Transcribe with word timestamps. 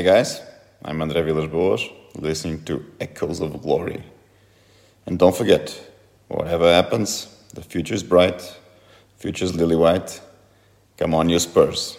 Hi 0.00 0.04
guys, 0.04 0.40
I'm 0.82 1.00
André 1.00 1.22
Villas-Boas, 1.22 1.86
listening 2.14 2.64
to 2.64 2.82
Echoes 3.02 3.40
of 3.40 3.60
Glory. 3.60 4.02
And 5.04 5.18
don't 5.18 5.36
forget, 5.36 5.78
whatever 6.28 6.72
happens, 6.72 7.26
the 7.52 7.60
future 7.60 7.92
is 7.92 8.02
bright, 8.02 8.40
future 9.18 9.44
is 9.44 9.54
lily 9.54 9.76
white. 9.76 10.18
Come 10.96 11.12
on, 11.12 11.28
you 11.28 11.38
Spurs. 11.38 11.98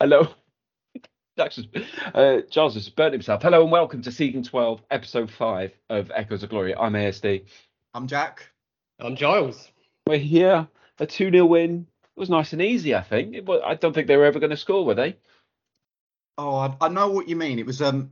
Hello. 0.00 0.26
Jackson, 1.38 1.68
uh, 2.16 2.38
Giles 2.50 2.74
has 2.74 2.88
burnt 2.88 3.12
himself. 3.12 3.42
Hello 3.42 3.62
and 3.62 3.70
welcome 3.70 4.02
to 4.02 4.10
season 4.10 4.42
12, 4.42 4.82
episode 4.90 5.30
5 5.30 5.70
of 5.88 6.10
Echoes 6.12 6.42
of 6.42 6.50
Glory. 6.50 6.74
I'm 6.74 6.94
ASD. 6.94 7.44
I'm 7.94 8.08
Jack. 8.08 8.42
I'm 8.98 9.14
Giles. 9.14 9.70
We're 10.08 10.18
here, 10.18 10.66
a 10.98 11.06
2 11.06 11.30
0 11.30 11.46
win. 11.46 11.86
It 12.16 12.20
was 12.20 12.30
nice 12.30 12.52
and 12.52 12.62
easy, 12.62 12.94
I 12.94 13.00
think. 13.02 13.34
It 13.34 13.46
was, 13.46 13.62
I 13.64 13.74
don't 13.74 13.92
think 13.94 14.06
they 14.06 14.16
were 14.16 14.26
ever 14.26 14.38
going 14.38 14.50
to 14.50 14.56
score, 14.56 14.84
were 14.84 14.94
they? 14.94 15.16
Oh, 16.38 16.56
I, 16.56 16.74
I 16.80 16.88
know 16.88 17.08
what 17.08 17.28
you 17.28 17.36
mean. 17.36 17.58
It 17.58 17.66
was 17.66 17.80
um, 17.82 18.10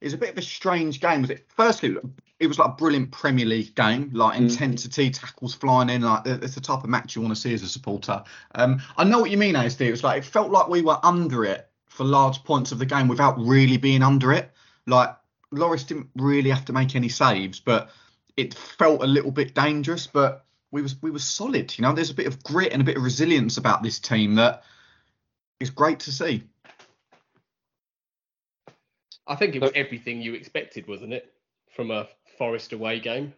it 0.00 0.06
was 0.06 0.14
a 0.14 0.18
bit 0.18 0.30
of 0.30 0.38
a 0.38 0.42
strange 0.42 1.00
game. 1.00 1.22
Was 1.22 1.30
it? 1.30 1.46
Firstly, 1.48 1.96
it 2.38 2.46
was 2.46 2.58
like 2.58 2.68
a 2.68 2.72
brilliant 2.72 3.10
Premier 3.10 3.46
League 3.46 3.74
game, 3.74 4.10
like 4.12 4.38
Mm. 4.38 4.42
intensity, 4.50 5.10
tackles 5.10 5.54
flying 5.54 5.88
in. 5.90 6.02
Like 6.02 6.26
it's 6.26 6.54
the 6.54 6.60
type 6.60 6.84
of 6.84 6.90
match 6.90 7.16
you 7.16 7.22
want 7.22 7.34
to 7.34 7.40
see 7.40 7.54
as 7.54 7.62
a 7.62 7.68
supporter. 7.68 8.22
Um, 8.54 8.80
I 8.96 9.04
know 9.04 9.18
what 9.20 9.30
you 9.30 9.38
mean, 9.38 9.54
ASD. 9.54 9.86
It 9.86 9.90
was 9.90 10.04
like 10.04 10.18
it 10.18 10.24
felt 10.26 10.50
like 10.50 10.68
we 10.68 10.82
were 10.82 10.98
under 11.02 11.44
it 11.44 11.70
for 11.86 12.04
large 12.04 12.42
points 12.44 12.72
of 12.72 12.78
the 12.78 12.86
game 12.86 13.08
without 13.08 13.38
really 13.38 13.76
being 13.76 14.02
under 14.02 14.32
it. 14.32 14.50
Like 14.86 15.16
Loris 15.52 15.84
didn't 15.84 16.10
really 16.16 16.50
have 16.50 16.64
to 16.66 16.72
make 16.72 16.96
any 16.96 17.08
saves, 17.08 17.60
but 17.60 17.90
it 18.36 18.52
felt 18.54 19.02
a 19.02 19.06
little 19.06 19.30
bit 19.30 19.54
dangerous. 19.54 20.06
But 20.06 20.43
we 20.74 20.82
was 20.82 21.00
we 21.00 21.12
were 21.12 21.20
solid. 21.20 21.78
You 21.78 21.82
know, 21.82 21.92
there's 21.92 22.10
a 22.10 22.14
bit 22.14 22.26
of 22.26 22.42
grit 22.42 22.72
and 22.72 22.82
a 22.82 22.84
bit 22.84 22.96
of 22.96 23.04
resilience 23.04 23.56
about 23.56 23.84
this 23.84 24.00
team 24.00 24.34
that 24.34 24.64
is 25.60 25.70
great 25.70 26.00
to 26.00 26.12
see. 26.12 26.42
I 29.26 29.36
think 29.36 29.54
it 29.54 29.62
was 29.62 29.70
everything 29.74 30.20
you 30.20 30.34
expected, 30.34 30.88
wasn't 30.88 31.14
it, 31.14 31.32
from 31.70 31.92
a 31.92 32.08
Forest 32.36 32.72
away 32.72 32.98
game? 32.98 33.32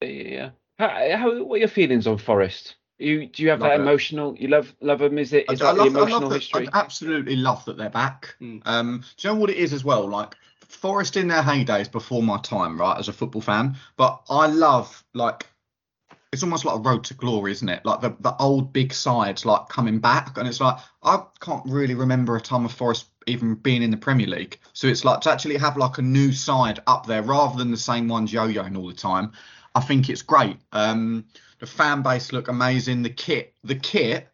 Yeah. 0.00 0.50
How, 0.78 0.88
how, 1.16 1.42
what 1.42 1.56
are 1.56 1.58
your 1.58 1.68
feelings 1.68 2.06
on 2.06 2.16
Forest? 2.16 2.76
You 2.98 3.26
do 3.26 3.42
you 3.42 3.50
have 3.50 3.60
Love 3.60 3.70
that 3.70 3.80
it. 3.80 3.82
emotional? 3.82 4.36
You 4.38 4.46
love 4.46 4.72
love 4.80 5.00
them? 5.00 5.18
Is 5.18 5.32
it 5.32 5.50
is 5.50 5.60
I, 5.60 5.70
I 5.70 5.72
that 5.72 5.78
love, 5.78 5.92
the 5.92 5.98
I 5.98 6.02
emotional 6.02 6.28
that, 6.28 6.36
history? 6.36 6.68
I 6.72 6.78
absolutely 6.78 7.34
love 7.34 7.64
that 7.64 7.76
they're 7.76 7.90
back. 7.90 8.36
Mm. 8.40 8.62
Um, 8.64 9.04
do 9.16 9.28
you 9.28 9.34
know 9.34 9.40
what 9.40 9.50
it 9.50 9.56
is 9.56 9.72
as 9.72 9.82
well? 9.82 10.08
Like 10.08 10.36
Forest 10.68 11.16
in 11.16 11.26
their 11.26 11.42
heydays 11.42 11.90
before 11.90 12.22
my 12.22 12.38
time, 12.38 12.80
right, 12.80 12.96
as 12.96 13.08
a 13.08 13.12
football 13.12 13.42
fan. 13.42 13.76
But 13.96 14.22
I 14.30 14.46
love 14.46 15.02
like 15.12 15.48
it's 16.32 16.42
almost 16.42 16.64
like 16.64 16.76
a 16.76 16.80
road 16.80 17.04
to 17.04 17.14
glory, 17.14 17.52
isn't 17.52 17.68
it? 17.68 17.84
Like 17.84 18.00
the, 18.00 18.16
the 18.20 18.34
old 18.38 18.72
big 18.72 18.92
sides 18.94 19.44
like 19.44 19.68
coming 19.68 19.98
back, 19.98 20.38
and 20.38 20.48
it's 20.48 20.60
like 20.60 20.78
I 21.02 21.22
can't 21.40 21.64
really 21.66 21.94
remember 21.94 22.36
a 22.36 22.40
time 22.40 22.64
of 22.64 22.72
Forest 22.72 23.06
even 23.26 23.54
being 23.54 23.82
in 23.82 23.90
the 23.90 23.96
Premier 23.96 24.26
League. 24.26 24.58
So 24.72 24.86
it's 24.86 25.04
like 25.04 25.20
to 25.22 25.30
actually 25.30 25.58
have 25.58 25.76
like 25.76 25.98
a 25.98 26.02
new 26.02 26.32
side 26.32 26.80
up 26.86 27.06
there 27.06 27.22
rather 27.22 27.56
than 27.58 27.70
the 27.70 27.76
same 27.76 28.08
ones 28.08 28.32
yo-yoing 28.32 28.76
all 28.76 28.88
the 28.88 28.94
time. 28.94 29.32
I 29.74 29.80
think 29.80 30.08
it's 30.08 30.22
great. 30.22 30.56
Um, 30.72 31.26
the 31.60 31.66
fan 31.66 32.02
base 32.02 32.32
look 32.32 32.48
amazing. 32.48 33.02
The 33.02 33.10
kit, 33.10 33.54
the 33.62 33.76
kit 33.76 34.28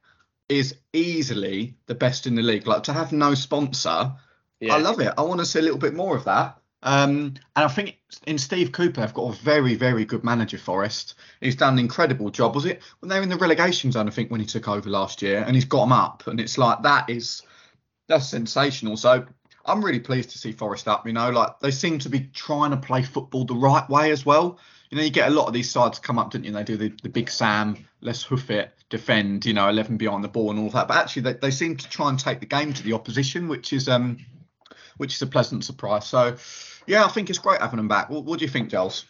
is 0.49 0.77
easily 0.93 1.75
the 1.87 1.95
best 1.95 2.27
in 2.27 2.35
the 2.35 2.43
league. 2.43 2.67
Like 2.67 2.85
to 2.85 2.93
have 2.93 3.13
no 3.13 3.35
sponsor, 3.35 4.13
Yeah. 4.61 4.75
I 4.75 4.79
love 4.79 5.01
it. 5.01 5.13
I 5.19 5.23
want 5.23 5.41
to 5.41 5.47
see 5.47 5.59
a 5.59 5.63
little 5.63 5.79
bit 5.79 5.95
more 5.95 6.17
of 6.17 6.25
that. 6.25 6.59
Um, 6.83 7.35
and 7.57 7.65
I 7.65 7.69
think 7.69 7.99
in 8.27 8.39
Steve 8.39 8.73
Cooper, 8.73 9.01
they've 9.01 9.15
got 9.15 9.35
a 9.35 9.37
very, 9.37 9.75
very 9.75 10.05
good 10.05 10.25
manager. 10.25 10.59
Forest. 10.59 11.15
He's 11.41 11.57
done 11.57 11.75
an 11.75 11.79
incredible 11.79 12.31
job. 12.31 12.55
Was 12.55 12.67
it 12.67 12.83
when 13.01 13.09
they 13.09 13.17
were 13.17 13.23
in 13.23 13.29
the 13.29 13.37
relegation 13.37 13.91
zone? 13.91 14.09
I 14.09 14.11
think 14.11 14.31
when 14.31 14.41
he 14.41 14.47
took 14.47 14.69
over 14.69 14.89
last 14.89 15.21
year, 15.23 15.43
and 15.45 15.55
he's 15.55 15.65
got 15.65 15.81
them 15.81 15.93
up. 15.93 16.27
And 16.27 16.41
it's 16.41 16.59
like 16.59 16.83
that 16.83 17.11
is 17.11 17.43
that's 18.07 18.29
sensational. 18.29 18.97
So 18.97 19.27
I'm 19.67 19.85
really 19.85 20.01
pleased 20.01 20.31
to 20.31 20.39
see 20.39 20.53
Forest 20.53 20.89
up. 20.89 21.07
You 21.07 21.13
know, 21.13 21.31
like 21.31 21.59
they 21.61 21.71
seem 21.71 21.99
to 22.01 22.09
be 22.09 22.31
trying 22.33 22.71
to 22.71 22.77
play 22.77 23.03
football 23.03 23.45
the 23.45 23.55
right 23.55 23.89
way 23.89 24.13
as 24.13 24.25
well. 24.25 24.59
You 24.91 24.97
know, 24.97 25.05
you 25.05 25.11
get 25.11 25.29
a 25.29 25.35
lot 25.35 25.47
of 25.47 25.53
these 25.53 25.71
sides 25.71 25.99
come 25.99 26.19
up, 26.19 26.31
don't 26.31 26.45
you? 26.45 26.53
They 26.53 26.65
do 26.65 26.79
the, 26.79 26.93
the 27.03 27.11
big 27.11 27.29
Sam, 27.29 27.87
let's 28.01 28.23
hoof 28.23 28.51
it, 28.51 28.73
defend, 28.89 29.45
you 29.45 29.53
know, 29.53 29.69
11 29.69 29.99
behind 29.99 30.25
the 30.25 30.29
ball 30.29 30.51
and 30.51 30.59
all 30.59 30.71
that. 30.71 30.89
But 30.89 30.97
actually, 30.97 31.23
they, 31.23 31.33
they 31.35 31.51
seem 31.51 31.77
to 31.77 31.89
try 31.91 32.09
and 32.09 32.19
take 32.19 32.41
the 32.41 32.47
game 32.47 32.73
to 32.73 32.83
the 32.83 32.95
opposition, 32.95 33.49
which 33.49 33.75
is 33.75 33.89
um, 33.89 34.25
which 34.97 35.15
is 35.15 35.23
a 35.23 35.27
pleasant 35.27 35.65
surprise. 35.65 36.07
So, 36.07 36.37
yeah, 36.89 37.05
I 37.05 37.09
think 37.09 37.31
it's 37.31 37.39
great 37.39 37.61
having 37.61 37.77
them 37.77 37.89
back. 37.89 38.11
What, 38.11 38.25
what 38.25 38.39
do 38.39 38.45
you 38.45 38.51
think, 38.51 38.71
Giles? 38.71 39.05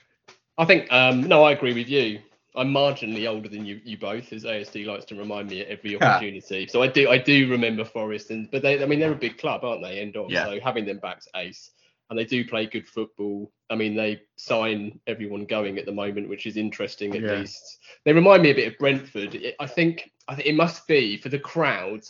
I 0.58 0.64
think 0.64 0.92
um, 0.92 1.22
no, 1.22 1.44
I 1.44 1.52
agree 1.52 1.74
with 1.74 1.88
you. 1.88 2.20
I'm 2.56 2.72
marginally 2.72 3.28
older 3.30 3.48
than 3.48 3.64
you, 3.64 3.80
you 3.84 3.96
both, 3.96 4.32
as 4.32 4.42
ASD 4.44 4.84
likes 4.86 5.04
to 5.06 5.14
remind 5.14 5.48
me 5.48 5.60
at 5.60 5.68
every 5.68 5.92
Yeah. 6.00 6.08
opportunity. 6.16 6.66
So 6.66 6.82
I 6.82 6.88
do 6.88 7.08
I 7.08 7.18
do 7.18 7.48
remember 7.48 7.84
Forest, 7.84 8.30
and 8.30 8.50
but 8.50 8.62
they 8.62 8.82
I 8.82 8.86
mean 8.86 8.98
they're 8.98 9.12
a 9.12 9.16
big 9.16 9.38
club, 9.38 9.64
aren't 9.64 9.82
they? 9.82 10.00
End 10.00 10.16
of 10.16 10.30
Yeah. 10.30 10.44
so 10.44 10.58
having 10.60 10.84
them 10.84 10.98
back's 10.98 11.28
ace, 11.36 11.70
and 12.10 12.18
they 12.18 12.24
do 12.24 12.44
play 12.44 12.66
good 12.66 12.88
football. 12.88 13.52
I 13.70 13.76
mean 13.76 13.94
they 13.94 14.22
sign 14.36 14.98
everyone 15.06 15.44
going 15.44 15.78
at 15.78 15.86
the 15.86 15.92
moment, 15.92 16.28
which 16.28 16.46
is 16.46 16.56
interesting 16.56 17.14
at 17.14 17.22
Yeah. 17.22 17.34
least. 17.34 17.78
They 18.04 18.12
remind 18.12 18.42
me 18.42 18.50
a 18.50 18.54
bit 18.54 18.72
of 18.72 18.78
Brentford. 18.78 19.36
It, 19.36 19.54
I 19.60 19.66
think 19.66 20.10
I 20.26 20.34
think 20.34 20.48
it 20.48 20.56
must 20.56 20.86
be 20.88 21.16
for 21.18 21.28
the 21.28 21.38
crowd 21.38 22.00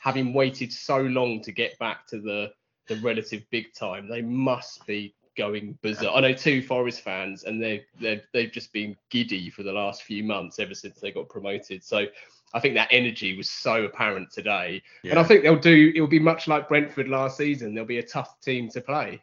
having 0.00 0.34
waited 0.34 0.72
so 0.72 0.98
long 0.98 1.40
to 1.42 1.52
get 1.52 1.78
back 1.78 2.08
to 2.08 2.20
the 2.20 2.50
the 2.88 2.96
relative 2.96 3.44
big 3.50 3.72
time. 3.74 4.08
They 4.08 4.22
must 4.22 4.86
be 4.86 5.14
going 5.36 5.78
berserk. 5.82 6.10
I 6.14 6.20
know 6.20 6.32
two 6.32 6.62
Forest 6.62 7.02
fans, 7.02 7.44
and 7.44 7.62
they 7.62 7.84
they 8.00 8.22
they've 8.32 8.52
just 8.52 8.72
been 8.72 8.96
giddy 9.10 9.50
for 9.50 9.62
the 9.62 9.72
last 9.72 10.02
few 10.02 10.22
months 10.24 10.58
ever 10.58 10.74
since 10.74 11.00
they 11.00 11.10
got 11.10 11.28
promoted. 11.28 11.82
So 11.82 12.06
I 12.54 12.60
think 12.60 12.74
that 12.74 12.88
energy 12.90 13.36
was 13.36 13.48
so 13.48 13.84
apparent 13.84 14.30
today, 14.30 14.82
and 15.04 15.18
I 15.18 15.24
think 15.24 15.42
they'll 15.42 15.58
do. 15.58 15.92
It'll 15.94 16.06
be 16.06 16.18
much 16.18 16.48
like 16.48 16.68
Brentford 16.68 17.08
last 17.08 17.36
season. 17.36 17.74
They'll 17.74 17.84
be 17.84 17.98
a 17.98 18.06
tough 18.06 18.40
team 18.40 18.68
to 18.70 18.80
play. 18.80 19.22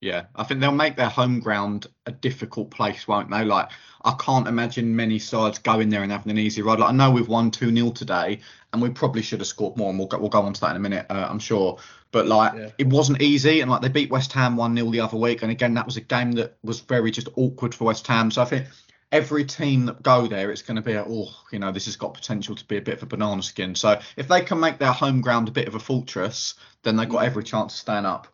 Yeah, 0.00 0.24
I 0.36 0.44
think 0.44 0.60
they'll 0.60 0.70
make 0.70 0.96
their 0.96 1.08
home 1.08 1.40
ground 1.40 1.86
a 2.04 2.12
difficult 2.12 2.70
place, 2.70 3.08
won't 3.08 3.30
they? 3.30 3.42
Like, 3.42 3.70
I 4.04 4.14
can't 4.18 4.46
imagine 4.46 4.94
many 4.94 5.18
sides 5.18 5.58
going 5.58 5.88
there 5.88 6.02
and 6.02 6.12
having 6.12 6.30
an 6.30 6.36
easy 6.36 6.60
ride. 6.60 6.78
Like, 6.78 6.90
I 6.90 6.92
know 6.92 7.10
we've 7.10 7.26
won 7.26 7.50
2 7.50 7.74
0 7.74 7.90
today, 7.92 8.40
and 8.74 8.82
we 8.82 8.90
probably 8.90 9.22
should 9.22 9.40
have 9.40 9.46
scored 9.46 9.78
more, 9.78 9.88
and 9.88 9.98
we'll 9.98 10.08
go, 10.08 10.18
we'll 10.18 10.28
go 10.28 10.42
on 10.42 10.52
to 10.52 10.60
that 10.60 10.72
in 10.72 10.76
a 10.76 10.80
minute, 10.80 11.06
uh, 11.08 11.26
I'm 11.30 11.38
sure. 11.38 11.78
But, 12.14 12.28
like, 12.28 12.54
Yeah. 12.54 12.70
it 12.78 12.86
wasn't 12.86 13.20
easy, 13.20 13.60
and, 13.60 13.68
like, 13.68 13.82
they 13.82 13.88
beat 13.88 14.08
West 14.08 14.32
Ham 14.34 14.56
1 14.56 14.76
0 14.76 14.88
the 14.92 15.00
other 15.00 15.16
week. 15.16 15.42
And 15.42 15.50
again, 15.50 15.74
that 15.74 15.84
was 15.84 15.96
a 15.96 16.00
game 16.00 16.30
that 16.32 16.56
was 16.62 16.78
very 16.78 17.10
just 17.10 17.28
awkward 17.34 17.74
for 17.74 17.86
West 17.86 18.06
Ham. 18.06 18.30
So 18.30 18.40
I 18.40 18.44
think 18.44 18.66
every 19.10 19.44
team 19.44 19.86
that 19.86 20.00
go 20.00 20.28
there, 20.28 20.52
it's 20.52 20.62
going 20.62 20.76
to 20.76 20.82
be 20.82 20.92
a, 20.92 21.04
oh, 21.04 21.34
you 21.50 21.58
know, 21.58 21.72
this 21.72 21.86
has 21.86 21.96
got 21.96 22.14
potential 22.14 22.54
to 22.54 22.64
be 22.66 22.76
a 22.76 22.80
bit 22.80 22.94
of 22.98 23.02
a 23.02 23.06
banana 23.06 23.42
skin. 23.42 23.74
So 23.74 24.00
if 24.16 24.28
they 24.28 24.42
can 24.42 24.60
make 24.60 24.78
their 24.78 24.92
home 24.92 25.22
ground 25.22 25.48
a 25.48 25.50
bit 25.50 25.66
of 25.66 25.74
a 25.74 25.80
fortress, 25.80 26.54
then 26.84 26.94
they've 26.94 27.08
got 27.08 27.24
every 27.24 27.42
chance 27.42 27.72
to 27.72 27.78
stand 27.80 28.06
up. 28.06 28.28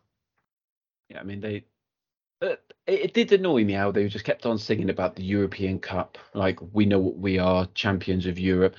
Yeah, 1.09 1.19
I 1.19 1.23
mean 1.23 1.41
they. 1.41 1.65
Uh, 2.39 2.55
it, 2.85 3.01
it 3.05 3.13
did 3.15 3.31
annoy 3.31 3.63
me 3.63 3.73
how 3.73 3.91
they 3.91 4.07
just 4.07 4.25
kept 4.25 4.45
on 4.45 4.59
singing 4.59 4.91
about 4.91 5.15
the 5.15 5.23
European 5.23 5.79
Cup, 5.79 6.19
like 6.35 6.59
we 6.71 6.85
know 6.85 6.99
what 6.99 7.17
we 7.17 7.39
are, 7.39 7.67
champions 7.73 8.27
of 8.27 8.37
Europe. 8.37 8.75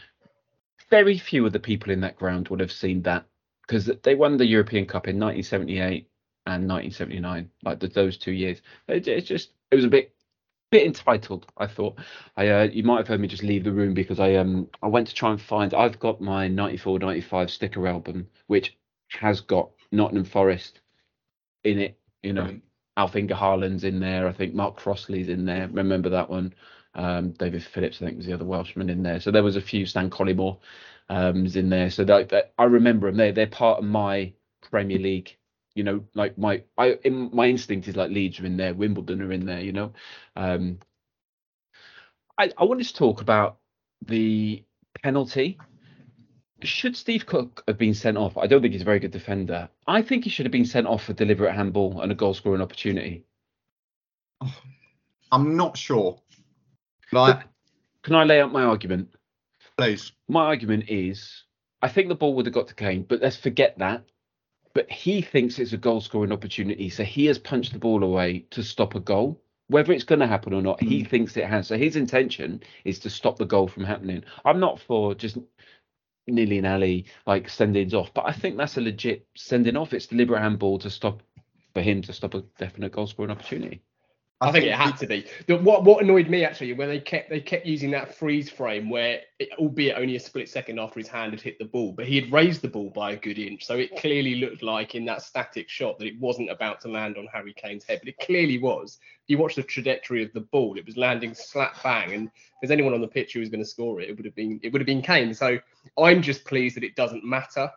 Very 0.91 1.19
few 1.19 1.45
of 1.45 1.53
the 1.53 1.61
people 1.61 1.93
in 1.93 2.01
that 2.03 2.17
ground 2.17 2.49
would 2.49 2.61
have 2.61 2.73
seen 2.73 3.03
that 3.03 3.27
because 3.67 3.91
they 4.03 4.15
won 4.15 4.37
the 4.37 4.47
European 4.47 4.87
Cup 4.87 5.09
in 5.09 5.19
1978 5.19 6.09
and 6.47 6.69
1979, 6.69 7.51
like 7.63 7.81
the, 7.81 7.89
those 7.89 8.17
two 8.17 8.33
years. 8.33 8.61
It, 8.89 9.07
it's 9.09 9.29
just 9.29 9.53
it 9.71 9.77
was 9.77 9.85
a 9.85 9.89
bit 9.89 10.15
bit 10.71 10.87
entitled. 10.87 11.47
I 11.57 11.67
thought. 11.67 11.99
I 12.37 12.49
uh, 12.49 12.63
you 12.65 12.83
might 12.83 12.99
have 12.99 13.09
heard 13.09 13.21
me 13.21 13.29
just 13.29 13.43
leave 13.43 13.65
the 13.65 13.73
room 13.73 13.95
because 13.95 14.21
I 14.21 14.35
um 14.35 14.69
I 14.83 14.89
went 14.89 15.07
to 15.09 15.15
try 15.15 15.31
and 15.31 15.41
find. 15.41 15.75
I've 15.75 16.01
got 16.01 16.21
my 16.21 16.49
94-95 16.49 17.51
sticker 17.51 17.87
album, 17.87 18.29
which 18.49 18.77
has 19.09 19.41
got 19.41 19.71
Nottingham 19.93 20.25
Forest 20.25 20.81
in 21.65 21.79
it. 21.79 21.99
You 22.23 22.33
know, 22.33 22.43
Brilliant. 22.43 22.65
Alf-Inge 22.97 23.31
Haaland's 23.31 23.85
in 23.85 24.01
there. 24.01 24.29
I 24.29 24.33
think 24.33 24.55
Mark 24.55 24.77
Crossley's 24.77 25.29
in 25.29 25.45
there. 25.45 25.69
Remember 25.69 26.09
that 26.11 26.29
one? 26.29 26.55
Um, 26.95 27.31
David 27.33 27.65
Phillips, 27.65 28.03
I 28.03 28.07
think, 28.07 28.19
was 28.19 28.27
the 28.27 28.35
other 28.35 28.45
Welshman 28.45 28.91
in 28.91 29.03
there. 29.03 29.19
So 29.19 29.31
there 29.31 29.43
was 29.43 29.57
a 29.57 29.63
few 29.63 29.87
Stan 29.87 30.11
Collymore 30.11 30.59
is 31.13 31.57
in 31.57 31.69
there. 31.69 31.91
So 31.91 32.05
that, 32.05 32.31
that 32.31 32.53
I 32.59 32.65
remember 32.65 33.09
them. 33.09 33.17
They 33.17 33.31
they're 33.31 33.47
part 33.47 33.79
of 33.79 33.85
my 33.85 34.33
Premier 34.71 34.99
League. 34.99 35.37
You 35.75 35.85
know, 35.85 36.05
like 36.15 36.37
my 36.37 36.63
I 36.77 36.99
in, 37.05 37.31
my 37.33 37.47
instinct 37.47 37.89
is 37.89 37.97
like 37.97 38.11
Leeds 38.11 38.41
are 38.41 38.47
in 38.47 38.57
there, 38.57 38.75
Wimbledon 38.75 39.23
are 39.23 39.33
in 39.33 39.47
there. 39.47 39.61
You 39.61 39.73
know, 39.73 39.93
um, 40.37 40.79
I 42.39 42.51
I 42.59 42.65
wanted 42.65 42.87
to 42.87 42.95
talk 42.95 43.21
about 43.21 43.59
the 44.07 44.65
penalty. 45.03 45.59
Should 46.63 46.97
Steve 46.97 47.27
Cook 47.27 47.65
have 47.67 47.79
been 47.79 47.95
sent 47.95 48.17
off? 48.17 48.37
I 48.37 48.47
don't 48.47 48.63
think 48.63 48.73
he's 48.73 48.83
a 48.83 48.85
very 48.85 49.01
good 49.01 49.11
defender. 49.11 49.69
I 49.87 50.03
think 50.03 50.25
he 50.25 50.31
should 50.31 50.47
have 50.47 50.53
been 50.53 50.65
sent 50.65 50.87
off 50.87 51.05
for 51.05 51.13
deliberate 51.13 51.55
handball 51.55 52.01
and 52.03 52.13
a 52.13 52.15
goal 52.15 52.35
scoring 52.35 52.63
opportunity. 52.63 53.25
I'm 55.33 55.57
not 55.57 55.77
sure. 55.77 56.21
Like, 57.11 57.41
Can 58.03 58.15
I 58.15 58.25
lay 58.25 58.41
out 58.41 58.53
my 58.53 58.63
argument? 58.63 59.09
Please. 59.77 60.13
My 60.29 60.45
argument 60.45 60.85
is 60.89 61.45
I 61.81 61.89
think 61.89 62.09
the 62.09 62.15
ball 62.15 62.35
would 62.35 62.47
have 62.47 62.55
got 62.55 62.69
to 62.69 62.75
Kane, 62.75 63.05
but 63.09 63.21
let's 63.21 63.37
forget 63.37 63.79
that. 63.79 64.05
But 64.75 64.91
he 64.91 65.21
thinks 65.21 65.59
it's 65.59 65.75
a 65.75 65.79
goal 65.79 66.01
scoring 66.01 66.33
opportunity, 66.33 66.89
so 66.89 67.05
he 67.05 67.27
has 67.27 67.39
punched 67.39 67.73
the 67.73 67.79
ball 67.79 68.03
away 68.03 68.47
to 68.51 68.63
stop 68.63 68.95
a 68.95 69.01
goal. 69.01 69.43
Whether 69.69 69.93
it's 69.93 70.05
going 70.05 70.21
to 70.21 70.27
happen 70.27 70.55
or 70.55 70.63
not, 70.63 70.83
he 70.83 71.01
hmm. 71.01 71.09
thinks 71.09 71.37
it 71.37 71.47
has. 71.47 71.69
So 71.69 71.77
his 71.77 71.97
intention 71.97 72.63
is 72.85 72.99
to 73.01 73.11
stop 73.11 73.39
the 73.39 73.45
goal 73.45 73.69
from 73.69 73.85
happening. 73.85 74.25
I'm 74.45 74.61
not 74.61 74.81
for 74.81 75.15
just 75.15 75.39
nilly 76.27 76.61
nally 76.61 77.07
like 77.27 77.49
sendings 77.49 77.95
off. 77.95 78.15
But 78.15 78.27
I 78.27 78.33
think 78.33 78.57
that's 78.57 78.77
a 78.77 78.81
legit 78.81 79.27
sending 79.37 79.77
off. 79.77 79.93
It's 79.93 80.07
deliberate 80.07 80.41
handball 80.41 80.79
to 80.81 80.91
stop 80.91 81.23
for 81.75 81.83
him 81.83 82.03
to 82.03 82.13
stop 82.13 82.35
a 82.35 82.43
definite 82.59 82.93
goal 82.93 83.07
scoring 83.07 83.31
opportunity. 83.31 83.83
I, 84.43 84.53
think, 84.53 84.65
it 84.65 84.75
had 84.75 84.97
to 84.99 85.07
be. 85.07 85.27
The, 85.47 85.57
what 85.57 85.85
what 85.85 86.03
annoyed 86.03 86.29
me 86.29 86.45
actually 86.45 86.73
when 86.73 86.89
they 86.89 86.99
kept 86.99 87.31
they 87.31 87.41
kept 87.41 87.65
using 87.65 87.91
that 87.93 88.15
freeze 88.15 88.51
frame 88.51 88.91
where, 88.91 89.21
it, 89.39 89.51
albeit 89.59 89.97
only 89.97 90.17
a 90.17 90.21
split 90.21 90.49
second 90.49 90.81
after 90.81 90.99
his 90.99 91.09
hand 91.09 91.33
had 91.33 91.41
hit 91.41 91.59
the 91.59 91.65
ball, 91.65 91.93
but 91.93 92.07
he 92.07 92.21
had 92.21 92.33
raised 92.33 92.63
the 92.63 92.69
ball 92.69 92.91
by 92.91 93.13
a 93.13 93.17
good 93.17 93.39
inch, 93.39 93.65
so 93.65 93.77
it 93.77 93.97
clearly 93.97 94.37
looked 94.37 94.63
like 94.63 94.95
in 94.95 95.05
that 95.05 95.23
static 95.23 95.69
shot 95.69 95.99
that 95.99 96.07
it 96.07 96.19
wasn't 96.19 96.51
about 96.51 96.81
to 96.81 96.89
land 96.89 97.17
on 97.17 97.27
Harry 97.33 97.55
Kane's 97.55 97.85
head, 97.85 98.01
but 98.03 98.09
it 98.09 98.19
clearly 98.19 98.59
was. 98.59 98.99
You 99.29 99.39
watch 99.39 99.55
the 99.55 99.63
trajectory 99.63 100.25
of 100.25 100.33
the 100.33 100.41
ball; 100.41 100.77
it 100.77 100.87
was 100.87 100.97
landing 100.97 101.35
slap 101.35 101.81
bang, 101.83 102.13
and 102.13 102.27
if 102.27 102.33
there's 102.61 102.71
anyone 102.73 102.95
on 102.95 103.01
the 103.01 103.09
pitch 103.09 103.33
who 103.35 103.41
was 103.41 103.49
going 103.49 103.63
to 103.63 103.69
score 103.69 104.01
it, 104.01 104.09
it 104.09 104.17
would 104.17 104.25
have 104.25 104.35
been 104.35 104.59
it 104.63 104.73
would 104.73 104.81
have 104.81 104.87
been 104.87 105.03
Kane. 105.03 105.33
So 105.35 105.59
I'm 105.99 106.21
just 106.21 106.45
pleased 106.45 106.77
that 106.77 106.85
it 106.85 106.97
doesn't 106.97 107.25
matter. 107.25 107.71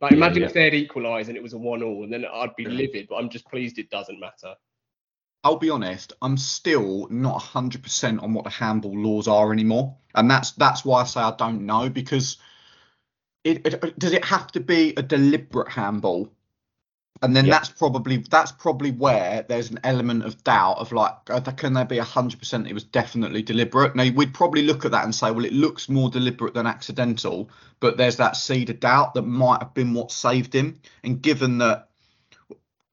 Like 0.00 0.12
imagine 0.12 0.42
yeah. 0.42 0.48
if 0.48 0.54
they'd 0.54 0.72
equalised 0.72 1.28
and 1.28 1.36
it 1.36 1.42
was 1.42 1.52
a 1.52 1.58
one-all, 1.58 2.04
and 2.04 2.12
then 2.12 2.24
I'd 2.24 2.56
be 2.56 2.64
livid. 2.64 3.08
But 3.08 3.16
I'm 3.16 3.28
just 3.28 3.46
pleased 3.46 3.78
it 3.78 3.90
doesn't 3.90 4.18
matter. 4.18 4.54
I'll 5.44 5.56
be 5.56 5.70
honest, 5.70 6.12
I'm 6.22 6.36
still 6.36 7.08
not 7.10 7.40
100% 7.40 8.22
on 8.22 8.34
what 8.34 8.44
the 8.44 8.50
handball 8.50 8.98
laws 8.98 9.28
are 9.28 9.52
anymore, 9.52 9.96
and 10.14 10.30
that's 10.30 10.52
that's 10.52 10.84
why 10.84 11.02
I 11.02 11.04
say 11.04 11.20
I 11.20 11.32
don't 11.36 11.66
know 11.66 11.88
because 11.88 12.36
it, 13.44 13.66
it 13.66 13.98
does 13.98 14.12
it 14.12 14.24
have 14.24 14.52
to 14.52 14.60
be 14.60 14.94
a 14.96 15.02
deliberate 15.02 15.68
handball, 15.70 16.30
and 17.22 17.36
then 17.36 17.46
Yeah. 17.46 17.52
that's 17.52 17.70
probably 17.70 18.18
that's 18.18 18.52
probably 18.52 18.92
where 18.92 19.44
there's 19.48 19.70
an 19.70 19.80
element 19.84 20.24
of 20.24 20.44
doubt 20.44 20.78
of 20.78 20.92
like, 20.92 21.14
uh, 21.30 21.40
can 21.42 21.74
there 21.74 21.84
be 21.86 21.98
100% 21.98 22.68
it 22.68 22.74
was 22.74 22.84
definitely 22.84 23.42
deliberate? 23.42 23.96
Now 23.96 24.10
we'd 24.10 24.34
probably 24.34 24.62
look 24.62 24.84
at 24.86 24.92
that 24.92 25.04
and 25.04 25.14
say, 25.14 25.30
well, 25.30 25.44
it 25.46 25.52
looks 25.54 25.88
more 25.90 26.10
deliberate 26.10 26.54
than 26.54 26.66
accidental, 26.66 27.50
but 27.80 27.96
there's 27.98 28.16
that 28.16 28.36
seed 28.36 28.70
of 28.70 28.80
doubt 28.80 29.14
that 29.14 29.22
might 29.22 29.62
have 29.62 29.74
been 29.74 29.94
what 29.94 30.12
saved 30.12 30.54
him, 30.54 30.80
and 31.04 31.22
given 31.22 31.58
that 31.58 31.89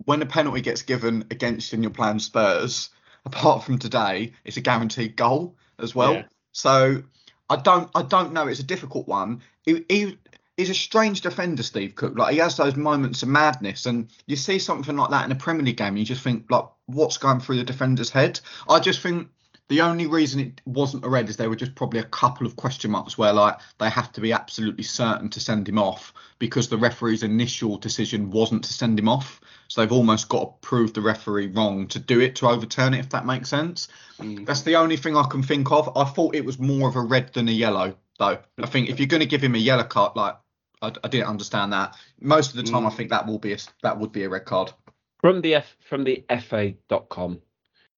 when 0.07 0.21
a 0.21 0.25
penalty 0.25 0.61
gets 0.61 0.83
given 0.83 1.25
against 1.31 1.73
in 1.73 1.83
your 1.83 1.91
you're 1.91 2.17
Spurs, 2.17 2.91
apart 3.25 3.65
from 3.65 3.77
today, 3.77 4.31
it's 4.45 4.55
a 4.55 4.61
guaranteed 4.61 5.17
goal 5.17 5.57
as 5.79 5.93
well. 5.93 6.13
Yeah. 6.13 6.23
So 6.53 7.03
I 7.49 7.57
don't 7.57 7.89
I 7.93 8.03
don't 8.03 8.31
know. 8.31 8.47
It's 8.47 8.61
a 8.61 8.63
difficult 8.63 9.05
one. 9.05 9.41
He, 9.65 9.83
he 9.89 10.17
he's 10.55 10.69
a 10.69 10.73
strange 10.73 11.19
defender, 11.19 11.61
Steve 11.61 11.95
Cook. 11.95 12.17
Like 12.17 12.31
he 12.31 12.39
has 12.39 12.55
those 12.55 12.77
moments 12.77 13.21
of 13.21 13.27
madness, 13.27 13.85
and 13.85 14.09
you 14.27 14.37
see 14.37 14.59
something 14.59 14.95
like 14.95 15.09
that 15.09 15.25
in 15.25 15.31
a 15.33 15.35
Premier 15.35 15.65
League 15.65 15.75
game, 15.75 15.97
you 15.97 16.05
just 16.05 16.23
think 16.23 16.49
like, 16.49 16.65
what's 16.85 17.17
going 17.17 17.41
through 17.41 17.57
the 17.57 17.65
defender's 17.65 18.09
head? 18.09 18.39
I 18.69 18.79
just 18.79 19.01
think. 19.01 19.27
The 19.69 19.81
only 19.81 20.07
reason 20.07 20.39
it 20.39 20.61
wasn't 20.65 21.03
a 21.03 21.09
red 21.09 21.27
is 21.27 21.35
there 21.35 21.49
were 21.49 21.55
just 21.55 21.75
probably 21.75 21.99
a 21.99 22.03
couple 22.05 22.47
of 22.47 22.55
question 22.55 22.91
marks 22.91 23.17
where 23.17 23.33
like 23.33 23.57
they 23.79 23.89
have 23.89 24.11
to 24.13 24.21
be 24.21 24.31
absolutely 24.31 24.83
certain 24.85 25.29
to 25.31 25.41
send 25.41 25.67
him 25.67 25.77
off 25.77 26.13
because 26.39 26.69
the 26.69 26.77
referee's 26.77 27.23
initial 27.23 27.77
decision 27.77 28.31
wasn't 28.31 28.63
to 28.63 28.73
send 28.73 28.97
him 28.97 29.09
off. 29.09 29.41
So 29.67 29.81
they've 29.81 29.91
almost 29.91 30.29
got 30.29 30.39
to 30.61 30.67
prove 30.67 30.93
the 30.93 31.01
referee 31.01 31.47
wrong 31.47 31.87
to 31.87 31.99
do 31.99 32.21
it 32.21 32.37
to 32.37 32.47
overturn 32.47 32.93
it, 32.93 32.99
if 32.99 33.09
that 33.09 33.25
makes 33.25 33.49
sense. 33.49 33.89
Mm. 34.19 34.45
That's 34.45 34.61
the 34.61 34.77
only 34.77 34.95
thing 34.95 35.17
I 35.17 35.27
can 35.27 35.43
think 35.43 35.69
of. 35.71 35.97
I 35.97 36.05
thought 36.05 36.35
it 36.35 36.45
was 36.45 36.57
more 36.57 36.87
of 36.87 36.95
a 36.95 37.01
red 37.01 37.33
than 37.33 37.49
a 37.49 37.51
yellow, 37.51 37.97
though. 38.17 38.37
I 38.57 38.65
think 38.67 38.89
if 38.89 38.99
you're 38.99 39.07
going 39.07 39.19
to 39.19 39.27
give 39.27 39.43
him 39.43 39.55
a 39.55 39.57
yellow 39.59 39.83
card, 39.83 40.15
like 40.15 40.37
I, 40.81 40.93
I 41.03 41.07
didn't 41.09 41.27
understand 41.27 41.73
that. 41.73 41.97
Most 42.21 42.51
of 42.51 42.55
the 42.55 42.63
time, 42.71 42.85
I 42.85 42.89
Mm. 42.89 42.95
think 42.95 43.09
that 43.09 43.27
will 43.27 43.39
be 43.39 43.51
a, 43.51 43.57
that 43.83 43.99
would 43.99 44.13
be 44.13 44.23
a 44.23 44.29
red 44.29 44.45
card. 44.45 44.71
From 45.19 45.41
the 45.41 45.55
F, 45.55 45.75
from 45.89 46.05
the 46.05 46.23
FA.com, 46.29 47.41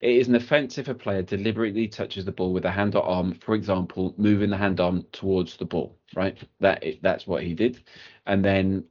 it 0.02 0.16
is 0.16 0.28
an 0.28 0.36
offence 0.36 0.78
if 0.78 0.88
a 0.88 0.94
player 0.94 1.22
deliberately 1.22 1.88
touches 1.88 2.26
the 2.26 2.32
ball 2.32 2.54
with 2.54 2.66
a 2.66 2.72
hand 2.72 2.96
or 2.96 3.04
arm, 3.04 3.34
for 3.34 3.54
example, 3.56 4.14
moving 4.18 4.50
the 4.50 4.58
hand 4.58 4.80
arm 4.80 5.06
towards 5.12 5.58
the 5.58 5.66
ball. 5.66 5.98
Right, 6.16 6.38
that 6.60 6.84
that's 7.02 7.28
what 7.28 7.44
he 7.44 7.54
did, 7.54 7.84
and 8.26 8.44
then 8.44 8.86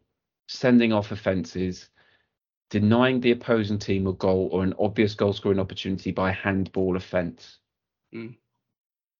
sending 0.48 0.92
off 0.92 1.10
offences, 1.10 1.90
denying 2.70 3.20
the 3.20 3.32
opposing 3.32 3.78
team 3.78 4.06
a 4.06 4.12
goal 4.12 4.48
or 4.52 4.62
an 4.62 4.74
obvious 4.78 5.14
goal 5.14 5.32
scoring 5.32 5.58
opportunity 5.58 6.10
by 6.10 6.30
handball 6.32 6.96
offence. 6.96 7.58
Hmm. 8.12 8.28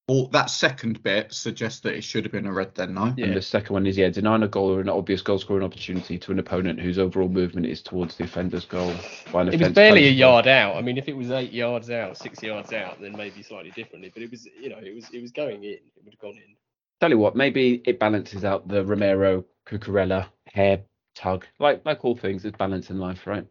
Well, 0.09 0.27
that 0.29 0.47
second 0.49 1.03
bit 1.03 1.35
suggests 1.35 1.81
that 1.81 1.95
it 1.95 2.03
should 2.03 2.25
have 2.25 2.33
been 2.33 2.47
a 2.47 2.53
red 2.53 2.75
then, 2.75 2.95
no? 2.95 3.13
Yeah. 3.15 3.27
And 3.27 3.37
the 3.37 3.43
second 3.43 3.75
one 3.75 3.87
is 3.87 3.99
yeah, 3.99 4.09
denying 4.09 4.43
a 4.43 4.49
goal 4.49 4.71
or 4.75 4.81
an 4.81 4.89
obvious 4.89 5.21
goal 5.21 5.39
scoring 5.39 5.63
opportunity 5.63 6.17
to 6.19 6.33
an 6.33 6.39
opponent 6.39 6.81
whose 6.81 6.99
overall 6.99 7.29
movement 7.29 7.67
is 7.67 7.83
towards 7.83 8.17
the 8.17 8.25
offender's 8.25 8.65
goal. 8.65 8.95
By 9.31 9.43
an 9.43 9.49
It 9.49 9.53
was 9.53 9.61
offence 9.61 9.75
barely 9.75 10.05
a 10.05 10.09
posed 10.11 10.15
by- 10.17 10.19
yard 10.21 10.47
out. 10.49 10.77
I 10.77 10.81
mean, 10.81 10.97
if 10.97 11.09
it 11.09 11.17
was 11.17 11.31
eight 11.31 11.53
yards 11.53 11.91
out, 11.91 12.17
six 12.17 12.43
yards 12.43 12.73
out, 12.73 13.01
then 13.03 13.13
maybe 13.19 13.43
slightly 13.43 13.71
differently. 13.73 14.11
But 14.13 14.23
it 14.23 14.31
was, 14.31 14.49
you 14.59 14.71
know, 14.71 14.79
it 14.79 14.95
was 14.95 15.11
it 15.11 15.21
was 15.21 15.31
going 15.31 15.63
in. 15.63 15.73
It 15.73 15.83
would 16.05 16.15
have 16.15 16.21
gone 16.21 16.37
in. 16.37 16.57
Tell 17.01 17.11
you 17.11 17.19
what, 17.19 17.37
maybe 17.37 17.83
it 17.87 18.01
balances 18.01 18.47
out 18.47 18.67
the 18.67 18.85
Romero 18.85 19.45
Cucurella 19.69 20.29
hair 20.47 20.81
tug. 21.15 21.45
Like 21.59 21.83
like 21.85 22.03
all 22.03 22.17
things, 22.17 22.43
there's 22.43 22.55
balance 22.55 22.89
in 22.89 22.99
life, 22.99 23.27
right? 23.27 23.47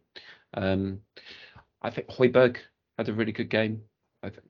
Um, 0.54 1.02
I 1.82 1.90
think 1.90 2.08
Højbjerg 2.08 2.56
had 2.98 3.08
a 3.08 3.12
really 3.12 3.30
good 3.32 3.48
game. 3.48 3.82
I 4.24 4.30
think. 4.30 4.47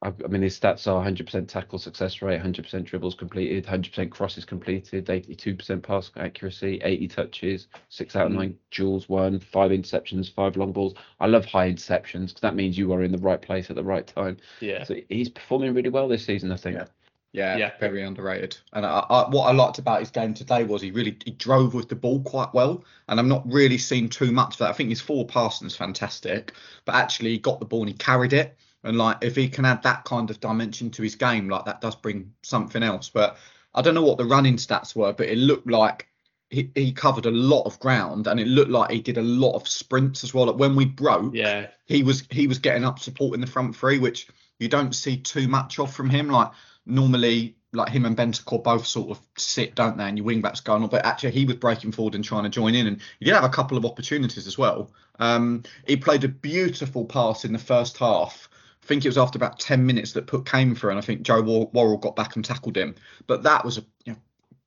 I, 0.00 0.08
I 0.24 0.28
mean, 0.28 0.42
his 0.42 0.58
stats 0.58 0.86
are 0.86 1.04
100% 1.04 1.48
tackle 1.48 1.78
success 1.78 2.22
rate, 2.22 2.40
100% 2.40 2.84
dribbles 2.84 3.16
completed, 3.16 3.66
100% 3.66 4.10
crosses 4.10 4.44
completed, 4.44 5.06
82% 5.06 5.82
pass 5.82 6.10
accuracy, 6.16 6.80
80 6.84 7.08
touches, 7.08 7.66
six 7.88 8.14
out 8.14 8.26
of 8.26 8.32
Mm. 8.32 8.36
nine 8.36 8.58
duels 8.70 9.08
won, 9.08 9.40
five 9.40 9.72
interceptions, 9.72 10.32
five 10.32 10.56
long 10.56 10.70
balls. 10.72 10.94
I 11.18 11.26
love 11.26 11.44
high 11.46 11.70
interceptions 11.72 12.28
because 12.28 12.42
that 12.42 12.54
means 12.54 12.78
you 12.78 12.92
are 12.92 13.02
in 13.02 13.10
the 13.10 13.18
right 13.18 13.42
place 13.42 13.70
at 13.70 13.76
the 13.76 13.82
right 13.84 14.06
time. 14.06 14.36
Yeah. 14.60 14.84
So 14.84 14.94
he's 15.08 15.28
performing 15.28 15.74
really 15.74 15.90
well 15.90 16.06
this 16.06 16.24
season, 16.24 16.52
I 16.52 16.56
think. 16.56 16.76
Yeah. 16.76 16.86
Yeah, 17.32 17.56
Yeah. 17.56 17.70
very 17.78 18.02
underrated. 18.02 18.56
And 18.72 18.86
I, 18.86 19.00
I, 19.10 19.28
what 19.28 19.48
I 19.48 19.52
liked 19.52 19.78
about 19.78 20.00
his 20.00 20.10
game 20.10 20.32
today 20.32 20.64
was 20.64 20.80
he 20.80 20.90
really 20.92 21.16
he 21.24 21.32
drove 21.32 21.74
with 21.74 21.88
the 21.88 21.94
ball 21.96 22.22
quite 22.22 22.54
well, 22.54 22.84
and 23.08 23.20
I'm 23.20 23.28
not 23.28 23.42
really 23.52 23.76
seeing 23.78 24.08
too 24.08 24.32
much 24.32 24.54
of 24.54 24.58
that. 24.60 24.70
I 24.70 24.72
think 24.72 24.88
his 24.90 25.00
four 25.00 25.26
passing 25.26 25.66
is 25.66 25.76
fantastic, 25.76 26.54
but 26.86 26.94
actually 26.94 27.30
he 27.32 27.38
got 27.38 27.58
the 27.60 27.66
ball 27.66 27.80
and 27.80 27.90
he 27.90 27.94
carried 27.96 28.32
it. 28.32 28.56
And 28.84 28.96
like 28.96 29.18
if 29.22 29.36
he 29.36 29.48
can 29.48 29.64
add 29.64 29.82
that 29.82 30.04
kind 30.04 30.30
of 30.30 30.40
dimension 30.40 30.90
to 30.92 31.02
his 31.02 31.16
game, 31.16 31.48
like 31.48 31.64
that 31.64 31.80
does 31.80 31.96
bring 31.96 32.32
something 32.42 32.82
else. 32.82 33.10
But 33.10 33.36
I 33.74 33.82
don't 33.82 33.94
know 33.94 34.04
what 34.04 34.18
the 34.18 34.24
running 34.24 34.56
stats 34.56 34.94
were, 34.94 35.12
but 35.12 35.28
it 35.28 35.38
looked 35.38 35.68
like 35.68 36.08
he, 36.50 36.70
he 36.74 36.92
covered 36.92 37.26
a 37.26 37.30
lot 37.30 37.64
of 37.64 37.78
ground, 37.80 38.26
and 38.26 38.40
it 38.40 38.46
looked 38.46 38.70
like 38.70 38.90
he 38.90 39.00
did 39.00 39.18
a 39.18 39.22
lot 39.22 39.54
of 39.54 39.68
sprints 39.68 40.24
as 40.24 40.32
well. 40.32 40.46
Like 40.46 40.56
when 40.56 40.74
we 40.76 40.86
broke, 40.86 41.34
Yeah. 41.34 41.66
he 41.86 42.02
was 42.02 42.24
he 42.30 42.46
was 42.46 42.58
getting 42.58 42.84
up 42.84 42.98
supporting 42.98 43.40
the 43.40 43.46
front 43.46 43.76
three, 43.76 43.98
which 43.98 44.28
you 44.58 44.68
don't 44.68 44.94
see 44.94 45.16
too 45.18 45.48
much 45.48 45.78
of 45.78 45.92
from 45.92 46.08
him. 46.08 46.30
Like 46.30 46.50
normally, 46.86 47.56
like 47.72 47.90
him 47.90 48.06
and 48.06 48.16
Bentancur 48.16 48.62
both 48.64 48.86
sort 48.86 49.10
of 49.10 49.20
sit, 49.36 49.74
don't 49.74 49.98
they? 49.98 50.04
And 50.04 50.16
your 50.16 50.24
wing 50.24 50.40
backs 50.40 50.60
going 50.60 50.82
on, 50.82 50.88
but 50.88 51.04
actually 51.04 51.32
he 51.32 51.44
was 51.44 51.56
breaking 51.56 51.92
forward 51.92 52.14
and 52.14 52.24
trying 52.24 52.44
to 52.44 52.48
join 52.48 52.74
in, 52.74 52.86
and 52.86 53.00
he 53.18 53.26
did 53.26 53.34
have 53.34 53.44
a 53.44 53.48
couple 53.50 53.76
of 53.76 53.84
opportunities 53.84 54.46
as 54.46 54.56
well. 54.56 54.90
Um, 55.18 55.64
he 55.86 55.96
played 55.96 56.24
a 56.24 56.28
beautiful 56.28 57.04
pass 57.04 57.44
in 57.44 57.52
the 57.52 57.58
first 57.58 57.98
half. 57.98 58.48
I 58.88 58.90
think 58.90 59.04
it 59.04 59.08
was 59.08 59.18
after 59.18 59.36
about 59.36 59.58
ten 59.58 59.84
minutes 59.84 60.12
that 60.12 60.26
put 60.26 60.46
came 60.46 60.74
through, 60.74 60.90
and 60.90 60.98
I 60.98 61.02
think 61.02 61.20
Joe 61.20 61.42
War- 61.42 61.68
Worrell 61.74 61.98
got 61.98 62.16
back 62.16 62.36
and 62.36 62.44
tackled 62.44 62.74
him. 62.74 62.94
But 63.26 63.42
that 63.42 63.62
was 63.62 63.76
a 63.76 63.82
you 64.06 64.14
know, 64.14 64.18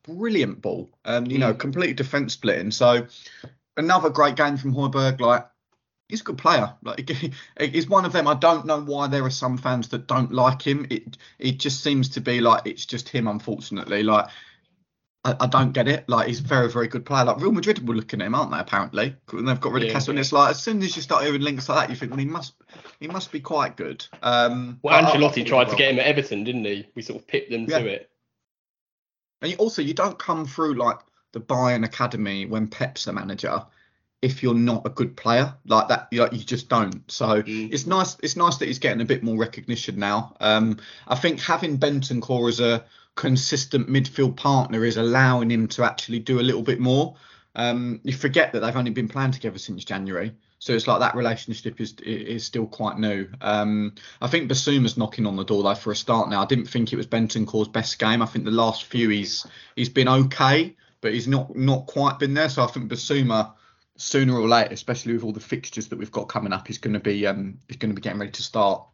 brilliant 0.04 0.62
ball, 0.62 0.92
um, 1.06 1.26
you 1.26 1.40
know, 1.40 1.56
complete 1.56 1.98
defence 1.98 2.34
splitting. 2.34 2.70
So 2.70 3.08
another 3.78 4.12
great 4.12 4.36
game 4.36 4.58
from 4.58 4.76
Højbjerg. 4.76 5.20
Like 5.20 5.48
he's 6.08 6.22
a 6.22 6.26
good 6.26 6.38
player. 6.38 6.72
Like 6.84 7.10
he's 7.60 7.90
one 7.90 8.06
of 8.06 8.14
them. 8.14 8.28
I 8.28 8.36
don't 8.36 8.68
know 8.68 8.80
why 8.80 9.08
there 9.08 9.26
are 9.26 9.32
some 9.32 9.58
fans 9.58 9.88
that 9.88 10.06
don't 10.06 10.32
like 10.32 10.62
him. 10.62 10.86
It 10.92 11.18
it 11.40 11.58
just 11.58 11.84
seems 11.84 12.10
to 12.10 12.22
be 12.22 12.42
like 12.42 12.62
it's 12.66 12.86
just 12.86 13.10
him, 13.10 13.28
unfortunately. 13.28 14.04
Like 14.04 14.30
I, 15.24 15.36
I 15.42 15.48
don't 15.48 15.72
get 15.72 15.88
it. 15.88 16.08
Like 16.10 16.28
he's 16.28 16.40
a 16.40 16.44
very 16.44 16.70
very 16.70 16.88
good 16.88 17.06
player. 17.06 17.26
Like 17.26 17.40
Real 17.40 17.52
Madrid 17.52 17.88
were 17.88 17.96
looking 17.96 18.22
at 18.22 18.28
him, 18.28 18.36
aren't 18.36 18.52
they? 18.52 18.60
Apparently, 18.60 19.16
and 19.34 19.48
they've 19.48 19.62
got 19.62 19.72
rid 19.72 19.84
of 19.84 19.90
Yeah. 19.90 20.02
And 20.10 20.20
it's 20.20 20.32
like 20.32 20.52
as 20.52 20.62
soon 20.62 20.82
as 20.82 20.96
you 20.96 21.02
start 21.02 21.24
hearing 21.24 21.42
links 21.42 21.70
like 21.70 21.88
that, 21.88 21.90
you 21.94 21.96
think, 21.96 22.12
well, 22.12 22.20
he 22.20 22.26
must 22.26 22.54
he 23.00 23.08
must 23.08 23.32
be 23.32 23.40
quite 23.40 23.78
good. 23.78 24.06
Um, 24.24 24.80
Well, 24.82 24.96
I 24.96 25.08
Ancelotti 25.10 25.46
tried 25.46 25.68
well. 25.68 25.72
to 25.72 25.76
get 25.76 25.92
him 25.92 26.00
at 26.00 26.06
Everton, 26.08 26.44
didn't 26.44 26.66
he? 26.66 26.88
We 26.96 27.02
sort 27.02 27.20
of 27.20 27.28
pipped 27.28 27.52
them 27.52 27.66
Yeah. 27.70 27.80
to 27.80 27.88
it. 27.88 28.10
And 29.42 29.52
you, 29.52 29.58
also, 29.58 29.82
you 29.82 29.94
don't 29.94 30.18
come 30.20 30.46
through 30.46 30.76
like 30.76 31.00
the 31.34 31.42
Bayern 31.42 31.86
Academy 31.86 32.46
when 32.46 32.68
Pep's 32.68 33.06
the 33.06 33.14
manager 33.14 33.64
if 34.22 34.44
you're 34.44 34.54
not 34.54 34.86
a 34.86 34.90
good 34.90 35.18
player 35.18 35.52
like 35.66 35.88
that. 35.88 36.08
You, 36.12 36.22
like, 36.22 36.34
you 36.34 36.40
just 36.40 36.70
don't. 36.70 37.10
So 37.12 37.42
Mm. 37.42 37.74
it's 37.74 37.88
nice. 37.88 38.18
It's 38.22 38.36
nice 38.36 38.58
that 38.58 38.68
he's 38.68 38.78
getting 38.78 39.02
a 39.02 39.06
bit 39.06 39.24
more 39.24 39.36
recognition 39.38 39.98
now. 39.98 40.36
Um, 40.40 40.78
I 41.08 41.16
think 41.16 41.40
having 41.40 41.80
Bentancur 41.80 42.48
as 42.50 42.60
a 42.60 42.86
consistent 43.16 43.90
midfield 43.90 44.36
partner 44.36 44.86
is 44.86 44.98
allowing 44.98 45.52
him 45.52 45.68
to 45.68 45.84
actually 45.84 46.20
do 46.20 46.40
a 46.40 46.42
little 46.42 46.62
bit 46.62 46.80
more. 46.80 47.16
Um, 47.56 48.00
you 48.04 48.14
forget 48.14 48.54
that 48.54 48.62
they've 48.62 48.76
only 48.76 48.92
been 48.92 49.10
playing 49.10 49.32
together 49.32 49.58
since 49.58 49.84
January. 49.84 50.34
So 50.60 50.74
it's 50.74 50.88
like 50.88 51.00
that 51.00 51.16
relationship 51.16 51.82
is 51.82 51.96
is 52.02 52.46
still 52.46 52.68
quite 52.68 53.00
new. 53.00 53.28
Um, 53.42 53.96
I 54.22 54.28
think 54.28 54.50
Bissouma's 54.50 54.96
knocking 54.96 55.26
on 55.26 55.36
the 55.36 55.44
door 55.44 55.64
though 55.64 55.74
for 55.74 55.92
a 55.92 55.96
start 55.96 56.30
now. 56.30 56.44
I 56.44 56.46
didn't 56.46 56.68
think 56.68 56.94
it 56.94 56.98
was 56.98 57.08
Bentancur's 57.08 57.68
best 57.68 57.98
game. 57.98 58.22
I 58.22 58.28
think 58.28 58.46
the 58.46 58.52
last 58.52 58.84
few 58.84 59.10
he's 59.10 59.46
he's 59.76 59.90
been 59.90 60.08
okay, 60.08 60.76
but 61.02 61.14
he's 61.14 61.28
not 61.28 61.56
not 61.56 61.88
quite 61.88 62.20
been 62.20 62.36
there. 62.36 62.48
So 62.48 62.64
I 62.64 62.68
think 62.68 62.92
Basuma 62.92 63.54
sooner 63.98 64.38
or 64.38 64.48
later, 64.48 64.72
especially 64.72 65.14
with 65.14 65.24
all 65.24 65.34
the 65.34 65.40
fixtures 65.40 65.88
that 65.88 65.98
we've 65.98 66.12
got 66.12 66.30
coming 66.30 66.54
up, 66.54 66.70
is 66.70 66.78
going 66.78 66.94
to 66.94 67.00
be 67.00 67.26
um 67.26 67.58
is 67.68 67.78
going 67.78 67.90
to 67.90 67.96
be 67.96 68.02
getting 68.02 68.20
ready 68.20 68.32
to 68.32 68.44
start. 68.44 68.86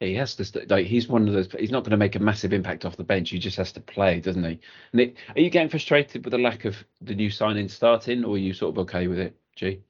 He 0.00 0.14
has 0.14 0.34
to 0.36 0.44
st- 0.44 0.70
like 0.70 0.86
he's 0.86 1.08
one 1.08 1.26
of 1.26 1.34
those. 1.34 1.48
He's 1.58 1.70
not 1.70 1.82
going 1.82 1.90
to 1.90 1.96
make 1.96 2.14
a 2.14 2.20
massive 2.20 2.52
impact 2.52 2.84
off 2.84 2.96
the 2.96 3.04
bench. 3.04 3.30
He 3.30 3.38
just 3.38 3.56
has 3.56 3.72
to 3.72 3.80
play, 3.80 4.20
doesn't 4.20 4.44
he? 4.44 4.60
And 4.92 5.00
it, 5.00 5.16
are 5.34 5.40
you 5.40 5.50
getting 5.50 5.68
frustrated 5.68 6.24
with 6.24 6.32
the 6.32 6.38
lack 6.38 6.64
of 6.64 6.76
the 7.00 7.14
new 7.14 7.30
signing 7.30 7.68
starting, 7.68 8.24
or 8.24 8.34
are 8.34 8.38
you 8.38 8.54
sort 8.54 8.74
of 8.74 8.78
okay 8.80 9.08
with 9.08 9.18
it, 9.18 9.36
G? 9.56 9.80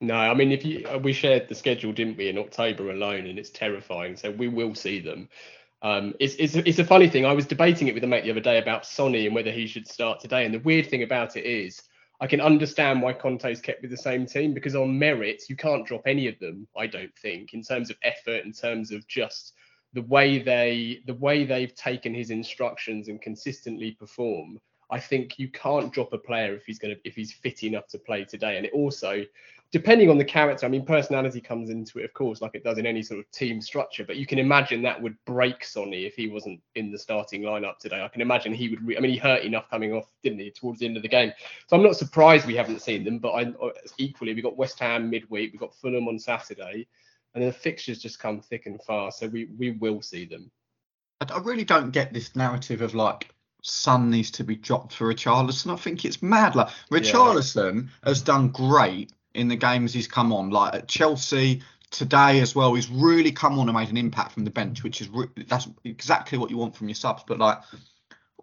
No, 0.00 0.14
I 0.14 0.34
mean 0.34 0.52
if 0.52 0.64
you 0.64 0.86
uh, 0.86 0.98
we 0.98 1.12
shared 1.12 1.48
the 1.48 1.54
schedule, 1.54 1.92
didn't 1.92 2.16
we, 2.16 2.28
in 2.28 2.38
October 2.38 2.90
alone, 2.90 3.26
and 3.26 3.38
it's 3.38 3.50
terrifying. 3.50 4.16
So 4.16 4.30
we 4.30 4.48
will 4.48 4.74
see 4.74 5.00
them. 5.00 5.28
Um, 5.82 6.14
it's, 6.18 6.34
it's, 6.36 6.54
it's 6.54 6.78
a 6.78 6.84
funny 6.84 7.10
thing. 7.10 7.26
I 7.26 7.34
was 7.34 7.44
debating 7.44 7.88
it 7.88 7.94
with 7.94 8.02
a 8.04 8.06
mate 8.06 8.24
the 8.24 8.30
other 8.30 8.40
day 8.40 8.56
about 8.56 8.86
Sonny 8.86 9.26
and 9.26 9.34
whether 9.34 9.50
he 9.50 9.66
should 9.66 9.86
start 9.86 10.18
today. 10.18 10.46
And 10.46 10.54
the 10.54 10.58
weird 10.60 10.88
thing 10.88 11.02
about 11.02 11.36
it 11.36 11.44
is, 11.44 11.82
I 12.24 12.26
can 12.26 12.40
understand 12.40 13.02
why 13.02 13.12
Conte's 13.12 13.60
kept 13.60 13.82
with 13.82 13.90
the 13.90 13.98
same 13.98 14.24
team 14.24 14.54
because 14.54 14.74
on 14.74 14.98
merit, 14.98 15.42
you 15.50 15.56
can't 15.56 15.86
drop 15.86 16.06
any 16.06 16.26
of 16.26 16.38
them. 16.38 16.66
I 16.74 16.86
don't 16.86 17.14
think, 17.18 17.52
in 17.52 17.62
terms 17.62 17.90
of 17.90 17.98
effort, 18.02 18.46
in 18.46 18.52
terms 18.52 18.92
of 18.92 19.06
just 19.06 19.52
the 19.92 20.00
way 20.00 20.38
they 20.38 21.02
the 21.06 21.12
way 21.12 21.44
they've 21.44 21.74
taken 21.74 22.14
his 22.14 22.30
instructions 22.30 23.08
and 23.08 23.20
consistently 23.20 23.90
perform. 23.90 24.58
I 24.90 25.00
think 25.00 25.38
you 25.38 25.50
can't 25.50 25.92
drop 25.92 26.14
a 26.14 26.18
player 26.18 26.54
if 26.54 26.64
he's 26.64 26.78
going 26.78 26.94
to 26.94 27.00
if 27.06 27.14
he's 27.14 27.30
fit 27.30 27.62
enough 27.62 27.88
to 27.88 27.98
play 27.98 28.24
today. 28.24 28.56
And 28.56 28.64
it 28.64 28.72
also 28.72 29.22
depending 29.74 30.08
on 30.08 30.16
the 30.16 30.24
character, 30.24 30.64
I 30.64 30.68
mean, 30.68 30.86
personality 30.86 31.40
comes 31.40 31.68
into 31.68 31.98
it, 31.98 32.04
of 32.04 32.14
course, 32.14 32.40
like 32.40 32.54
it 32.54 32.62
does 32.62 32.78
in 32.78 32.86
any 32.86 33.02
sort 33.02 33.18
of 33.18 33.28
team 33.32 33.60
structure. 33.60 34.04
But 34.04 34.14
you 34.14 34.24
can 34.24 34.38
imagine 34.38 34.82
that 34.82 35.02
would 35.02 35.16
break 35.24 35.64
Sonny 35.64 36.04
if 36.04 36.14
he 36.14 36.28
wasn't 36.28 36.60
in 36.76 36.92
the 36.92 36.98
starting 36.98 37.42
lineup 37.42 37.78
today. 37.78 38.00
I 38.00 38.06
can 38.06 38.22
imagine 38.22 38.54
he 38.54 38.68
would. 38.68 38.86
Re- 38.86 38.96
I 38.96 39.00
mean, 39.00 39.10
he 39.10 39.16
hurt 39.16 39.42
enough 39.42 39.68
coming 39.68 39.92
off, 39.92 40.12
didn't 40.22 40.38
he, 40.38 40.52
towards 40.52 40.78
the 40.78 40.86
end 40.86 40.96
of 40.96 41.02
the 41.02 41.08
game? 41.08 41.32
So 41.66 41.76
I'm 41.76 41.82
not 41.82 41.96
surprised 41.96 42.46
we 42.46 42.54
haven't 42.54 42.82
seen 42.82 43.02
them. 43.02 43.18
But 43.18 43.32
I, 43.32 43.52
equally, 43.98 44.32
we've 44.32 44.44
got 44.44 44.56
West 44.56 44.78
Ham 44.78 45.10
midweek, 45.10 45.50
we've 45.50 45.60
got 45.60 45.74
Fulham 45.74 46.06
on 46.06 46.20
Saturday, 46.20 46.86
and 47.34 47.42
then 47.42 47.48
the 47.48 47.52
fixtures 47.52 47.98
just 47.98 48.20
come 48.20 48.40
thick 48.40 48.66
and 48.66 48.80
fast. 48.80 49.18
So 49.18 49.26
we 49.26 49.46
we 49.58 49.72
will 49.72 50.02
see 50.02 50.24
them. 50.24 50.52
I 51.20 51.38
really 51.38 51.64
don't 51.64 51.90
get 51.90 52.12
this 52.12 52.36
narrative 52.36 52.80
of 52.80 52.94
like 52.94 53.34
Son 53.62 54.08
needs 54.08 54.30
to 54.30 54.44
be 54.44 54.54
dropped 54.54 54.92
for 54.92 55.12
Richarlison. 55.12 55.72
I 55.72 55.76
think 55.76 56.04
it's 56.04 56.22
mad. 56.22 56.54
Like 56.54 56.68
Richarlison 56.92 57.86
yeah. 57.86 58.08
has 58.08 58.22
done 58.22 58.50
great 58.50 59.10
in 59.34 59.48
the 59.48 59.56
games 59.56 59.92
he's 59.92 60.08
come 60.08 60.32
on, 60.32 60.50
like 60.50 60.74
at 60.74 60.88
Chelsea 60.88 61.62
today 61.90 62.40
as 62.40 62.54
well. 62.54 62.74
He's 62.74 62.90
really 62.90 63.32
come 63.32 63.58
on 63.58 63.68
and 63.68 63.76
made 63.76 63.90
an 63.90 63.96
impact 63.96 64.32
from 64.32 64.44
the 64.44 64.50
bench, 64.50 64.82
which 64.82 65.00
is 65.00 65.08
re- 65.08 65.28
that's 65.48 65.68
exactly 65.84 66.38
what 66.38 66.50
you 66.50 66.56
want 66.56 66.76
from 66.76 66.88
your 66.88 66.94
subs. 66.94 67.24
But 67.26 67.38
like, 67.38 67.58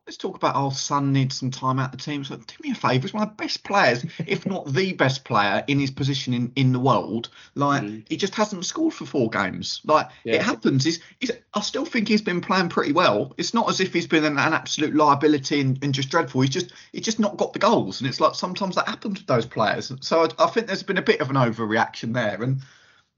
let's 0.08 0.18
talk 0.18 0.36
about 0.36 0.56
our 0.56 0.72
Son 0.72 1.14
needs 1.14 1.38
some 1.38 1.52
time 1.52 1.80
out 1.80 1.92
the 1.92 1.98
team. 1.98 2.24
So 2.24 2.36
do 2.36 2.56
me 2.62 2.72
a 2.72 2.76
favour, 2.76 3.02
he's 3.02 3.14
one 3.14 3.24
of 3.24 3.30
the 3.30 3.36
best 3.44 3.64
players, 3.64 4.04
if 4.26 4.46
not 4.46 4.72
the 4.74 4.94
best 4.94 5.24
player 5.24 5.64
in 5.68 5.80
his 5.80 5.92
position 5.92 6.34
in, 6.34 6.52
in 6.56 6.74
the 6.74 6.80
world. 6.80 7.30
Like 7.56 7.84
mm. 7.84 8.04
he 8.10 8.18
just 8.18 8.34
hasn't 8.36 8.66
scored 8.66 8.94
for 8.94 9.06
four 9.06 9.30
games. 9.30 9.82
Like 9.86 10.10
yeah. 10.24 10.36
it 10.36 10.42
happens. 10.42 10.84
He's, 10.84 11.00
he's 11.20 11.32
I 11.54 11.62
still 11.62 11.86
think 11.86 12.08
he's 12.08 12.22
been 12.22 12.42
playing 12.42 12.70
pretty 12.70 12.94
well. 12.94 13.34
It's 13.38 13.54
not 13.54 13.70
as 13.70 13.80
if 13.80 13.94
he's 13.94 14.08
been 14.08 14.26
an, 14.26 14.40
an 14.40 14.54
absolute 14.54 14.96
liability 14.96 15.62
and, 15.62 15.82
and, 15.84 15.94
just 15.94 16.10
dreadful. 16.10 16.42
He's 16.42 16.50
just 16.50 16.74
he's 16.92 17.06
just 17.06 17.20
not 17.20 17.38
got 17.38 17.54
the 17.54 17.60
goals. 17.60 18.02
And 18.02 18.10
it's 18.10 18.20
like 18.20 18.34
sometimes 18.34 18.76
that 18.76 18.88
happens 18.88 19.20
with 19.20 19.28
those 19.28 19.46
players. 19.46 19.92
So 20.02 20.24
I, 20.24 20.46
I 20.46 20.48
think 20.48 20.68
there's 20.68 20.84
been 20.84 20.98
a 20.98 21.04
bit 21.04 21.22
of 21.22 21.30
an 21.30 21.36
overreaction 21.36 22.14
there. 22.14 22.42
And 22.42 22.62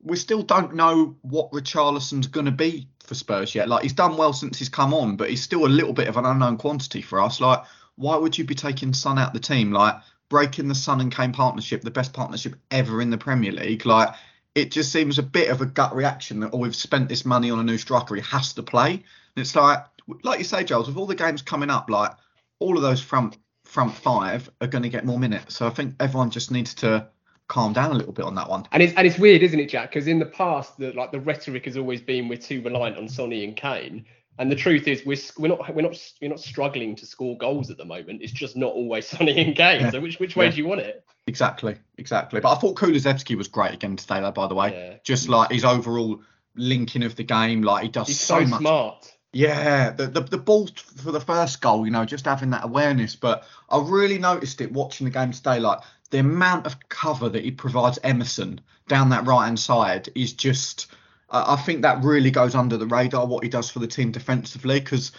we 0.03 0.17
still 0.17 0.43
don't 0.43 0.75
know 0.75 1.15
what 1.21 1.51
Richarlison's 1.51 2.27
going 2.27 2.45
to 2.45 2.51
be 2.51 2.89
for 3.03 3.15
Spurs 3.15 3.55
yet. 3.55 3.69
Like 3.69 3.83
he's 3.83 3.93
done 3.93 4.17
well 4.17 4.33
since 4.33 4.59
he's 4.59 4.69
come 4.69 4.93
on, 4.93 5.15
but 5.15 5.29
he's 5.29 5.41
still 5.41 5.65
a 5.65 5.67
little 5.67 5.93
bit 5.93 6.07
of 6.07 6.17
an 6.17 6.25
unknown 6.25 6.57
quantity 6.57 7.01
for 7.01 7.21
us. 7.21 7.39
Like 7.39 7.63
why 7.95 8.15
would 8.15 8.37
you 8.37 8.43
be 8.43 8.55
taking 8.55 8.93
Son 8.93 9.19
out 9.19 9.33
the 9.33 9.39
team? 9.39 9.71
Like 9.71 9.95
breaking 10.29 10.67
the 10.67 10.75
Son 10.75 10.99
and 10.99 11.13
Kane 11.13 11.31
partnership, 11.31 11.81
the 11.81 11.91
best 11.91 12.13
partnership 12.13 12.55
ever 12.71 13.01
in 13.01 13.09
the 13.09 13.17
Premier 13.17 13.51
League. 13.51 13.85
Like 13.85 14.13
it 14.55 14.71
just 14.71 14.91
seems 14.91 15.19
a 15.19 15.23
bit 15.23 15.49
of 15.49 15.61
a 15.61 15.65
gut 15.65 15.95
reaction 15.95 16.41
that 16.41 16.51
oh 16.53 16.57
we've 16.57 16.75
spent 16.75 17.09
this 17.09 17.25
money 17.25 17.49
on 17.49 17.59
a 17.59 17.63
new 17.63 17.77
striker, 17.77 18.15
he 18.15 18.21
has 18.21 18.53
to 18.53 18.63
play. 18.63 18.91
And 18.91 19.01
it's 19.37 19.55
like 19.55 19.85
like 20.23 20.39
you 20.39 20.45
say, 20.45 20.63
Giles, 20.63 20.87
with 20.87 20.97
all 20.97 21.05
the 21.05 21.15
games 21.15 21.41
coming 21.41 21.69
up, 21.69 21.89
like 21.89 22.11
all 22.59 22.75
of 22.75 22.83
those 22.83 23.01
front 23.01 23.37
front 23.63 23.93
five 23.93 24.49
are 24.59 24.67
going 24.67 24.83
to 24.83 24.89
get 24.89 25.05
more 25.05 25.19
minutes. 25.19 25.55
So 25.55 25.65
I 25.65 25.69
think 25.69 25.95
everyone 25.99 26.29
just 26.29 26.51
needs 26.51 26.73
to 26.75 27.07
calm 27.53 27.71
down 27.71 27.91
a 27.91 27.93
little 27.93 28.11
bit 28.11 28.25
on 28.25 28.33
that 28.33 28.49
one. 28.49 28.65
And 28.71 28.81
it's 28.81 28.93
and 28.95 29.05
it's 29.05 29.19
weird, 29.19 29.43
isn't 29.43 29.59
it, 29.59 29.69
Jack? 29.69 29.91
Because 29.91 30.07
in 30.07 30.17
the 30.17 30.25
past, 30.25 30.77
the 30.79 30.91
like 30.93 31.11
the 31.11 31.19
rhetoric 31.19 31.65
has 31.65 31.77
always 31.77 32.01
been 32.01 32.27
we're 32.27 32.37
too 32.37 32.63
reliant 32.63 32.97
on 32.97 33.07
Sonny 33.07 33.43
and 33.43 33.55
Kane. 33.55 34.05
And 34.39 34.51
the 34.51 34.55
truth 34.55 34.87
is, 34.87 35.05
we're 35.05 35.17
we're 35.37 35.49
not 35.49 35.75
we're 35.75 35.83
not 35.83 35.95
we're 36.19 36.31
not 36.31 36.39
struggling 36.39 36.95
to 36.95 37.05
score 37.05 37.37
goals 37.37 37.69
at 37.69 37.77
the 37.77 37.85
moment. 37.85 38.23
It's 38.23 38.31
just 38.31 38.57
not 38.57 38.73
always 38.73 39.07
Sonny 39.13 39.39
and 39.39 39.55
Kane. 39.55 39.81
Yeah. 39.81 39.91
So 39.91 40.01
which 40.01 40.19
which 40.19 40.35
way 40.35 40.45
yeah. 40.45 40.51
do 40.51 40.57
you 40.57 40.67
want 40.67 40.81
it? 40.81 41.05
Exactly, 41.27 41.77
exactly. 41.97 42.41
But 42.41 42.57
I 42.57 42.59
thought 42.59 42.75
Kulusevski 42.75 43.37
was 43.37 43.47
great 43.47 43.73
again 43.73 43.95
today, 43.95 44.19
though. 44.19 44.31
By 44.31 44.47
the 44.47 44.55
way, 44.55 44.73
yeah. 44.73 44.97
just 45.03 45.29
like 45.29 45.51
his 45.51 45.63
overall 45.63 46.21
linking 46.55 47.03
of 47.03 47.15
the 47.15 47.23
game, 47.23 47.61
like 47.61 47.83
he 47.83 47.89
does 47.89 48.07
He's 48.07 48.19
so, 48.19 48.39
so 48.39 48.47
much. 48.47 48.59
smart. 48.59 49.13
Yeah, 49.31 49.91
the, 49.91 50.07
the 50.07 50.21
the 50.21 50.37
ball 50.37 50.69
for 50.97 51.11
the 51.11 51.21
first 51.21 51.61
goal, 51.61 51.85
you 51.85 51.91
know, 51.91 52.05
just 52.05 52.25
having 52.25 52.49
that 52.49 52.65
awareness. 52.65 53.15
But 53.15 53.43
I 53.69 53.79
really 53.79 54.17
noticed 54.17 54.59
it 54.61 54.71
watching 54.71 55.05
the 55.05 55.11
game 55.11 55.31
today. 55.31 55.59
Like 55.59 55.79
the 56.13 56.19
amount 56.19 56.67
of 56.67 56.77
cover 56.89 57.27
that 57.27 57.43
he 57.43 57.49
provides 57.49 57.97
Emerson 58.03 58.61
down 58.87 59.09
that 59.09 59.25
right 59.25 59.45
hand 59.45 59.59
side 59.59 60.09
is 60.13 60.31
just. 60.31 60.87
I 61.31 61.55
think 61.55 61.81
that 61.81 62.03
really 62.03 62.29
goes 62.29 62.53
under 62.53 62.77
the 62.77 62.85
radar 62.85 63.25
what 63.25 63.43
he 63.43 63.49
does 63.49 63.71
for 63.71 63.79
the 63.79 63.87
team 63.87 64.11
defensively 64.11 64.79
because 64.79 65.11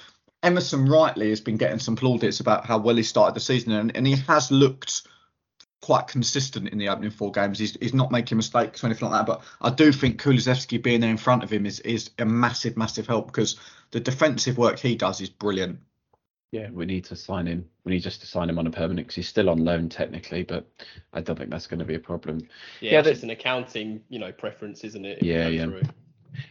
Emerson 0.44 0.86
rightly 0.86 1.30
has 1.30 1.40
been 1.40 1.56
getting 1.56 1.80
some 1.80 1.96
plaudits 1.96 2.38
about 2.38 2.64
how 2.64 2.78
well 2.78 2.94
he 2.94 3.02
started 3.02 3.34
the 3.34 3.40
season 3.40 3.72
and, 3.72 3.96
and 3.96 4.06
he 4.06 4.14
has 4.28 4.52
looked 4.52 5.02
quite 5.80 6.06
consistent 6.06 6.68
in 6.68 6.78
the 6.78 6.88
opening 6.88 7.10
four 7.10 7.32
games. 7.32 7.58
He's, 7.58 7.76
he's 7.80 7.94
not 7.94 8.12
making 8.12 8.36
mistakes 8.36 8.84
or 8.84 8.86
anything 8.86 9.10
like 9.10 9.26
that. 9.26 9.32
But 9.32 9.42
I 9.60 9.74
do 9.74 9.90
think 9.90 10.22
Kulusevski 10.22 10.80
being 10.80 11.00
there 11.00 11.10
in 11.10 11.16
front 11.16 11.42
of 11.42 11.52
him 11.52 11.66
is 11.66 11.80
is 11.80 12.10
a 12.20 12.24
massive, 12.24 12.76
massive 12.76 13.08
help 13.08 13.26
because 13.26 13.58
the 13.90 13.98
defensive 13.98 14.56
work 14.56 14.78
he 14.78 14.94
does 14.94 15.20
is 15.20 15.30
brilliant. 15.30 15.80
Yeah, 16.54 16.70
we 16.70 16.86
need 16.86 17.04
to 17.06 17.16
sign 17.16 17.48
him. 17.48 17.68
We 17.82 17.90
need 17.90 18.04
just 18.04 18.20
to 18.20 18.28
sign 18.28 18.48
him 18.48 18.60
on 18.60 18.66
a 18.68 18.70
permanent 18.70 19.08
because 19.08 19.16
he's 19.16 19.28
still 19.28 19.50
on 19.50 19.64
loan 19.64 19.88
technically, 19.88 20.44
but 20.44 20.64
I 21.12 21.20
don't 21.20 21.36
think 21.36 21.50
that's 21.50 21.66
going 21.66 21.80
to 21.80 21.84
be 21.84 21.96
a 21.96 21.98
problem. 21.98 22.42
Yeah, 22.80 22.92
yeah 22.92 23.08
it's 23.08 23.24
an 23.24 23.30
accounting, 23.30 24.02
you 24.08 24.20
know, 24.20 24.30
preference, 24.30 24.84
isn't 24.84 25.04
it? 25.04 25.20
Yeah, 25.20 25.48
yeah. 25.48 25.64
Through. 25.64 25.82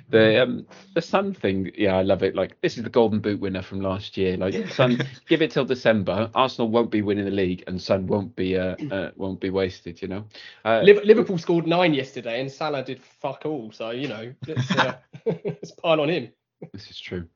The 0.10 0.43
um 0.43 0.67
the 0.93 1.01
Son 1.01 1.33
thing, 1.33 1.72
yeah, 1.77 1.95
I 1.95 2.01
love 2.01 2.22
it. 2.22 2.36
Like 2.36 2.60
this 2.60 2.77
is 2.77 2.83
the 2.83 2.89
Golden 2.89 3.22
Boot 3.22 3.39
winner 3.39 3.62
from 3.62 3.79
last 3.79 4.17
year. 4.17 4.36
Like 4.36 4.53
yeah. 4.53 4.67
Son, 4.72 5.00
give 5.29 5.41
it 5.41 5.51
till 5.51 5.63
December. 5.63 6.29
Arsenal 6.36 6.69
won't 6.69 6.91
be 6.91 7.01
winning 7.01 7.24
the 7.24 7.31
league, 7.31 7.63
and 7.67 7.81
Son 7.81 8.05
won't 8.05 8.36
be 8.36 8.57
uh, 8.57 8.75
uh 8.91 9.12
won't 9.15 9.39
be 9.39 9.51
wasted. 9.51 10.01
You 10.01 10.10
know. 10.10 10.25
Uh, 10.65 10.81
Liverpool 10.81 11.38
scored 11.38 11.65
nine 11.65 11.93
yesterday, 11.93 12.41
and 12.41 12.51
Salah 12.51 12.83
did 12.83 13.01
fuck 13.01 13.43
all. 13.45 13.72
So 13.72 13.91
you 13.91 14.10
know, 14.10 14.33
let's, 14.45 14.72
uh, 14.72 14.98
let's 15.25 15.72
pile 15.72 16.01
on 16.01 16.10
him. 16.10 16.29
This 16.74 16.89
is 16.89 17.00
true. 17.00 17.27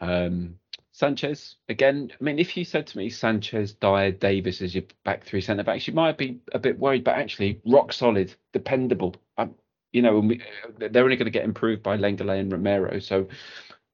Um, 0.00 0.58
Sanchez 0.96 1.56
again. 1.68 2.10
I 2.18 2.24
mean, 2.24 2.38
if 2.38 2.56
you 2.56 2.64
said 2.64 2.86
to 2.86 2.96
me 2.96 3.10
Sanchez, 3.10 3.74
Dier, 3.74 4.12
Davis 4.12 4.62
as 4.62 4.74
your 4.74 4.84
back 5.04 5.24
three 5.24 5.42
centre 5.42 5.62
backs, 5.62 5.86
you 5.86 5.92
might 5.92 6.16
be 6.16 6.40
a 6.52 6.58
bit 6.58 6.78
worried, 6.78 7.04
but 7.04 7.16
actually 7.16 7.60
rock 7.66 7.92
solid, 7.92 8.34
dependable. 8.54 9.14
Um, 9.36 9.54
you 9.92 10.00
know, 10.00 10.20
we, 10.20 10.40
they're 10.78 11.04
only 11.04 11.16
going 11.16 11.26
to 11.26 11.30
get 11.30 11.44
improved 11.44 11.82
by 11.82 11.98
Lenglet 11.98 12.40
and 12.40 12.50
Romero, 12.50 12.98
so 12.98 13.28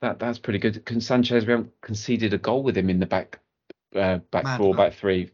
that 0.00 0.21
that's 0.21 0.38
pretty 0.38 0.61
good. 0.61 0.85
Can 0.85 1.00
Sanchez? 1.00 1.44
We 1.44 1.50
haven't 1.50 1.73
conceded 1.80 2.35
a 2.35 2.38
goal 2.38 2.62
with 2.62 2.76
him 2.76 2.88
in 2.88 3.00
the 3.00 3.06
back 3.06 3.40
uh, 3.97 4.18
back 4.30 4.44
Mad, 4.44 4.59
four, 4.59 4.73
man. 4.73 4.87
back 4.87 4.97
three 4.97 5.32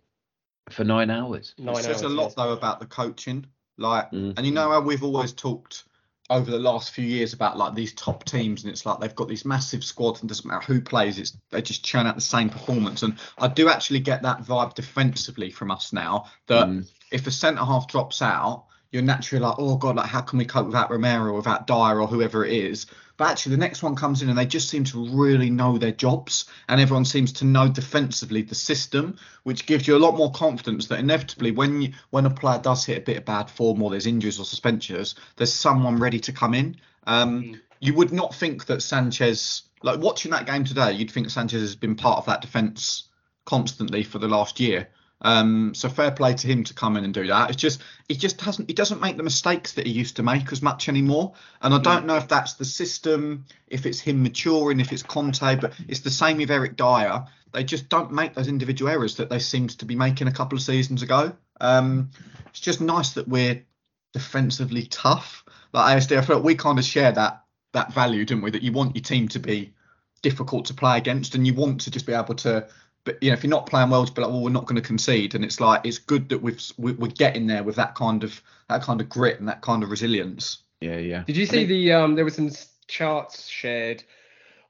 for 0.71 0.85
nine 0.85 1.11
hours. 1.11 1.55
Nine 1.59 1.77
it 1.77 1.83
says 1.83 2.03
hours, 2.03 2.03
a 2.03 2.09
lot 2.09 2.35
though 2.35 2.53
about 2.55 2.81
the 2.81 2.87
coaching, 2.87 3.45
like, 3.77 4.11
mm. 4.11 4.33
and 4.39 4.47
you 4.47 4.53
know 4.53 4.71
how 4.71 4.81
we've 4.81 5.05
always 5.05 5.35
talked 5.35 5.85
over 6.31 6.51
the 6.51 6.59
last 6.59 6.91
few 6.91 7.05
years 7.05 7.33
about 7.33 7.57
like 7.57 7.75
these 7.75 7.95
top 7.95 8.25
teams 8.25 8.63
and 8.63 8.71
it's 8.71 8.85
like 8.85 9.01
they've 9.01 9.15
got 9.15 9.29
these 9.29 9.47
massive 9.47 9.83
squads 9.83 10.21
and 10.21 10.29
doesn't 10.29 10.47
matter 10.47 10.65
who 10.67 10.81
plays 10.81 11.19
it's 11.19 11.37
they 11.51 11.63
just 11.63 11.83
churn 11.83 12.07
out 12.07 12.15
the 12.15 12.21
same 12.21 12.51
performance 12.51 13.03
and 13.03 13.19
I 13.39 13.49
do 13.49 13.71
actually 13.71 14.01
get 14.01 14.23
that 14.23 14.43
vibe 14.43 14.75
defensively 14.75 15.51
from 15.51 15.71
us 15.71 15.93
now 15.93 16.27
that 16.47 16.67
mm. 16.67 16.91
if 17.11 17.27
a 17.27 17.31
centre 17.31 17.65
half 17.65 17.89
drops 17.89 18.21
out 18.21 18.67
you're 18.91 19.03
naturally 19.03 19.45
like, 19.45 19.57
oh 19.59 19.77
god, 19.77 19.97
like 19.97 20.09
how 20.09 20.21
can 20.21 20.39
we 20.39 20.45
cope 20.45 20.67
without 20.67 20.91
Romero 20.91 21.35
without 21.37 21.67
Dier 21.67 22.01
or 22.01 22.07
whoever 22.07 22.45
it 22.45 22.53
is? 22.53 22.87
But 23.19 23.33
actually, 23.33 23.57
the 23.57 23.61
next 23.61 23.83
one 23.83 23.97
comes 23.97 24.23
in 24.23 24.29
and 24.29 24.39
they 24.39 24.47
just 24.47 24.71
seem 24.71 24.85
to 24.85 25.09
really 25.09 25.51
know 25.51 25.77
their 25.77 25.93
jobs, 25.93 26.47
and 26.69 26.81
everyone 26.81 27.05
seems 27.05 27.33
to 27.35 27.45
know 27.45 27.69
defensively 27.69 28.43
the 28.43 28.55
system, 28.55 29.19
which 29.43 29.67
gives 29.67 29.89
you 29.89 29.97
a 29.97 29.99
lot 29.99 30.17
more 30.17 30.31
confidence 30.31 30.87
that 30.87 31.01
inevitably, 31.01 31.51
when 31.51 31.83
you, 31.83 31.93
when 32.11 32.27
a 32.27 32.31
player 32.31 32.61
does 32.63 32.87
hit 32.87 32.99
a 32.99 33.05
bit 33.05 33.17
of 33.17 33.25
bad 33.25 33.51
form 33.51 33.83
or 33.83 33.91
there's 33.91 34.07
injuries 34.07 34.39
or 34.39 34.45
suspensions, 34.45 35.17
there's 35.37 35.53
someone 35.53 35.99
ready 35.99 36.21
to 36.21 36.33
come 36.33 36.55
in. 36.55 36.77
Um, 37.09 37.43
mm. 37.43 37.61
You 37.81 37.95
would 37.95 38.13
not 38.13 38.35
think 38.35 38.67
that 38.67 38.83
Sanchez, 38.83 39.63
like 39.83 39.99
watching 39.99 40.31
that 40.31 40.47
game 40.47 40.63
today, 40.63 40.93
you'd 40.93 41.11
think 41.11 41.29
Sanchez 41.29 41.61
has 41.61 41.77
been 41.77 41.97
part 41.97 42.19
of 42.19 42.27
that 42.27 42.41
defence 42.41 43.09
constantly 43.47 44.05
for 44.05 44.21
the 44.21 44.29
last 44.29 44.61
year. 44.61 44.89
Um, 45.21 45.75
so 45.75 45.89
fair 45.89 46.13
play 46.13 46.35
to 46.35 46.47
him 46.47 46.63
to 46.65 46.75
come 46.75 46.97
in 46.97 47.05
and 47.05 47.13
do 47.13 47.27
that. 47.27 47.51
It's 47.51 47.61
just 47.61 47.83
he 48.09 48.15
just 48.15 48.41
hasn't 48.41 48.69
he 48.69 48.75
doesn't 48.75 49.01
make 49.01 49.17
the 49.17 49.25
mistakes 49.25 49.73
that 49.73 49.87
he 49.87 49.93
used 49.93 50.17
to 50.17 50.23
make 50.23 50.53
as 50.53 50.63
much 50.63 50.89
anymore. 50.89 51.33
And 51.61 51.75
I 51.75 51.79
don't 51.79 52.07
know 52.07 52.17
if 52.17 52.29
that's 52.29 52.55
the 52.55 52.65
system, 52.65 53.45
if 53.67 53.85
it's 53.85 53.99
him 53.99 54.23
maturing, 54.23 54.79
if 54.79 54.93
it's 54.93 55.03
Conte, 55.03 55.57
but 55.57 55.73
it's 55.89 56.01
the 56.01 56.11
same 56.11 56.37
with 56.37 56.51
Eric 56.51 56.77
Dier. 56.77 57.25
They 57.53 57.65
just 57.65 57.89
don't 57.89 58.13
make 58.13 58.35
those 58.35 58.49
individual 58.49 58.91
errors 58.91 59.17
that 59.17 59.31
they 59.31 59.39
seemed 59.39 59.71
to 59.79 59.85
be 59.85 59.97
making 59.97 60.29
a 60.29 60.33
couple 60.33 60.57
of 60.57 60.63
seasons 60.63 61.03
ago. 61.03 61.33
Um, 61.61 62.11
it's 62.49 62.61
just 62.61 62.81
nice 62.81 63.11
that 63.15 63.27
we're 63.27 63.65
defensively 64.13 64.87
tough. 64.87 65.45
Like 65.73 65.97
ASD, 65.97 66.17
I 66.17 66.35
like 66.35 66.45
we 66.45 66.55
kind 66.55 66.79
of 66.79 66.85
share 66.85 67.13
that 67.13 67.45
that 67.73 67.93
value, 67.93 68.25
didn't 68.25 68.43
we? 68.43 68.51
That 68.51 68.63
you 68.63 68.73
want 68.73 68.95
your 68.95 69.03
team 69.03 69.29
to 69.29 69.39
be 69.39 69.75
difficult 70.23 70.67
to 70.67 70.75
play 70.75 70.99
against, 70.99 71.35
and 71.35 71.47
you 71.47 71.55
want 71.55 71.83
to 71.83 71.91
just 71.91 72.07
be 72.07 72.13
able 72.13 72.35
to. 72.37 72.69
But 73.09 73.23
you 73.23 73.31
know, 73.31 73.35
if 73.39 73.43
you're 73.43 73.49
not 73.49 73.65
playing 73.65 73.89
well, 73.89 74.05
to 74.05 74.13
be 74.13 74.21
like, 74.21 74.31
well, 74.31 74.43
we're 74.43 74.51
not 74.51 74.67
going 74.67 74.77
to 74.77 74.87
concede, 74.87 75.35
and 75.35 75.43
it's 75.43 75.61
like 75.61 75.81
it's 75.83 75.97
good 75.97 76.29
that 76.29 76.43
we've 76.43 76.63
we- 76.77 76.93
we're 76.93 77.09
getting 77.09 77.47
there 77.47 77.63
with 77.65 77.77
that 77.77 77.95
kind 77.95 78.23
of 78.23 78.43
that 78.69 78.83
kind 78.83 79.01
of 79.01 79.09
grit 79.09 79.39
and 79.41 79.49
that 79.49 79.63
kind 79.63 79.83
of 79.83 79.89
resilience. 79.91 80.59
Yeah, 80.83 80.99
yeah. 80.99 81.23
Did 81.27 81.39
you 81.39 81.45
I 81.45 81.47
see 81.47 81.57
mean- 81.61 81.69
the 81.69 81.93
um? 81.95 82.15
There 82.17 82.25
were 82.27 82.31
some 82.31 82.51
charts 82.87 83.49
shared. 83.49 84.05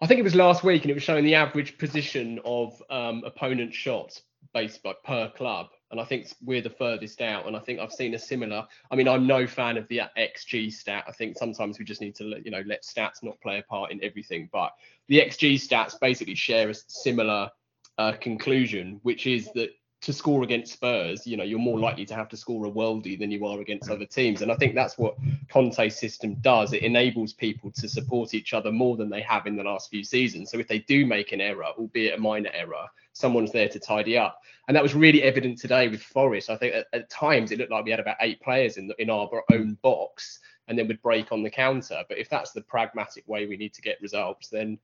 I 0.01 0.07
think 0.07 0.21
it 0.21 0.23
was 0.23 0.37
last 0.37 0.63
week, 0.63 0.83
and 0.83 0.91
it 0.93 0.95
was 0.95 1.03
showing 1.03 1.25
the 1.25 1.35
average 1.35 1.79
position 1.79 2.39
of 2.45 2.81
um, 2.91 3.25
opponent 3.27 3.75
shots 3.75 4.23
based 4.55 4.85
by 4.85 4.95
per 5.05 5.31
club. 5.31 5.71
And 5.91 6.01
I 6.01 6.05
think 6.05 6.29
we're 6.45 6.63
the 6.63 6.71
furthest 6.71 7.21
out. 7.21 7.49
And 7.49 7.57
I 7.57 7.59
think 7.59 7.81
I've 7.81 7.91
seen 7.91 8.15
a 8.15 8.21
similar. 8.21 8.69
I 8.93 8.95
mean, 8.95 9.09
I'm 9.09 9.27
no 9.27 9.49
fan 9.49 9.77
of 9.77 9.89
the 9.89 10.03
XG 10.17 10.73
stat. 10.73 11.07
I 11.09 11.13
think 11.13 11.37
sometimes 11.37 11.81
we 11.81 11.85
just 11.85 12.01
need 12.01 12.15
to, 12.17 12.25
let, 12.25 12.45
you 12.45 12.53
know, 12.53 12.63
let 12.67 12.85
stats 12.85 13.21
not 13.25 13.41
play 13.41 13.59
a 13.59 13.63
part 13.63 13.91
in 13.91 13.99
everything. 14.05 14.49
But 14.53 14.75
the 15.09 15.19
XG 15.19 15.55
stats 15.55 15.99
basically 15.99 16.37
share 16.37 16.71
a 16.71 16.75
similar 16.75 17.51
uh, 17.99 18.13
conclusion, 18.13 19.01
which 19.03 19.27
is 19.27 19.51
that 19.55 19.71
to 20.01 20.13
score 20.13 20.45
against 20.45 20.73
Spurs, 20.73 21.27
you 21.27 21.37
know, 21.37 21.43
you're 21.43 21.59
more 21.59 21.81
likely 21.81 22.07
to 22.07 22.15
have 22.15 22.29
to 22.29 22.37
score 22.37 22.67
a 22.67 22.71
worldie 22.71 23.19
than 23.19 23.33
you 23.33 23.45
are 23.47 23.61
against 23.61 23.91
other 23.91 24.05
teams. 24.05 24.43
And 24.43 24.53
I 24.53 24.55
think 24.55 24.77
that's 24.77 24.97
what 24.97 25.17
Conte's 25.49 25.99
system 25.99 26.37
does. 26.37 26.73
It 26.73 26.85
enables 26.85 27.33
people 27.33 27.73
to 27.73 27.89
support 27.89 28.33
each 28.33 28.55
other 28.55 28.71
more 28.71 28.97
than 28.97 29.11
they 29.11 29.23
have 29.23 29.49
in 29.49 29.57
the 29.57 29.65
last 29.65 29.91
few 29.91 30.05
seasons. 30.05 30.53
So 30.53 30.59
if 30.59 30.69
they 30.69 30.79
do 30.81 31.05
make 31.05 31.33
an 31.33 31.41
error, 31.41 31.65
albeit 31.65 32.17
a 32.17 32.21
minor 32.21 32.51
error, 32.55 32.87
someone's 33.13 33.51
there 33.51 33.69
to 33.69 33.81
tidy 33.81 34.17
up. 34.17 34.41
And 34.69 34.77
that 34.77 34.85
was 34.85 34.95
really 34.95 35.25
evident 35.25 35.59
today 35.59 35.89
with 35.89 36.03
Forest. 36.03 36.49
I 36.49 36.57
think 36.57 36.75
at, 36.75 36.87
at 36.93 37.11
times 37.11 37.51
it 37.51 37.59
looked 37.59 37.73
like 37.73 37.85
we 37.85 37.91
had 37.91 37.99
about 37.99 38.19
eight 38.21 38.41
players 38.41 38.77
in, 38.77 38.93
in 39.01 39.11
our 39.11 39.43
own 39.51 39.77
box 39.83 40.39
and 40.69 40.79
then 40.79 40.87
would 40.87 41.03
break 41.03 41.33
on 41.33 41.43
the 41.43 41.51
counter. 41.51 42.05
But 42.09 42.19
if 42.19 42.29
that's 42.29 42.53
the 42.53 42.61
pragmatic 42.61 43.27
way 43.27 43.47
we 43.47 43.57
need 43.57 43.75
to 43.75 43.83
get 43.83 44.01
results, 44.01 44.49
then 44.49 44.79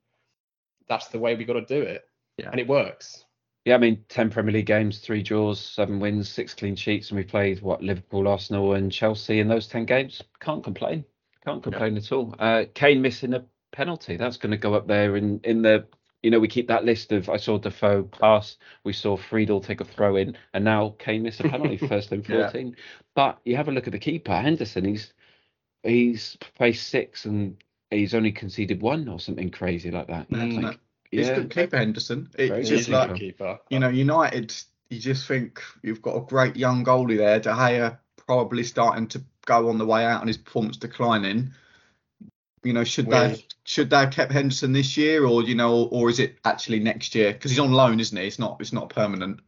that's 0.89 1.07
the 1.09 1.21
way 1.21 1.37
we 1.37 1.45
got 1.45 1.53
to 1.53 1.65
do 1.65 1.81
it. 1.81 2.05
Yeah. 2.39 2.51
And 2.51 2.61
it 2.61 2.67
works. 2.69 3.25
Yeah, 3.65 3.77
I 3.77 3.79
mean, 3.79 4.05
10 4.11 4.29
Premier 4.31 4.53
League 4.53 4.67
games, 4.67 4.99
three 4.99 5.23
draws, 5.23 5.59
seven 5.59 5.99
wins, 5.99 6.29
six 6.29 6.53
clean 6.53 6.77
sheets, 6.77 7.11
and 7.11 7.17
we 7.17 7.25
played 7.25 7.63
what 7.63 7.83
Liverpool, 7.83 8.29
Arsenal, 8.29 8.75
and 8.75 8.93
Chelsea 8.93 9.41
in 9.41 9.49
those 9.49 9.67
10 9.69 9.87
games. 9.87 10.23
Can't 10.41 10.63
complain. 10.63 11.05
Can't 11.47 11.63
complain 11.63 11.97
at 11.97 12.13
all. 12.13 12.35
Uh, 12.39 12.65
Kane 12.75 13.01
missing 13.01 13.33
a 13.33 13.45
penalty. 13.73 14.17
That's 14.17 14.37
going 14.37 14.51
to 14.51 14.59
go 14.59 14.75
up 14.75 14.87
there 14.87 15.17
in, 15.17 15.41
in 15.45 15.63
the, 15.63 15.87
you 16.23 16.31
know, 16.31 16.41
we 16.41 16.49
keep 16.49 16.69
that 16.69 16.85
list 16.85 17.11
of, 17.13 17.31
I 17.31 17.39
saw 17.39 17.57
Defoe 17.57 18.03
pass, 18.03 18.59
we 18.85 18.93
saw 18.93 19.17
Friedel 19.17 19.63
take 19.63 19.81
a 19.81 19.85
throw 19.85 20.17
in, 20.17 20.37
and 20.53 20.63
now 20.65 20.95
Kane 20.99 21.23
missed 21.23 21.41
a 21.41 21.49
penalty 21.49 21.77
first 21.89 22.13
in 22.13 22.23
Yeah. 22.29 22.51
14. 22.51 22.77
But 23.15 23.41
you 23.47 23.57
have 23.57 23.69
a 23.69 23.73
look 23.73 23.87
at 23.87 23.93
the 23.93 23.99
keeper, 23.99 24.35
Henderson, 24.35 24.85
he's, 24.85 25.15
he's 25.83 26.37
faced 26.59 26.89
six 26.89 27.25
and 27.25 27.57
he's 27.91 28.15
only 28.15 28.33
conceded 28.33 28.83
one 28.83 29.09
or 29.09 29.19
something 29.21 29.51
crazy 29.51 29.91
like 29.91 30.09
that. 30.09 30.29
Mm. 30.31 30.63
Like, 30.63 30.81
He's 31.19 31.29
a 31.29 31.31
yeah. 31.31 31.37
good 31.37 31.51
keeper, 31.51 31.77
Henderson. 31.77 32.31
It's 32.37 32.69
just 32.69 32.89
like 32.89 33.15
keeper. 33.15 33.59
you 33.71 33.79
know, 33.79 33.89
United. 33.89 34.55
You 34.91 35.01
just 35.01 35.27
think 35.27 35.63
you've 35.83 36.03
got 36.03 36.17
a 36.17 36.21
great 36.21 36.57
young 36.57 36.85
goalie 36.85 37.17
there. 37.17 37.41
De 37.41 37.51
Gea 37.51 37.99
probably 38.27 38.65
starting 38.65 39.09
to 39.09 39.23
go 39.47 39.69
on 39.69 39.79
the 39.79 39.87
way 39.87 40.05
out 40.05 40.21
and 40.21 40.29
his 40.29 40.39
performance 40.39 40.77
declining. 40.77 41.53
You 42.63 42.73
know, 42.73 42.85
should 42.85 43.11
they 43.11 43.29
Weird. 43.29 43.45
should 43.65 43.91
they 43.91 43.99
have 43.99 44.11
kept 44.11 44.33
Henderson 44.33 44.73
this 44.73 44.97
year, 44.97 45.27
or 45.27 45.43
you 45.43 45.55
know, 45.55 45.85
or 45.85 46.09
is 46.09 46.19
it 46.19 46.39
actually 46.45 46.81
next 46.81 47.15
year? 47.15 47.33
Because 47.33 47.51
he's 47.51 47.61
on 47.61 47.73
loan, 47.73 48.01
isn't 48.01 48.17
he? 48.17 48.27
It's 48.27 48.39
not. 48.39 48.57
It's 48.61 48.73
not 48.73 48.89
permanent. 48.89 49.41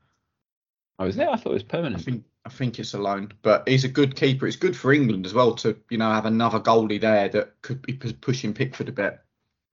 Oh, 0.98 1.04
I 1.04 1.06
was 1.06 1.16
there. 1.16 1.30
I 1.30 1.36
thought 1.36 1.50
it 1.50 1.54
was 1.54 1.62
permanent. 1.62 2.00
I 2.00 2.04
think. 2.04 2.24
I 2.44 2.48
think 2.48 2.78
it's 2.78 2.94
a 2.94 2.98
loan, 2.98 3.32
but 3.42 3.68
he's 3.68 3.82
a 3.82 3.88
good 3.88 4.14
keeper. 4.14 4.46
It's 4.46 4.54
good 4.54 4.76
for 4.76 4.92
England 4.92 5.26
as 5.26 5.34
well 5.34 5.56
to 5.56 5.76
you 5.90 5.98
know 5.98 6.12
have 6.12 6.26
another 6.26 6.60
goalie 6.60 7.00
there 7.00 7.28
that 7.30 7.60
could 7.60 7.82
be 7.82 7.94
pushing 7.94 8.54
Pickford 8.54 8.88
a 8.88 8.92
bit. 8.92 9.18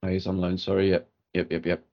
Oh, 0.02 0.08
he's 0.08 0.26
on 0.26 0.38
loan. 0.38 0.58
Sorry. 0.58 0.90
Yep. 0.90 1.08
Yep. 1.34 1.52
Yep. 1.52 1.66
Yep. 1.66 1.84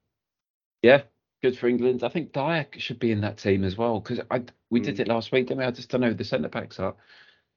Yeah. 0.83 1.01
Good 1.41 1.57
for 1.57 1.67
England. 1.67 2.03
I 2.03 2.09
think 2.09 2.33
Dier 2.33 2.67
should 2.77 2.99
be 2.99 3.11
in 3.11 3.21
that 3.21 3.37
team 3.37 3.63
as 3.63 3.75
well 3.75 3.99
because 3.99 4.19
I 4.29 4.43
we 4.69 4.79
did 4.79 4.95
Mm. 4.97 4.99
it 5.01 5.07
last 5.07 5.31
week, 5.31 5.47
didn't 5.47 5.59
we? 5.59 5.65
I 5.65 5.71
just 5.71 5.89
don't 5.89 6.01
know 6.01 6.09
who 6.09 6.13
the 6.13 6.23
centre 6.23 6.49
backs 6.49 6.79
are. 6.79 6.95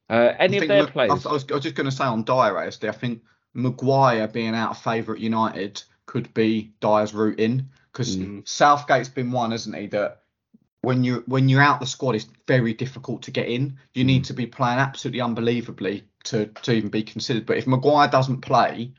Uh, 0.08 0.32
any 0.38 0.58
of 0.58 0.68
their 0.68 0.86
players? 0.86 1.10
was, 1.12 1.26
I 1.26 1.32
was- 1.32 1.50
I 1.50 1.54
was 1.54 1.62
just 1.62 1.74
going 1.76 1.88
to 1.88 1.94
say 1.94 2.04
on 2.04 2.24
Dier, 2.24 2.56
ASD, 2.56 2.88
I 2.88 2.92
think 2.92 3.22
Maguire 3.54 4.26
being 4.28 4.54
out 4.54 4.70
of 4.72 4.78
favour 4.78 5.14
at 5.14 5.20
United 5.20 5.82
could 6.06 6.32
be 6.34 6.72
Dier's 6.80 7.14
route 7.14 7.38
in 7.38 7.68
because 7.92 8.16
Mm. 8.16 8.46
Southgate's 8.48 9.08
been 9.08 9.30
one, 9.30 9.52
hasn't 9.52 9.76
he? 9.76 9.86
That 9.88 10.22
when 10.80 11.04
you 11.04 11.22
when 11.26 11.48
you're 11.48 11.62
out 11.62 11.80
the 11.80 11.86
squad, 11.86 12.14
it's 12.14 12.26
very 12.46 12.74
difficult 12.74 13.22
to 13.22 13.30
get 13.30 13.48
in. 13.48 13.78
You 13.94 14.04
need 14.04 14.24
to 14.24 14.32
be 14.34 14.46
playing 14.46 14.78
absolutely 14.78 15.20
unbelievably 15.20 16.04
to 16.24 16.46
to 16.46 16.72
even 16.72 16.88
be 16.90 17.02
considered. 17.02 17.46
But 17.46 17.58
if 17.58 17.66
Maguire 17.66 18.08
doesn't 18.08 18.40
play, 18.40 18.92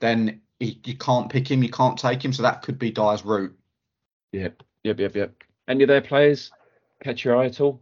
then 0.00 0.40
he, 0.60 0.80
you 0.84 0.96
can't 0.96 1.28
pick 1.30 1.50
him, 1.50 1.62
you 1.62 1.70
can't 1.70 1.98
take 1.98 2.24
him. 2.24 2.32
So 2.32 2.42
that 2.42 2.62
could 2.62 2.78
be 2.78 2.90
Dier's 2.90 3.24
route. 3.24 3.56
Yep. 4.32 4.62
Yep. 4.84 5.00
Yep. 5.00 5.14
Yep. 5.16 5.32
Any 5.68 5.84
of 5.84 5.88
their 5.88 6.00
players 6.02 6.50
catch 7.02 7.24
your 7.24 7.36
eye 7.36 7.46
at 7.46 7.60
all? 7.60 7.80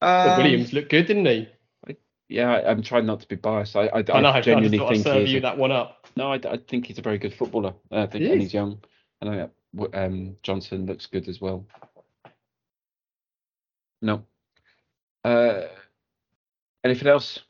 Well, 0.00 0.30
Um, 0.36 0.42
Williams 0.42 0.72
looked 0.72 0.90
good, 0.90 1.06
didn't 1.06 1.26
he? 1.26 1.48
Yeah, 2.28 2.52
I, 2.52 2.70
I'm 2.70 2.82
trying 2.82 3.06
not 3.06 3.20
to 3.20 3.28
be 3.28 3.36
biased. 3.36 3.74
I, 3.74 3.86
I, 3.86 4.04
I 4.12 4.20
know. 4.20 4.28
I 4.28 4.40
genuinely 4.42 4.76
just 4.76 4.80
thought 4.80 4.90
I'd 4.90 4.94
think 4.96 5.04
serve 5.04 5.20
he's 5.22 5.32
you 5.32 5.38
a- 5.38 5.42
that 5.42 5.56
one 5.58 5.72
up. 5.72 6.06
No, 6.14 6.32
I, 6.32 6.34
I 6.36 6.58
think 6.68 6.86
he's 6.86 6.98
a 6.98 7.02
very 7.02 7.16
good 7.18 7.32
footballer. 7.32 7.72
I 7.90 8.06
think 8.06 8.24
He 8.24 8.32
and 8.32 8.40
he's 8.42 8.52
young. 8.52 8.80
I 9.22 9.24
know 9.24 9.50
um, 9.94 10.36
Johnson 10.42 10.84
looks 10.86 11.06
good 11.06 11.26
as 11.28 11.40
well. 11.40 11.64
No. 14.02 14.24
Uh, 15.24 15.62
anything 16.84 17.08
else? 17.08 17.40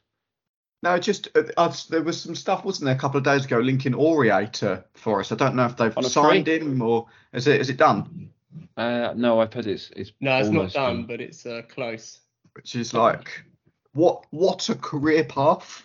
No, 0.82 0.96
just 0.98 1.28
uh, 1.34 1.42
I've, 1.56 1.76
there 1.88 2.02
was 2.02 2.20
some 2.20 2.34
stuff, 2.36 2.64
wasn't 2.64 2.86
there, 2.86 2.94
a 2.94 2.98
couple 2.98 3.18
of 3.18 3.24
days 3.24 3.44
ago 3.44 3.58
linking 3.58 3.94
Aurier 3.94 4.50
to 4.54 4.84
Forest. 4.94 5.32
I 5.32 5.34
don't 5.34 5.56
know 5.56 5.66
if 5.66 5.76
they've 5.76 5.92
signed 6.04 6.46
free? 6.46 6.60
him 6.60 6.80
or 6.82 7.06
is 7.32 7.46
it 7.46 7.60
is 7.60 7.68
it 7.70 7.76
done? 7.76 8.30
Uh, 8.76 9.12
no, 9.16 9.40
I've 9.40 9.52
heard 9.52 9.66
it's 9.66 9.90
it's 9.96 10.12
No, 10.20 10.38
it's 10.38 10.48
not 10.48 10.56
almost 10.56 10.74
done, 10.74 11.04
but 11.04 11.20
it's 11.20 11.44
uh, 11.46 11.62
close. 11.68 12.20
Which 12.54 12.76
is 12.76 12.94
like 12.94 13.44
what 13.92 14.24
what 14.30 14.68
a 14.68 14.74
career 14.76 15.24
path 15.24 15.84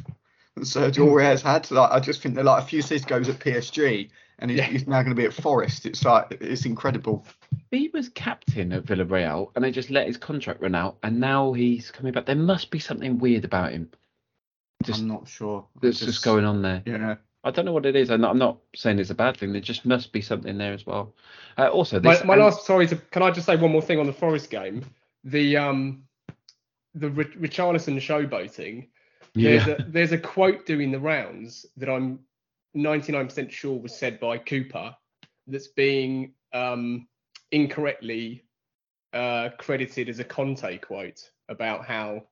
that 0.56 0.64
Sergio 0.64 1.08
Aurier's 1.10 1.42
had. 1.42 1.70
Like 1.72 1.92
I 1.92 2.00
just 2.00 2.22
think 2.22 2.36
they're 2.36 2.44
like 2.44 2.62
a 2.64 2.66
few 2.68 2.82
seasons 2.84 3.06
ago 3.06 3.16
he 3.16 3.20
was 3.20 3.30
at 3.30 3.40
PSG 3.40 4.10
and 4.40 4.52
he's, 4.52 4.60
Yeah. 4.60 4.66
he's 4.66 4.88
now 4.88 5.02
going 5.02 5.16
to 5.16 5.20
be 5.20 5.26
at 5.26 5.34
Forest. 5.34 5.88
It's 5.88 6.06
like 6.06 6.38
it's 6.40 6.66
incredible. 6.66 7.26
He 7.72 7.90
was 7.94 8.10
captain 8.10 8.72
at 8.72 8.86
Villarreal, 8.86 9.52
and 9.56 9.64
they 9.66 9.72
just 9.72 9.90
let 9.90 10.06
his 10.06 10.18
contract 10.18 10.62
run 10.62 10.76
out, 10.76 10.98
and 11.02 11.20
now 11.20 11.54
he's 11.54 11.90
coming 11.90 12.14
back. 12.14 12.28
There 12.28 12.36
must 12.36 12.70
be 12.70 12.80
something 12.80 13.18
weird 13.18 13.46
about 13.46 13.72
him. 13.72 13.90
Just 14.84 15.02
I'm 15.02 15.08
not 15.08 15.28
sure. 15.28 15.66
that's 15.82 16.00
just, 16.00 16.24
going 16.24 16.46
on 16.46 16.62
there. 16.62 16.82
Yeah. 16.86 17.16
I 17.44 17.52
don't 17.52 17.66
know 17.66 17.74
what 17.74 17.86
it 17.86 17.96
is. 17.96 18.10
I'm 18.10 18.22
not, 18.22 18.32
I'm 18.32 18.38
not 18.38 18.60
saying 18.76 19.00
it's 19.00 19.10
a 19.10 19.16
bad 19.16 19.36
thing. 19.38 19.52
There 19.52 19.62
just 19.62 19.86
must 19.86 20.14
be 20.14 20.22
something 20.22 20.58
there 20.58 20.74
as 20.74 20.86
well. 20.86 21.14
Uh, 21.58 21.68
also, 21.68 22.00
My, 22.00 22.14
this 22.16 22.24
my 22.24 22.34
and- 22.36 22.44
last, 22.44 22.66
sorry, 22.66 22.88
to, 22.88 22.96
can 22.96 23.22
I 23.22 23.32
just 23.32 23.46
say 23.46 23.56
one 23.56 23.72
more 23.72 23.82
thing 23.82 24.00
on 24.00 24.06
the 24.06 24.14
Forest 24.14 24.50
game? 24.50 24.86
The 25.26 25.58
um, 25.58 26.04
the 26.96 27.10
Rich- 27.10 27.38
Richarlison 27.40 27.96
showboating. 27.98 28.88
There's 29.36 29.66
yeah, 29.68 29.76
a 29.80 29.84
there's 29.84 30.12
a 30.12 30.18
quote 30.18 30.66
doing 30.66 30.92
the 30.92 31.00
rounds 31.00 31.66
that 31.78 31.90
I'm 31.90 32.20
99% 32.76 33.50
sure 33.52 33.80
was 33.80 33.96
said 33.96 34.20
by 34.20 34.38
Cooper 34.38 34.96
that's 35.48 35.68
being 35.68 36.34
um, 36.54 37.08
incorrectly 37.52 38.44
uh, 39.14 39.50
credited 39.58 40.10
as 40.10 40.20
a 40.20 40.24
Conte 40.24 40.78
quote 40.80 41.30
about 41.50 41.86
how 41.86 42.24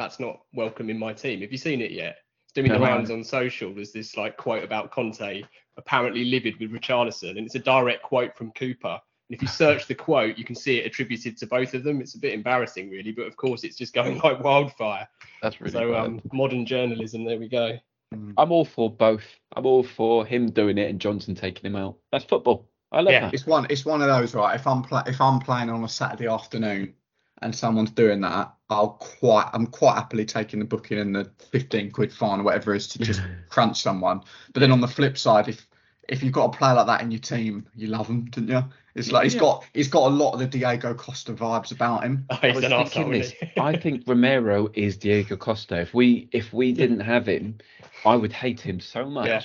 that's 0.00 0.18
not 0.18 0.40
welcome 0.54 0.88
in 0.88 0.98
my 0.98 1.12
team. 1.12 1.42
Have 1.42 1.52
you 1.52 1.58
seen 1.58 1.82
it 1.82 1.90
yet? 1.90 2.16
It's 2.44 2.52
doing 2.54 2.72
the 2.72 2.80
rounds 2.80 3.10
on 3.10 3.22
social. 3.22 3.74
There's 3.74 3.92
this 3.92 4.16
like 4.16 4.36
quote 4.38 4.64
about 4.64 4.90
Conte 4.90 5.42
apparently 5.76 6.24
livid 6.24 6.58
with 6.58 6.72
Richarlison, 6.72 7.30
and 7.36 7.40
it's 7.46 7.54
a 7.54 7.58
direct 7.60 8.02
quote 8.02 8.34
from 8.36 8.50
Cooper. 8.52 8.98
And 9.28 9.36
if 9.36 9.42
you 9.42 9.48
search 9.48 9.86
the 9.86 9.94
quote, 9.94 10.38
you 10.38 10.44
can 10.44 10.54
see 10.56 10.78
it 10.78 10.86
attributed 10.86 11.36
to 11.38 11.46
both 11.46 11.74
of 11.74 11.84
them. 11.84 12.00
It's 12.00 12.14
a 12.14 12.18
bit 12.18 12.32
embarrassing, 12.32 12.88
really, 12.90 13.12
but 13.12 13.26
of 13.26 13.36
course, 13.36 13.62
it's 13.62 13.76
just 13.76 13.92
going 13.92 14.18
like 14.24 14.42
wildfire. 14.42 15.06
that's 15.42 15.60
really 15.60 15.72
so 15.72 15.94
um, 15.94 16.20
modern 16.32 16.64
journalism. 16.64 17.24
There 17.24 17.38
we 17.38 17.48
go. 17.48 17.78
I'm 18.12 18.50
all 18.50 18.64
for 18.64 18.90
both. 18.90 19.24
I'm 19.54 19.66
all 19.66 19.84
for 19.84 20.24
him 20.26 20.50
doing 20.50 20.78
it 20.78 20.90
and 20.90 21.00
Johnson 21.00 21.34
taking 21.34 21.70
him 21.70 21.76
out. 21.76 21.96
That's 22.10 22.24
football. 22.24 22.68
I 22.90 23.02
love 23.02 23.12
Yeah. 23.12 23.20
that. 23.20 23.34
It's 23.34 23.46
one 23.46 23.66
it's 23.70 23.84
one 23.84 24.00
of 24.02 24.08
those 24.08 24.34
right. 24.34 24.54
If 24.56 24.66
I'm 24.66 24.82
pla- 24.82 25.04
if 25.06 25.20
I'm 25.20 25.38
playing 25.38 25.70
on 25.70 25.84
a 25.84 25.88
Saturday 25.88 26.26
afternoon 26.26 26.94
and 27.42 27.54
someone's 27.54 27.90
doing 27.90 28.20
that, 28.20 28.54
I'll 28.68 28.90
quite 28.90 29.48
I'm 29.52 29.66
quite 29.66 29.94
happily 29.94 30.24
taking 30.24 30.58
the 30.58 30.64
booking 30.64 30.98
and 30.98 31.14
the 31.14 31.30
15 31.50 31.90
quid 31.90 32.12
fine 32.12 32.40
or 32.40 32.42
whatever 32.44 32.74
it 32.74 32.78
is 32.78 32.88
to 32.88 32.98
just 32.98 33.22
crunch 33.48 33.80
someone. 33.80 34.22
But 34.52 34.60
then 34.60 34.72
on 34.72 34.80
the 34.80 34.88
flip 34.88 35.16
side, 35.18 35.48
if 35.48 35.66
if 36.08 36.22
you've 36.22 36.32
got 36.32 36.54
a 36.54 36.58
player 36.58 36.74
like 36.74 36.86
that 36.86 37.02
in 37.02 37.10
your 37.12 37.20
team, 37.20 37.66
you 37.76 37.86
love 37.86 38.08
him, 38.08 38.24
don't 38.26 38.48
you? 38.48 38.64
It's 38.96 39.12
like 39.12 39.24
he's 39.24 39.34
Yeah. 39.34 39.40
got 39.40 39.64
he's 39.72 39.88
got 39.88 40.08
a 40.10 40.14
lot 40.14 40.32
of 40.32 40.40
the 40.40 40.46
Diego 40.46 40.92
Costa 40.94 41.32
vibes 41.32 41.70
about 41.72 42.02
him. 42.04 42.26
Oh, 42.30 42.38
I 42.42 42.46
he's 42.48 42.56
was 42.56 42.64
an 42.64 42.70
thinking 42.72 43.06
arsehole, 43.06 43.12
this. 43.22 43.34
I 43.58 43.76
think 43.76 44.04
Romero 44.06 44.68
is 44.74 44.96
Diego 44.96 45.36
Costa. 45.36 45.80
If 45.80 45.94
we 45.94 46.28
if 46.32 46.52
we 46.52 46.72
didn't 46.72 47.00
have 47.00 47.26
him, 47.26 47.58
I 48.04 48.16
would 48.16 48.32
hate 48.32 48.60
him 48.60 48.80
so 48.80 49.08
much. 49.08 49.28
Yeah. 49.28 49.42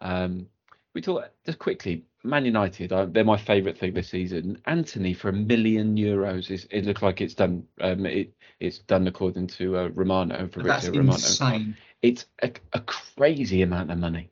Um, 0.00 0.46
we 0.94 1.00
talk 1.00 1.30
just 1.46 1.58
quickly. 1.58 2.04
Man 2.22 2.44
United, 2.44 2.92
uh, 2.92 3.06
they're 3.06 3.24
my 3.24 3.38
favourite 3.38 3.78
thing 3.78 3.94
this 3.94 4.08
season. 4.10 4.60
Antony 4.66 5.14
for 5.14 5.30
a 5.30 5.32
million 5.32 5.96
euros 5.96 6.50
is. 6.50 6.66
It 6.70 6.84
looks 6.84 7.00
like 7.02 7.20
it's 7.20 7.34
done. 7.34 7.64
Um, 7.80 8.04
it 8.04 8.32
it's 8.58 8.78
done 8.80 9.06
according 9.06 9.46
to 9.48 9.76
uh, 9.78 9.88
Romano, 9.94 10.48
That's 10.54 10.88
Romano. 10.88 11.12
insane. 11.14 11.76
It's 12.02 12.26
a, 12.42 12.50
a 12.74 12.80
crazy 12.80 13.62
amount 13.62 13.90
of 13.90 13.98
money, 13.98 14.30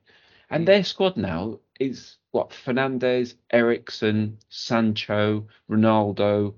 and 0.50 0.64
Mm. 0.64 0.66
their 0.66 0.84
squad 0.84 1.16
now 1.16 1.60
is 1.80 2.16
what 2.32 2.50
Fernandes, 2.50 3.34
Eriksen, 3.50 4.38
Sancho, 4.50 5.46
Ronaldo, 5.70 6.54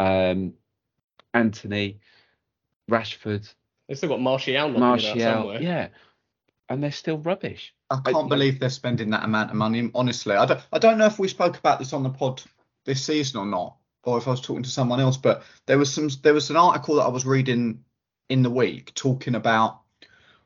um, 0.00 0.54
Antony, 1.32 1.98
Rashford, 2.90 3.52
They've 3.86 3.96
still 3.96 4.08
got 4.08 4.20
Martial 4.20 4.68
Martial, 4.68 5.18
somewhere. 5.20 5.62
yeah, 5.62 5.88
and 6.68 6.82
they're 6.82 6.90
still 6.92 7.18
rubbish. 7.18 7.74
I 8.04 8.10
I- 8.10 8.12
can't 8.12 8.28
believe 8.28 8.58
they're 8.58 8.70
spending 8.70 9.10
that 9.10 9.24
amount 9.24 9.50
of 9.50 9.56
money. 9.56 9.90
Honestly, 9.94 10.34
I 10.34 10.46
don't. 10.46 10.60
I 10.72 10.78
don't 10.78 10.98
know 10.98 11.06
if 11.06 11.18
we 11.18 11.28
spoke 11.28 11.58
about 11.58 11.78
this 11.78 11.92
on 11.92 12.02
the 12.02 12.10
pod 12.10 12.42
this 12.84 13.04
season 13.04 13.40
or 13.40 13.46
not, 13.46 13.76
or 14.04 14.18
if 14.18 14.26
I 14.26 14.32
was 14.32 14.40
talking 14.40 14.62
to 14.62 14.70
someone 14.70 15.00
else. 15.00 15.16
But 15.16 15.42
there 15.66 15.78
was 15.78 15.92
some. 15.92 16.08
There 16.22 16.34
was 16.34 16.50
an 16.50 16.56
article 16.56 16.96
that 16.96 17.04
I 17.04 17.08
was 17.08 17.26
reading 17.26 17.84
in 18.28 18.42
the 18.42 18.50
week 18.50 18.94
talking 18.94 19.34
about 19.34 19.80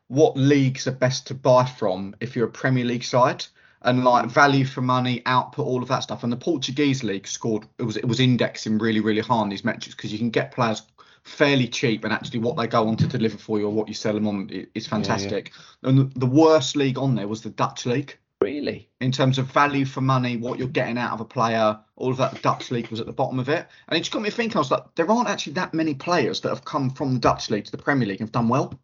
what 0.09 0.37
leagues 0.37 0.87
are 0.87 0.93
best 0.93 1.27
to 1.29 1.35
buy 1.35 1.65
from 1.65 2.17
if 2.21 2.35
you're 2.35 2.49
a 2.49 2.51
Premier 2.51 2.85
League 2.85 3.05
side 3.05 3.45
and 3.83 4.05
like 4.05 4.25
mm-hmm. 4.25 4.33
value 4.33 4.65
for 4.65 4.81
money, 4.81 5.23
output, 5.27 5.67
all 5.67 5.83
of 5.83 5.89
that 5.89 6.03
stuff. 6.03 6.25
And 6.25 6.33
the 6.33 6.37
Portuguese 6.37 7.05
league 7.05 7.27
scored. 7.27 7.67
It 7.79 7.85
was 7.85 7.97
it 7.97 8.07
was 8.07 8.21
indexing 8.21 8.79
really 8.79 9.01
really 9.01 9.21
high 9.21 9.35
on 9.37 9.49
these 9.49 9.65
metrics 9.65 9.95
because 9.95 10.13
you 10.13 10.19
can 10.19 10.31
get 10.31 10.53
players 10.53 10.83
fairly 11.29 11.69
cheap 11.69 12.05
and 12.05 12.13
actually 12.13 12.41
what 12.41 12.57
they 12.57 12.67
go 12.67 12.89
on 12.89 12.97
to 12.97 13.07
deliver 13.07 13.39
for 13.39 13.59
you 13.59 13.67
or 13.67 13.73
what 13.73 13.89
you 13.89 13.95
sell 13.95 14.15
them 14.15 14.27
on 14.27 14.49
is 14.75 14.87
fantastic. 14.87 15.53
And 15.83 16.13
the 16.15 16.27
worst 16.27 16.77
league 16.77 16.99
on 16.99 17.15
there 17.15 17.29
was 17.29 17.43
the 17.43 17.51
Dutch 17.51 17.87
league 17.87 18.17
Really? 18.41 18.89
in 19.01 19.13
terms 19.13 19.39
of 19.39 19.47
value 19.47 19.85
for 19.85 20.01
money, 20.01 20.37
what 20.37 20.59
you're 20.59 20.69
getting 20.69 20.99
out 20.99 21.13
of 21.13 21.21
a 21.21 21.25
player, 21.25 21.79
all 21.97 22.11
of 22.11 22.17
that 22.19 22.41
Dutch 22.43 22.71
league 22.71 22.89
was 22.89 23.01
at 23.01 23.07
the 23.07 23.13
bottom 23.13 23.39
of 23.39 23.49
it. 23.49 23.67
And 23.89 23.97
it 23.97 24.01
just 24.01 24.13
got 24.13 24.23
me 24.23 24.31
thinking, 24.31 24.57
I 24.57 24.61
was 24.61 24.71
like, 24.71 24.95
there 24.95 25.11
aren't 25.11 25.29
actually 25.29 25.55
that 25.55 25.75
many 25.75 25.95
players 25.95 26.41
that 26.41 26.49
have 26.49 26.65
come 26.65 26.91
from 26.91 27.15
the 27.15 27.21
Dutch 27.21 27.51
league 27.51 27.65
to 27.67 27.71
the 27.71 27.79
Premier 27.79 28.09
League 28.09 28.21
and 28.21 28.29
have 28.29 28.33
done 28.33 28.49
well. 28.49 28.79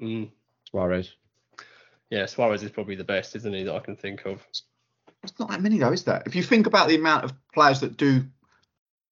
Mm. 0.00 0.30
Suarez. 0.70 1.14
Yeah, 2.10 2.26
Suarez 2.26 2.62
is 2.62 2.70
probably 2.70 2.96
the 2.96 3.04
best, 3.04 3.36
isn't 3.36 3.52
he, 3.52 3.64
that 3.64 3.74
I 3.74 3.80
can 3.80 3.96
think 3.96 4.24
of. 4.26 4.46
It's 5.22 5.38
not 5.38 5.50
that 5.50 5.60
many 5.60 5.78
though, 5.78 5.92
is 5.92 6.04
there? 6.04 6.22
If 6.24 6.34
you 6.34 6.42
think 6.42 6.66
about 6.66 6.88
the 6.88 6.96
amount 6.96 7.24
of 7.24 7.32
players 7.52 7.80
that 7.80 7.96
do 7.96 8.24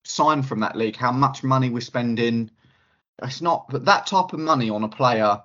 sign 0.04 0.42
from 0.42 0.60
that 0.60 0.76
league, 0.76 0.96
how 0.96 1.12
much 1.12 1.44
money 1.44 1.68
we're 1.68 1.80
spending, 1.80 2.50
it's 3.22 3.40
not 3.40 3.68
but 3.68 3.84
that 3.86 4.06
type 4.06 4.32
of 4.32 4.38
money 4.38 4.70
on 4.70 4.84
a 4.84 4.88
player 4.88 5.42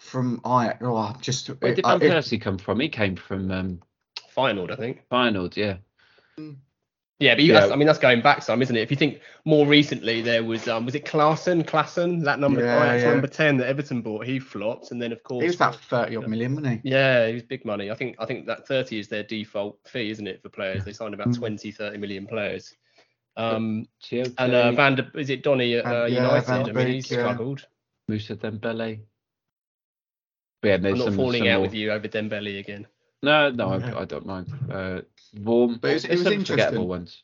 from 0.00 0.40
I 0.44 0.74
oh, 0.80 0.96
I'm 0.96 1.20
just 1.20 1.48
Where 1.48 1.74
did 1.74 1.84
I- 1.84 1.98
Van 1.98 2.10
Persie 2.10 2.40
come 2.40 2.58
from? 2.58 2.80
He 2.80 2.88
came 2.88 3.16
from 3.16 3.50
um, 3.50 3.80
Feyenoord, 4.36 4.72
I 4.72 4.76
think. 4.76 5.02
Feyenoord, 5.10 5.56
yeah. 5.56 5.76
Yeah, 7.20 7.36
but 7.36 7.44
you, 7.44 7.52
Yeah. 7.52 7.68
I 7.68 7.76
mean 7.76 7.86
that's 7.86 8.00
going 8.00 8.20
back 8.20 8.42
some, 8.42 8.62
isn't 8.62 8.74
it? 8.74 8.80
If 8.80 8.90
you 8.90 8.96
think 8.96 9.20
more 9.44 9.64
recently, 9.64 10.22
there 10.22 10.42
was 10.42 10.66
um, 10.66 10.86
was 10.86 10.96
it 10.96 11.04
Klaassen, 11.04 11.64
Klassen, 11.64 12.24
that 12.24 12.40
number 12.40 12.64
Yeah, 12.64 12.78
five, 12.80 13.00
yeah. 13.00 13.10
number 13.12 13.28
ten 13.28 13.58
that 13.58 13.68
Everton 13.68 14.02
bought, 14.02 14.26
he 14.26 14.40
flopped, 14.40 14.90
and 14.90 15.00
then 15.00 15.12
of 15.12 15.22
course 15.22 15.42
he 15.42 15.46
was 15.46 15.54
about 15.54 15.76
30 15.76 16.16
odd 16.16 16.28
million, 16.28 16.56
wasn't 16.56 16.82
he? 16.82 16.90
Yeah, 16.90 17.28
he 17.28 17.34
was 17.34 17.44
big 17.44 17.64
money. 17.64 17.92
I 17.92 17.94
think 17.94 18.16
I 18.18 18.26
think 18.26 18.46
that 18.46 18.66
30 18.66 18.98
is 18.98 19.06
their 19.06 19.22
default 19.22 19.78
fee, 19.86 20.10
isn't 20.10 20.26
it, 20.26 20.42
for 20.42 20.48
players? 20.48 20.84
They 20.84 20.92
signed 20.92 21.14
about 21.14 21.28
Mm. 21.28 21.38
20, 21.38 21.70
30 21.70 21.98
million 21.98 22.26
players. 22.26 22.74
Um, 23.36 23.86
Chiote, 24.02 24.34
and 24.38 24.52
uh, 24.54 24.72
Van 24.72 24.94
der, 24.96 25.10
is 25.14 25.30
it 25.30 25.42
Donny 25.42 25.74
at 25.76 25.84
uh, 25.86 26.04
Van- 26.04 26.12
yeah, 26.12 26.22
United? 26.26 26.46
Van 26.46 26.60
I 26.60 26.62
der 26.64 26.72
mean, 26.74 26.86
Beek, 26.86 26.94
he's 26.96 27.10
yeah. 27.10 27.18
struggled. 27.18 27.66
Mousa 28.10 28.36
Dembele. 28.36 29.00
Yeah, 30.62 30.74
I'm 30.74 30.82
not 30.82 30.98
some, 30.98 31.16
falling 31.16 31.40
some 31.42 31.48
out 31.48 31.52
more- 31.54 31.62
with 31.62 31.74
you 31.74 31.90
over 31.92 32.08
Dembele 32.08 32.58
again. 32.60 32.86
No, 33.22 33.50
no, 33.50 33.78
Yeah. 33.78 33.94
I, 33.96 34.00
I 34.02 34.04
don't 34.04 34.26
mind. 34.26 34.48
Uh, 34.70 35.00
warm. 35.40 35.78
But 35.80 35.90
it 35.90 35.94
was- 35.94 36.04
it 36.04 36.18
was 36.18 36.26
interesting. 36.26 36.86
ones. 36.88 37.22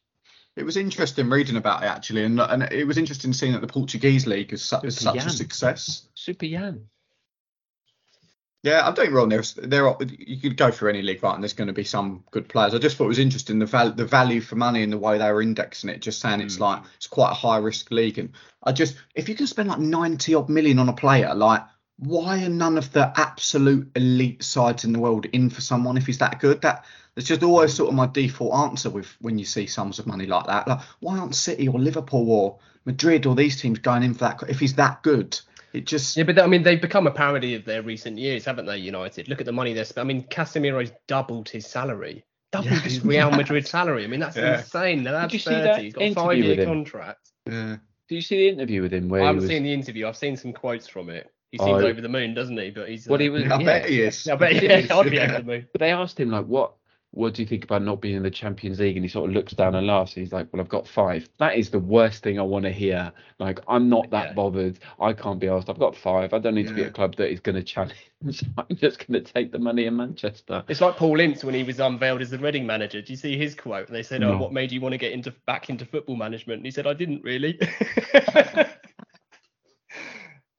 It 0.56 0.64
was 0.64 0.76
interesting 0.76 1.30
reading 1.30 1.56
about 1.56 1.84
it 1.84 1.86
actually, 1.86 2.24
and 2.24 2.40
and 2.40 2.64
it 2.72 2.84
was 2.84 2.98
interesting 2.98 3.32
seeing 3.32 3.52
that 3.52 3.60
the 3.60 3.68
Portuguese 3.68 4.26
league 4.26 4.52
is, 4.52 4.64
su- 4.64 4.80
is 4.82 4.96
Super 4.96 5.20
such 5.20 5.26
a 5.26 5.30
success. 5.30 6.08
Super 6.14 6.46
Jan. 6.46 6.88
Yeah, 8.64 8.84
I'm 8.86 8.94
doing 8.94 9.12
wrong. 9.12 9.28
There's 9.28 9.54
there 9.54 9.88
are 9.88 9.96
you 10.18 10.40
could 10.40 10.56
go 10.56 10.72
for 10.72 10.88
any 10.88 11.00
league, 11.00 11.22
right? 11.22 11.34
And 11.34 11.42
there's 11.42 11.52
going 11.52 11.68
to 11.68 11.72
be 11.72 11.84
some 11.84 12.24
good 12.32 12.48
players. 12.48 12.74
I 12.74 12.78
just 12.78 12.96
thought 12.96 13.04
it 13.04 13.08
was 13.08 13.20
interesting 13.20 13.60
the 13.60 13.66
val- 13.66 13.92
the 13.92 14.04
value 14.04 14.40
for 14.40 14.56
money 14.56 14.82
and 14.82 14.92
the 14.92 14.98
way 14.98 15.16
they 15.16 15.30
were 15.30 15.42
indexing 15.42 15.90
it. 15.90 16.02
Just 16.02 16.20
saying 16.20 16.40
it's 16.40 16.56
Mm. 16.56 16.60
like 16.60 16.82
it's 16.96 17.06
quite 17.06 17.30
a 17.30 17.34
high 17.34 17.58
risk 17.58 17.90
league, 17.92 18.18
and 18.18 18.30
I 18.64 18.72
just 18.72 18.96
if 19.14 19.28
you 19.28 19.36
can 19.36 19.46
spend 19.46 19.68
like 19.68 19.78
90 19.78 20.34
odd 20.34 20.48
million 20.48 20.80
on 20.80 20.88
a 20.88 20.92
player, 20.92 21.32
like 21.34 21.62
why 22.00 22.44
are 22.44 22.48
none 22.48 22.78
of 22.78 22.92
the 22.92 23.12
absolute 23.18 23.90
elite 23.96 24.42
sides 24.42 24.84
in 24.84 24.92
the 24.92 24.98
world 25.00 25.26
in 25.26 25.50
for 25.50 25.60
someone 25.60 25.96
if 25.96 26.06
he's 26.06 26.18
that 26.18 26.40
good? 26.40 26.60
That 26.62 26.84
that's 27.14 27.28
just 27.28 27.44
always 27.44 27.72
sort 27.74 27.90
of 27.90 27.94
my 27.94 28.06
default 28.06 28.54
answer 28.70 28.90
with 28.90 29.06
when 29.20 29.38
you 29.38 29.44
see 29.44 29.66
sums 29.66 30.00
of 30.00 30.06
money 30.08 30.26
like 30.26 30.46
that. 30.46 30.66
Like 30.66 30.80
why 30.98 31.18
aren't 31.18 31.36
City 31.36 31.68
or 31.68 31.78
Liverpool 31.78 32.28
or 32.30 32.58
Madrid 32.84 33.24
or 33.26 33.36
these 33.36 33.60
teams 33.60 33.78
going 33.78 34.02
in 34.02 34.14
for 34.14 34.20
that 34.20 34.42
if 34.48 34.58
he's 34.58 34.74
that 34.74 35.02
good? 35.04 35.38
It 35.72 35.84
just 35.86 36.16
Yeah, 36.16 36.24
but 36.24 36.38
I 36.40 36.46
mean, 36.46 36.62
they've 36.62 36.80
become 36.80 37.06
a 37.06 37.10
parody 37.10 37.54
of 37.54 37.64
their 37.64 37.82
recent 37.82 38.18
years, 38.18 38.44
haven't 38.44 38.66
they? 38.66 38.78
United. 38.78 39.28
Look 39.28 39.40
at 39.40 39.46
the 39.46 39.52
money 39.52 39.74
they're 39.74 39.84
spending. 39.84 40.16
I 40.16 40.20
mean, 40.20 40.28
Casemiro's 40.28 40.92
doubled 41.06 41.48
his 41.48 41.66
salary, 41.66 42.24
doubled 42.52 42.72
Yeah, 42.72 42.78
his 42.80 43.04
Real 43.04 43.30
mad. 43.30 43.36
Madrid 43.38 43.66
salary. 43.66 44.04
I 44.04 44.06
mean, 44.06 44.20
that's 44.20 44.36
Yeah. 44.36 44.58
insane. 44.60 45.02
The 45.04 45.12
lad's 45.12 45.32
you 45.34 45.38
see 45.38 45.50
that 45.50 45.76
30. 45.76 45.84
He's 45.84 45.92
got 45.94 46.02
a 46.02 46.14
five-year 46.14 46.48
with 46.50 46.58
him? 46.60 46.66
contract. 46.68 47.30
yeah. 47.46 47.76
Did 48.08 48.14
you 48.14 48.22
see 48.22 48.36
the 48.38 48.48
interview 48.48 48.80
with 48.80 48.92
him 48.94 49.10
where 49.10 49.22
I 49.22 49.26
haven't 49.26 49.42
was? 49.42 49.50
seen 49.50 49.62
the 49.64 49.72
interview. 49.74 50.06
I've 50.08 50.16
seen 50.16 50.36
some 50.38 50.54
quotes 50.54 50.88
from 50.88 51.10
it. 51.10 51.30
He 51.52 51.58
Oh, 51.58 51.66
seems 51.66 51.82
yeah. 51.82 51.88
over 51.88 52.00
the 52.00 52.08
moon, 52.08 52.32
doesn't 52.32 52.56
he? 52.56 52.70
But 52.70 52.88
he's. 52.88 53.06
What 53.06 53.20
uh, 53.20 53.24
he 53.24 53.28
was- 53.28 53.42
I 53.44 53.58
yeah. 53.58 53.64
bet 53.64 53.88
he 53.90 54.00
is. 54.00 54.26
I 54.28 54.36
bet 54.36 54.62
yeah, 54.62 54.86
I'd 54.96 55.10
be 55.10 55.20
over 55.20 55.32
the 55.38 55.42
moon. 55.42 55.66
But 55.72 55.80
they 55.80 55.90
asked 55.92 56.18
him 56.18 56.30
like, 56.30 56.46
what 56.46 56.72
what 57.18 57.34
do 57.34 57.42
you 57.42 57.48
think 57.48 57.64
about 57.64 57.82
not 57.82 58.00
being 58.00 58.14
in 58.14 58.22
the 58.22 58.30
Champions 58.30 58.78
League? 58.78 58.96
And 58.96 59.04
he 59.04 59.08
sort 59.08 59.28
of 59.28 59.34
looks 59.34 59.52
down 59.52 59.74
and 59.74 59.88
laughs. 59.88 60.12
He's 60.14 60.32
like, 60.32 60.46
well, 60.52 60.60
I've 60.62 60.68
got 60.68 60.86
five. 60.86 61.28
That 61.38 61.56
is 61.56 61.68
the 61.68 61.80
worst 61.80 62.22
thing 62.22 62.38
I 62.38 62.42
want 62.42 62.64
to 62.64 62.70
hear. 62.70 63.10
Like, 63.40 63.58
I'm 63.66 63.88
not 63.88 64.08
that 64.10 64.28
Yeah. 64.28 64.32
bothered. 64.34 64.78
I 65.00 65.12
can't 65.14 65.40
be 65.40 65.48
asked. 65.48 65.68
I've 65.68 65.80
got 65.80 65.96
five. 65.96 66.32
I 66.32 66.38
don't 66.38 66.54
need 66.54 66.68
to 66.68 66.74
be 66.74 66.82
a 66.82 66.90
club 66.90 67.16
that 67.16 67.28
is 67.32 67.40
going 67.40 67.56
to 67.56 67.62
challenge. 67.64 67.96
I'm 68.56 68.76
just 68.76 69.04
going 69.04 69.20
to 69.22 69.32
take 69.32 69.50
the 69.50 69.58
money 69.58 69.86
in 69.86 69.96
Manchester. 69.96 70.62
It's 70.68 70.80
like 70.80 70.96
Paul 70.96 71.18
Ince 71.18 71.42
when 71.42 71.56
he 71.56 71.64
was 71.64 71.80
unveiled 71.80 72.20
as 72.22 72.30
the 72.30 72.38
Reading 72.38 72.64
manager. 72.64 73.02
Do 73.02 73.12
you 73.12 73.16
see 73.16 73.36
his 73.36 73.56
quote? 73.56 73.88
And 73.88 73.96
they 73.96 74.04
said, 74.04 74.22
"Oh, 74.22 74.38
what 74.38 74.52
made 74.52 74.70
you 74.70 74.80
want 74.80 74.92
to 74.92 74.98
get 74.98 75.10
into 75.12 75.32
back 75.46 75.70
into 75.70 75.84
football 75.86 76.14
management?" 76.16 76.58
And 76.58 76.66
he 76.66 76.70
said, 76.70 76.86
"I 76.86 76.94
didn't 76.94 77.24
really." 77.24 77.58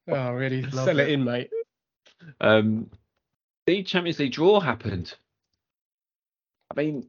oh, 0.10 0.32
really? 0.32 0.62
Love 0.74 0.86
Sell 0.86 1.00
it 1.00 1.08
it. 1.08 1.14
in, 1.14 1.24
mate. 1.24 1.50
Um, 2.42 2.90
the 3.66 3.84
Champions 3.84 4.20
League 4.20 4.34
draw 4.34 4.60
happened. 4.60 5.16
I 6.72 6.82
mean, 6.82 7.08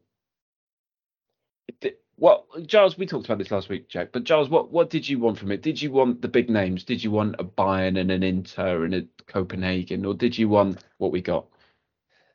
well, 2.21 2.47
Giles? 2.67 2.99
We 2.99 3.07
talked 3.07 3.25
about 3.25 3.39
this 3.39 3.51
last 3.51 3.71
week, 3.71 3.89
Jack. 3.89 4.11
But 4.13 4.25
Giles, 4.25 4.51
what 4.51 4.71
what 4.71 4.91
did 4.91 5.09
you 5.09 5.19
want 5.19 5.39
from 5.39 5.51
it? 5.51 5.63
Did 5.63 5.81
you 5.81 5.91
want 5.91 6.21
the 6.21 6.29
big 6.29 6.51
names? 6.51 6.85
Did 6.85 7.03
you 7.03 7.11
want 7.11 7.37
a 7.39 7.45
Bayern 7.45 7.99
and 7.99 8.11
an 8.11 8.23
Inter 8.23 8.85
and 8.85 8.95
a 8.95 9.07
Copenhagen, 9.27 10.05
or 10.05 10.15
did 10.15 10.37
you 10.37 10.49
want 10.49 10.85
what 10.99 11.13
we 11.13 11.23
got? 11.23 11.47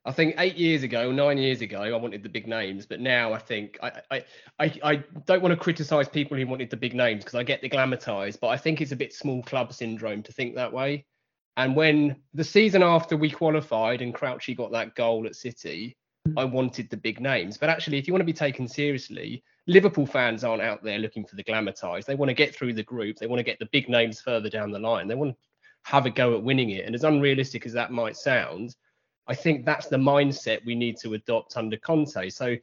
I 0.04 0.12
think 0.12 0.36
eight 0.38 0.56
years 0.56 0.84
ago, 0.84 1.12
nine 1.12 1.38
years 1.38 1.62
ago, 1.62 1.82
I 1.82 1.96
wanted 1.98 2.22
the 2.22 2.30
big 2.30 2.48
names, 2.48 2.86
but 2.86 3.00
now 3.00 3.34
I 3.34 3.40
think 3.40 3.78
I 3.82 4.02
I, 4.12 4.26
I, 4.60 4.80
I 4.84 4.96
don't 5.26 5.42
want 5.42 5.52
to 5.52 5.60
criticise 5.60 6.10
people 6.10 6.36
who 6.38 6.48
wanted 6.48 6.70
the 6.72 6.78
big 6.78 6.96
names 6.96 7.24
because 7.24 7.36
I 7.36 7.44
get 7.44 7.62
the 7.62 7.70
glamorised, 7.70 8.40
but 8.40 8.48
I 8.48 8.58
think 8.58 8.82
it's 8.82 8.92
a 8.92 8.96
bit 8.96 9.14
small 9.14 9.44
club 9.44 9.72
syndrome 9.72 10.24
to 10.24 10.32
think 10.32 10.56
that 10.56 10.74
way. 10.74 11.06
And 11.58 11.76
when 11.76 12.18
the 12.34 12.44
season 12.44 12.84
after 12.84 13.16
we 13.16 13.30
qualified 13.30 14.02
and 14.02 14.14
Crouchy 14.14 14.56
got 14.56 14.72
that 14.72 14.96
goal 14.96 15.26
at 15.26 15.36
City, 15.36 15.96
I 16.38 16.44
wanted 16.44 16.90
the 16.90 16.98
big 16.98 17.20
names. 17.20 17.58
But 17.58 17.70
actually, 17.70 17.98
if 17.98 18.08
you 18.08 18.14
want 18.14 18.22
to 18.22 18.26
be 18.26 18.34
taken 18.34 18.68
seriously, 18.68 19.44
Liverpool 19.68 20.06
fans 20.06 20.44
aren't 20.44 20.62
out 20.62 20.84
there 20.84 21.00
looking 21.00 21.26
for 21.26 21.36
the 21.36 21.44
glamorised. 21.44 22.06
They 22.06 22.16
want 22.16 22.30
to 22.30 22.36
get 22.36 22.56
through 22.56 22.74
the 22.74 22.84
group. 22.84 23.18
They 23.18 23.28
want 23.28 23.40
to 23.40 23.44
get 23.44 23.60
the 23.60 23.70
big 23.72 23.90
names 23.90 24.22
further 24.22 24.50
down 24.50 24.72
the 24.72 24.80
line. 24.80 25.08
They 25.08 25.16
want 25.16 25.32
to 25.32 25.38
have 25.84 26.06
a 26.06 26.10
go 26.10 26.36
at 26.36 26.44
winning 26.44 26.72
it. 26.72 26.86
And 26.86 26.96
as 26.96 27.04
unrealistic 27.04 27.66
as 27.66 27.74
that 27.74 27.92
might 27.92 28.18
sound, 28.18 28.76
I 29.28 29.36
think 29.36 29.66
that's 29.66 29.88
the 29.88 29.98
mindset 29.98 30.66
we 30.66 30.76
need 30.76 30.98
to 30.98 31.14
adopt 31.14 31.58
under 31.58 31.78
Conte. 31.78 32.30
So, 32.30 32.56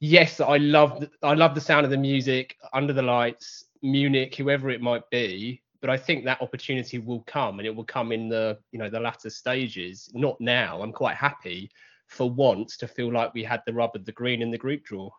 yes, 0.00 0.40
I 0.40 0.56
love 0.58 1.06
I 1.22 1.34
love 1.34 1.54
the 1.54 1.60
sound 1.60 1.84
of 1.84 1.90
the 1.90 1.98
music 1.98 2.56
under 2.72 2.92
the 2.92 3.02
lights, 3.02 3.66
Munich, 3.82 4.34
whoever 4.34 4.70
it 4.70 4.82
might 4.82 5.08
be. 5.10 5.62
But 5.80 5.90
I 5.90 5.96
think 5.96 6.24
that 6.24 6.40
opportunity 6.40 6.98
will 6.98 7.22
come, 7.22 7.58
and 7.58 7.66
it 7.66 7.74
will 7.74 7.84
come 7.84 8.12
in 8.12 8.28
the 8.28 8.58
you 8.72 8.78
know 8.78 8.90
the 8.90 9.00
latter 9.00 9.30
stages. 9.30 10.10
Not 10.14 10.40
now. 10.40 10.82
I'm 10.82 10.92
quite 10.92 11.16
happy 11.16 11.70
for 12.12 12.30
once 12.30 12.76
to 12.78 12.88
feel 12.88 13.12
like 13.12 13.34
we 13.34 13.42
had 13.42 13.62
the 13.66 13.72
rub 13.72 13.96
of 13.96 14.04
the 14.04 14.12
green 14.12 14.42
in 14.42 14.50
the 14.50 14.58
group 14.58 14.84
draw. 14.84 15.10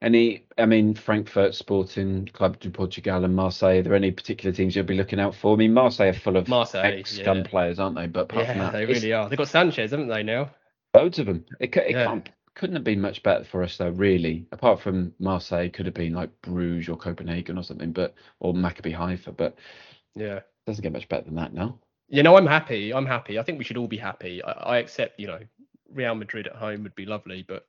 Any, 0.00 0.46
I 0.56 0.64
mean, 0.66 0.94
Frankfurt, 0.94 1.56
Sporting, 1.56 2.26
Club 2.32 2.60
de 2.60 2.70
Portugal, 2.70 3.24
and 3.24 3.34
Marseille. 3.34 3.78
Are 3.78 3.82
there 3.82 3.94
any 3.96 4.12
particular 4.12 4.54
teams 4.54 4.76
you'll 4.76 4.84
be 4.84 4.94
looking 4.94 5.18
out 5.18 5.34
for? 5.34 5.54
I 5.54 5.56
mean, 5.56 5.74
Marseille 5.74 6.10
are 6.10 6.12
full 6.12 6.36
of 6.36 6.46
Marseille, 6.46 6.84
ex-gun 6.84 7.38
yeah. 7.38 7.42
players, 7.42 7.80
aren't 7.80 7.96
they? 7.96 8.06
But 8.06 8.30
apart 8.30 8.46
from 8.46 8.58
Yeah, 8.58 8.70
that, 8.70 8.72
they 8.72 8.86
really 8.86 9.12
are. 9.12 9.28
They've 9.28 9.36
got 9.38 9.48
Sanchez, 9.48 9.90
haven't 9.90 10.08
they 10.08 10.22
now? 10.22 10.50
loads 10.94 11.18
of 11.18 11.26
them. 11.26 11.44
It, 11.60 11.76
it 11.76 11.90
Yeah. 11.90 12.06
can't, 12.06 12.28
couldn't 12.54 12.76
have 12.76 12.84
been 12.84 13.00
much 13.00 13.22
better 13.24 13.44
for 13.44 13.62
us 13.62 13.76
though, 13.76 13.90
really. 13.90 14.46
Apart 14.52 14.80
from 14.80 15.12
Marseille, 15.18 15.68
could 15.68 15.86
have 15.86 15.94
been 15.94 16.14
like 16.14 16.30
Bruges 16.42 16.88
or 16.88 16.96
Copenhagen 16.96 17.58
or 17.58 17.62
something, 17.64 17.92
but 17.92 18.14
or 18.40 18.54
Maccabi 18.54 18.94
Haifa, 18.94 19.32
but 19.32 19.58
Yeah. 20.14 20.40
doesn't 20.66 20.82
get 20.82 20.92
much 20.92 21.08
better 21.08 21.24
than 21.24 21.34
that 21.36 21.52
now. 21.52 21.78
You 22.08 22.22
know, 22.22 22.36
I'm 22.36 22.46
happy. 22.46 22.92
I'm 22.92 23.06
happy. 23.06 23.38
I 23.38 23.42
think 23.42 23.58
we 23.58 23.64
should 23.64 23.76
all 23.76 23.88
be 23.88 23.98
happy. 23.98 24.42
I, 24.42 24.52
I 24.52 24.76
accept, 24.78 25.20
you 25.20 25.26
know, 25.26 25.40
Real 25.92 26.14
Madrid 26.14 26.46
at 26.46 26.56
home 26.56 26.82
would 26.82 26.94
be 26.94 27.06
lovely, 27.06 27.44
but 27.46 27.66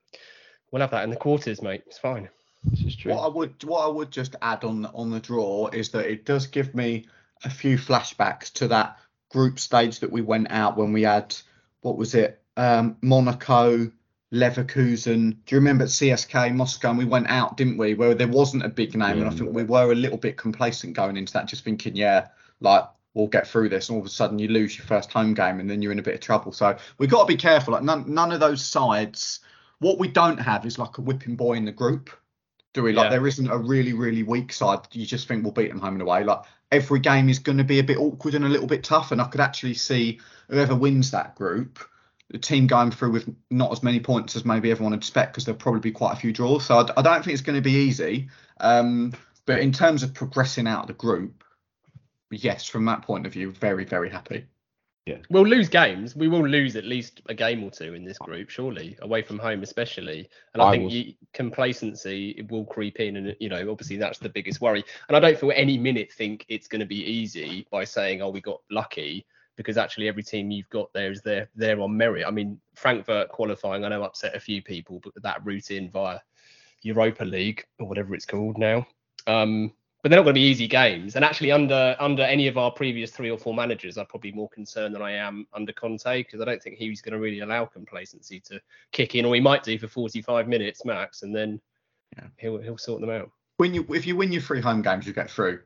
we'll 0.71 0.81
have 0.81 0.91
that 0.91 1.03
in 1.03 1.09
the 1.09 1.15
quarters, 1.15 1.61
mate. 1.61 1.83
It's 1.87 1.97
fine. 1.97 2.29
This 2.63 2.81
is 2.81 2.95
true. 2.95 3.13
What 3.13 3.23
I 3.23 3.27
would 3.27 3.63
what 3.63 3.85
I 3.85 3.87
would 3.87 4.11
just 4.11 4.35
add 4.41 4.63
on 4.63 4.85
on 4.87 5.09
the 5.09 5.19
draw 5.19 5.67
is 5.67 5.89
that 5.89 6.05
it 6.05 6.25
does 6.25 6.47
give 6.47 6.75
me 6.75 7.07
a 7.43 7.49
few 7.49 7.77
flashbacks 7.77 8.51
to 8.53 8.67
that 8.67 8.97
group 9.29 9.59
stage 9.59 9.99
that 9.99 10.11
we 10.11 10.21
went 10.21 10.51
out 10.51 10.75
when 10.75 10.91
we 10.91 11.03
had 11.03 11.35
what 11.81 11.97
was 11.97 12.15
it? 12.15 12.41
Um, 12.57 12.97
Monaco, 13.01 13.89
Leverkusen. 14.33 15.37
Do 15.45 15.55
you 15.55 15.59
remember 15.59 15.85
CSK 15.85 16.53
Moscow? 16.53 16.89
And 16.89 16.97
we 16.97 17.05
went 17.05 17.29
out, 17.29 17.55
didn't 17.55 17.77
we? 17.77 17.93
Where 17.93 18.13
there 18.13 18.27
wasn't 18.27 18.65
a 18.65 18.69
big 18.69 18.95
name, 18.95 19.19
and 19.19 19.27
I 19.27 19.29
think 19.29 19.53
we 19.53 19.63
were 19.63 19.91
a 19.91 19.95
little 19.95 20.17
bit 20.17 20.37
complacent 20.37 20.93
going 20.93 21.15
into 21.15 21.33
that, 21.33 21.45
just 21.45 21.63
thinking, 21.63 21.95
yeah, 21.95 22.27
like 22.59 22.83
we'll 23.13 23.27
get 23.27 23.47
through 23.47 23.69
this. 23.69 23.89
And 23.89 23.95
all 23.95 24.01
of 24.01 24.07
a 24.07 24.09
sudden, 24.09 24.39
you 24.39 24.47
lose 24.47 24.77
your 24.77 24.85
first 24.85 25.11
home 25.11 25.33
game, 25.33 25.59
and 25.59 25.69
then 25.69 25.81
you're 25.81 25.91
in 25.91 25.99
a 25.99 26.03
bit 26.03 26.15
of 26.15 26.19
trouble. 26.21 26.51
So 26.51 26.77
we've 26.97 27.09
got 27.09 27.21
to 27.21 27.27
be 27.27 27.37
careful. 27.37 27.73
Like 27.73 27.83
none, 27.83 28.13
none 28.13 28.31
of 28.31 28.39
those 28.39 28.65
sides. 28.65 29.39
What 29.79 29.97
we 29.97 30.07
don't 30.07 30.37
have 30.37 30.65
is 30.65 30.77
like 30.77 30.97
a 30.97 31.01
whipping 31.01 31.35
boy 31.35 31.53
in 31.53 31.65
the 31.65 31.71
group. 31.71 32.09
Do 32.73 32.83
we? 32.83 32.93
Like 32.93 33.05
Yeah. 33.05 33.09
there 33.11 33.27
isn't 33.27 33.49
a 33.49 33.57
really, 33.57 33.93
really 33.93 34.23
weak 34.23 34.53
side. 34.53 34.79
You 34.91 35.05
just 35.05 35.27
think 35.27 35.43
we'll 35.43 35.53
beat 35.53 35.69
them 35.69 35.79
home 35.79 35.93
and 35.93 36.01
away. 36.01 36.23
Like 36.23 36.41
every 36.71 36.99
game 36.99 37.29
is 37.29 37.39
going 37.39 37.57
to 37.57 37.63
be 37.63 37.79
a 37.79 37.83
bit 37.83 37.97
awkward 37.97 38.35
and 38.35 38.45
a 38.45 38.49
little 38.49 38.67
bit 38.67 38.83
tough. 38.83 39.11
And 39.11 39.21
I 39.21 39.25
could 39.25 39.41
actually 39.41 39.73
see 39.73 40.19
whoever 40.49 40.75
wins 40.75 41.11
that 41.11 41.35
group, 41.35 41.79
the 42.29 42.37
team 42.37 42.67
going 42.67 42.91
through 42.91 43.11
with 43.11 43.33
not 43.49 43.71
as 43.71 43.81
many 43.81 43.99
points 43.99 44.35
as 44.35 44.45
maybe 44.45 44.69
everyone 44.69 44.91
would 44.91 44.99
expect 44.99 45.33
because 45.33 45.45
there'll 45.45 45.57
probably 45.57 45.81
be 45.81 45.91
quite 45.91 46.13
a 46.13 46.19
few 46.19 46.31
draws. 46.31 46.65
So 46.65 46.77
I, 46.77 46.99
I 46.99 47.01
don't 47.01 47.23
think 47.23 47.33
it's 47.33 47.41
going 47.41 47.55
to 47.55 47.61
be 47.61 47.73
easy. 47.73 48.29
Um, 48.59 49.13
but 49.45 49.59
in 49.59 49.71
terms 49.71 50.03
of 50.03 50.13
progressing 50.13 50.67
out 50.67 50.81
of 50.81 50.87
the 50.87 50.93
group, 50.93 51.43
yes, 52.31 52.65
from 52.65 52.85
that 52.85 53.01
point 53.01 53.25
of 53.25 53.33
view, 53.33 53.51
very, 53.51 53.85
very 53.85 54.09
happy. 54.09 54.45
Yeah. 55.05 55.17
We'll 55.29 55.47
lose 55.47 55.69
games. 55.69 56.15
We 56.15 56.27
will 56.27 56.47
lose 56.47 56.75
at 56.75 56.83
least 56.83 57.21
a 57.27 57.33
game 57.33 57.63
or 57.63 57.71
two 57.71 57.95
in 57.95 58.03
this 58.05 58.19
group, 58.19 58.49
surely, 58.49 58.95
away 59.01 59.23
from 59.23 59.39
home 59.39 59.63
especially. 59.63 60.29
And 60.53 60.61
I, 60.61 60.67
I 60.67 60.71
think 60.71 60.83
will- 60.83 60.91
you, 60.91 61.13
complacency 61.33 62.45
will 62.49 62.65
creep 62.65 62.99
in, 62.99 63.17
and 63.17 63.35
you 63.39 63.49
know, 63.49 63.71
obviously 63.71 63.97
that's 63.97 64.19
the 64.19 64.29
biggest 64.29 64.61
worry. 64.61 64.83
And 65.07 65.17
I 65.17 65.19
don't 65.19 65.39
for 65.39 65.51
any 65.53 65.77
minute 65.77 66.11
think 66.11 66.45
it's 66.47 66.67
going 66.67 66.81
to 66.81 66.85
be 66.85 67.03
easy 67.03 67.65
by 67.71 67.85
saying, 67.85 68.21
"Oh, 68.21 68.29
we 68.29 68.39
got 68.39 68.61
lucky," 68.69 69.25
because 69.55 69.77
actually 69.77 70.07
every 70.07 70.21
team 70.21 70.51
you've 70.51 70.69
got 70.69 70.93
there 70.93 71.11
is 71.11 71.21
there 71.23 71.49
there 71.55 71.81
on 71.81 71.97
merit. 71.97 72.25
I 72.27 72.31
mean, 72.31 72.59
Frankfurt 72.75 73.29
qualifying, 73.29 73.83
I 73.85 73.89
know 73.89 74.03
upset 74.03 74.35
a 74.35 74.39
few 74.39 74.61
people, 74.61 74.99
but 75.03 75.13
that 75.23 75.43
route 75.43 75.71
in 75.71 75.89
via 75.89 76.19
Europa 76.83 77.25
League 77.25 77.65
or 77.79 77.87
whatever 77.87 78.13
it's 78.13 78.25
called 78.25 78.59
now. 78.59 78.85
Um, 79.27 79.73
but 80.01 80.09
they're 80.09 80.17
not 80.19 80.23
going 80.23 80.35
to 80.35 80.39
be 80.39 80.47
easy 80.47 80.67
games. 80.67 81.15
And 81.15 81.25
actually, 81.25 81.51
under 81.51 81.95
under 81.99 82.23
any 82.23 82.47
of 82.47 82.57
our 82.57 82.71
previous 82.71 83.11
three 83.11 83.29
or 83.29 83.37
four 83.37 83.53
managers, 83.53 83.97
I'm 83.97 84.05
probably 84.05 84.31
more 84.31 84.49
concerned 84.49 84.95
than 84.95 85.01
I 85.01 85.11
am 85.11 85.45
under 85.53 85.73
Conte 85.73 86.23
because 86.23 86.39
I 86.41 86.45
don't 86.45 86.61
think 86.61 86.77
he's 86.77 87.01
going 87.01 87.13
to 87.13 87.19
really 87.19 87.39
allow 87.39 87.65
complacency 87.65 88.39
to 88.41 88.61
kick 88.91 89.15
in, 89.15 89.25
or 89.25 89.35
he 89.35 89.41
might 89.41 89.63
do 89.63 89.77
for 89.77 89.87
45 89.87 90.47
minutes 90.47 90.85
max, 90.85 91.23
and 91.23 91.35
then 91.35 91.59
Yeah. 92.17 92.27
he'll 92.37 92.61
he'll 92.61 92.77
sort 92.77 93.01
them 93.01 93.09
out. 93.09 93.29
When 93.57 93.73
you 93.73 93.85
if 93.89 94.07
you 94.07 94.15
win 94.15 94.31
your 94.31 94.41
three 94.41 94.61
home 94.61 94.81
games, 94.81 95.05
you 95.05 95.13
get 95.13 95.29
through. 95.29 95.59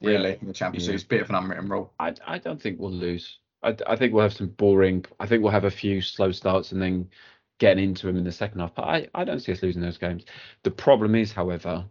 Really, 0.00 0.36
in 0.40 0.48
the 0.48 0.52
Champions 0.52 0.86
Yeah. 0.86 0.90
League, 0.92 0.94
it's 0.96 1.04
a 1.04 1.08
bit 1.08 1.22
of 1.22 1.30
an 1.30 1.36
unwritten 1.36 1.68
rule. 1.68 1.92
I, 1.98 2.14
I 2.26 2.38
don't 2.38 2.60
think 2.60 2.78
we'll 2.78 2.90
lose. 2.90 3.38
I, 3.62 3.74
I 3.86 3.96
think 3.96 4.12
we'll 4.12 4.22
have 4.22 4.34
some 4.34 4.48
boring. 4.48 5.04
I 5.20 5.26
think 5.26 5.42
we'll 5.42 5.52
have 5.52 5.64
a 5.64 5.70
few 5.70 6.02
slow 6.02 6.32
starts 6.32 6.72
and 6.72 6.82
then 6.82 7.08
getting 7.58 7.84
into 7.84 8.06
them 8.06 8.16
in 8.16 8.24
the 8.24 8.32
second 8.32 8.60
half. 8.60 8.74
But 8.74 8.84
I, 8.84 9.08
I 9.14 9.24
don't 9.24 9.40
see 9.40 9.52
us 9.52 9.62
losing 9.62 9.80
those 9.80 9.96
games. 9.96 10.24
The 10.64 10.70
problem 10.70 11.14
is, 11.14 11.32
however, 11.32 11.84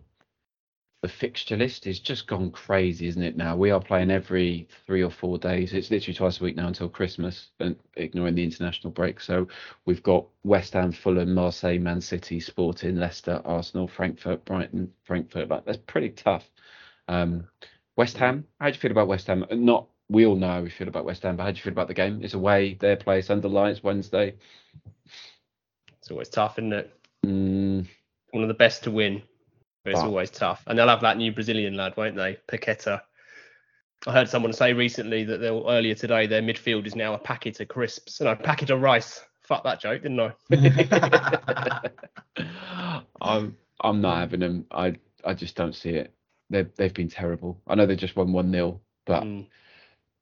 the 1.03 1.09
fixture 1.09 1.57
list 1.57 1.85
is 1.85 1.99
just 1.99 2.27
gone 2.27 2.49
crazy, 2.49 3.07
isn't 3.07 3.21
it? 3.21 3.35
Now 3.35 3.57
we 3.57 3.71
are 3.71 3.81
playing 3.81 4.09
every 4.09 4.69
three 4.85 5.03
or 5.03 5.09
four 5.09 5.37
days. 5.37 5.73
It's 5.73 5.91
literally 5.91 6.15
twice 6.15 6.39
a 6.39 6.43
week 6.45 6.55
now 6.55 6.67
until 6.67 6.87
Christmas, 6.87 7.49
and 7.59 7.75
ignoring 7.97 8.35
the 8.35 8.43
international 8.43 8.91
break. 8.93 9.19
So 9.19 9.49
we've 9.85 10.01
got 10.01 10.25
West 10.45 10.71
Ham, 10.71 10.93
Fulham, 10.93 11.33
Marseille, 11.33 11.77
Man 11.77 11.99
City, 11.99 12.39
Sporting, 12.39 12.95
Leicester, 12.95 13.41
Arsenal, 13.43 13.85
Frankfurt, 13.85 14.45
Brighton, 14.45 14.93
Frankfurt. 15.03 15.49
Like 15.49 15.65
that's 15.65 15.77
pretty 15.77 16.09
tough. 16.09 16.49
Um, 17.09 17.47
West 17.97 18.15
Ham, 18.19 18.45
how 18.61 18.67
do 18.67 18.73
you 18.73 18.79
feel 18.79 18.91
about 18.91 19.09
West 19.09 19.27
Ham? 19.27 19.45
Not 19.51 19.87
we 20.07 20.25
all 20.25 20.37
know 20.37 20.47
how 20.47 20.61
we 20.61 20.69
feel 20.69 20.87
about 20.87 21.03
West 21.03 21.23
Ham, 21.23 21.35
but 21.35 21.43
how 21.43 21.51
do 21.51 21.57
you 21.57 21.63
feel 21.63 21.73
about 21.73 21.89
the 21.89 21.93
game? 21.93 22.21
It's 22.23 22.33
away, 22.33 22.75
their 22.75 22.95
place 22.95 23.29
under 23.29 23.49
lights 23.49 23.83
Wednesday. 23.83 24.35
It's 25.99 26.09
always 26.09 26.29
tough, 26.29 26.57
isn't 26.59 26.71
it? 26.71 26.97
Mm, 27.25 27.87
One 28.31 28.43
of 28.43 28.47
the 28.47 28.53
best 28.53 28.85
to 28.85 28.91
win, 28.91 29.21
it's 29.85 29.99
Wow. 29.99 30.07
always 30.07 30.29
tough. 30.29 30.63
And 30.67 30.77
they'll 30.77 30.87
have 30.87 31.01
that 31.01 31.17
new 31.17 31.31
Brazilian 31.31 31.75
lad, 31.75 31.95
won't 31.97 32.15
they? 32.15 32.37
Paqueta. 32.47 33.01
I 34.07 34.11
heard 34.11 34.29
someone 34.29 34.53
say 34.53 34.73
recently 34.73 35.23
that 35.25 35.37
they'll, 35.39 35.65
earlier 35.69 35.95
today 35.95 36.27
their 36.27 36.41
midfield 36.41 36.85
is 36.85 36.95
now 36.95 37.13
a 37.13 37.17
packet 37.17 37.59
of 37.59 37.67
crisps. 37.69 38.19
No, 38.21 38.35
packet 38.35 38.69
of 38.69 38.81
rice. 38.81 39.23
Fuck 39.43 39.63
that 39.63 39.79
joke, 39.81 40.03
didn't 40.03 40.19
I? 40.19 40.33
I'm 43.21 43.57
I'm 43.81 44.01
not 44.01 44.17
having 44.19 44.39
them. 44.41 44.65
I 44.71 44.95
I 45.25 45.33
just 45.33 45.55
don't 45.55 45.75
see 45.75 45.91
it. 45.91 46.13
They've 46.49 46.69
they've 46.75 46.93
been 46.93 47.09
terrible. 47.09 47.61
I 47.67 47.75
know 47.75 47.85
they 47.85 47.95
just 47.95 48.15
won 48.15 48.31
one 48.33 48.51
0 48.51 48.79
but 49.05 49.23
Mm. 49.23 49.47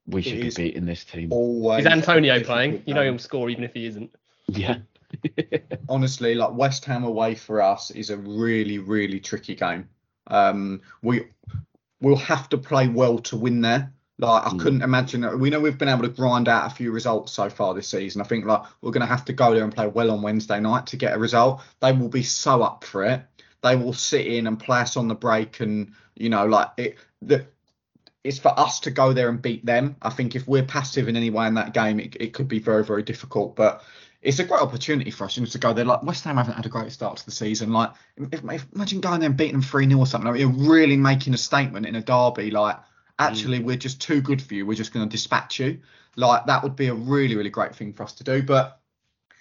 we 0.06 0.20
It 0.20 0.24
should 0.24 0.40
be 0.40 0.50
beating 0.50 0.86
this 0.86 1.04
team. 1.04 1.32
Always. 1.32 1.86
Is 1.86 1.92
Antonio 1.92 2.42
playing? 2.42 2.82
You 2.86 2.94
know 2.94 3.02
game. 3.02 3.12
he'll 3.14 3.18
score 3.18 3.48
even 3.50 3.64
if 3.64 3.74
he 3.74 3.86
isn't. 3.86 4.12
Yeah. 4.48 4.78
honestly, 5.88 6.34
like 6.34 6.54
West 6.54 6.84
Ham 6.86 7.04
away 7.04 7.34
for 7.34 7.60
us 7.62 7.90
is 7.90 8.10
a 8.10 8.16
really, 8.16 8.78
really 8.78 9.20
tricky 9.20 9.54
game. 9.54 9.88
Um, 10.28 10.82
we 11.02 11.26
we'll 12.00 12.16
have 12.16 12.48
to 12.50 12.58
play 12.58 12.88
well 12.88 13.18
to 13.20 13.36
win 13.36 13.60
there. 13.60 13.92
Like 14.18 14.46
I 14.46 14.50
Mm. 14.50 14.60
couldn't 14.60 14.82
imagine. 14.82 15.38
We 15.40 15.50
know 15.50 15.60
we've 15.60 15.78
been 15.78 15.88
able 15.88 16.02
to 16.02 16.08
grind 16.08 16.48
out 16.48 16.70
a 16.70 16.74
few 16.74 16.92
results 16.92 17.32
so 17.32 17.48
far 17.50 17.74
this 17.74 17.88
season. 17.88 18.20
I 18.20 18.24
think 18.24 18.44
like 18.44 18.62
we're 18.80 18.90
going 18.90 19.00
to 19.00 19.06
have 19.06 19.24
to 19.26 19.32
go 19.32 19.54
there 19.54 19.64
and 19.64 19.74
play 19.74 19.86
well 19.88 20.10
on 20.10 20.22
Wednesday 20.22 20.60
night 20.60 20.86
to 20.88 20.96
get 20.96 21.14
a 21.14 21.18
result. 21.18 21.62
They 21.80 21.92
will 21.92 22.08
be 22.08 22.22
so 22.22 22.62
up 22.62 22.84
for 22.84 23.04
it. 23.04 23.22
They 23.62 23.76
will 23.76 23.92
sit 23.92 24.26
in 24.26 24.46
and 24.46 24.58
play 24.58 24.80
us 24.80 24.96
on 24.96 25.08
the 25.08 25.14
break, 25.14 25.60
and 25.60 25.92
you 26.14 26.28
know, 26.28 26.46
like 26.46 26.68
it. 26.76 26.96
The 27.22 27.46
it's 28.24 28.38
for 28.38 28.56
us 28.58 28.78
to 28.80 28.90
go 28.90 29.12
there 29.12 29.28
and 29.28 29.42
beat 29.42 29.66
them. 29.66 29.96
I 30.00 30.10
think 30.10 30.36
if 30.36 30.46
we're 30.46 30.62
passive 30.62 31.08
in 31.08 31.16
any 31.16 31.30
way 31.30 31.48
in 31.48 31.54
that 31.54 31.74
game, 31.74 31.98
it, 31.98 32.16
it 32.20 32.32
could 32.32 32.46
be 32.46 32.60
very, 32.60 32.84
very 32.84 33.02
difficult. 33.02 33.56
But 33.56 33.82
it's 34.22 34.38
a 34.38 34.44
great 34.44 34.62
opportunity 34.62 35.10
for 35.10 35.24
us 35.24 35.36
you 35.36 35.42
know, 35.42 35.48
to 35.48 35.58
go 35.58 35.72
there. 35.72 35.84
Like 35.84 36.04
West 36.04 36.24
Ham 36.24 36.36
haven't 36.36 36.54
had 36.54 36.64
a 36.64 36.68
great 36.68 36.92
start 36.92 37.16
to 37.16 37.24
the 37.24 37.32
season. 37.32 37.72
Like 37.72 37.90
if, 38.16 38.44
if, 38.44 38.66
imagine 38.72 39.00
going 39.00 39.20
there 39.20 39.28
and 39.28 39.36
beating 39.36 39.54
them 39.54 39.62
three 39.62 39.86
0 39.86 39.98
or 39.98 40.06
something. 40.06 40.30
Like, 40.30 40.40
you're 40.40 40.48
really 40.48 40.96
making 40.96 41.34
a 41.34 41.38
statement 41.38 41.86
in 41.86 41.96
a 41.96 42.02
derby. 42.02 42.50
Like 42.52 42.78
actually, 43.18 43.58
mm. 43.58 43.64
we're 43.64 43.76
just 43.76 44.00
too 44.00 44.20
good 44.20 44.40
for 44.40 44.54
you. 44.54 44.64
We're 44.64 44.74
just 44.74 44.92
going 44.92 45.06
to 45.06 45.10
dispatch 45.10 45.58
you. 45.58 45.80
Like 46.16 46.46
that 46.46 46.62
would 46.62 46.76
be 46.76 46.86
a 46.86 46.94
really, 46.94 47.36
really 47.36 47.50
great 47.50 47.74
thing 47.74 47.92
for 47.92 48.04
us 48.04 48.12
to 48.14 48.24
do. 48.24 48.42
But 48.42 48.80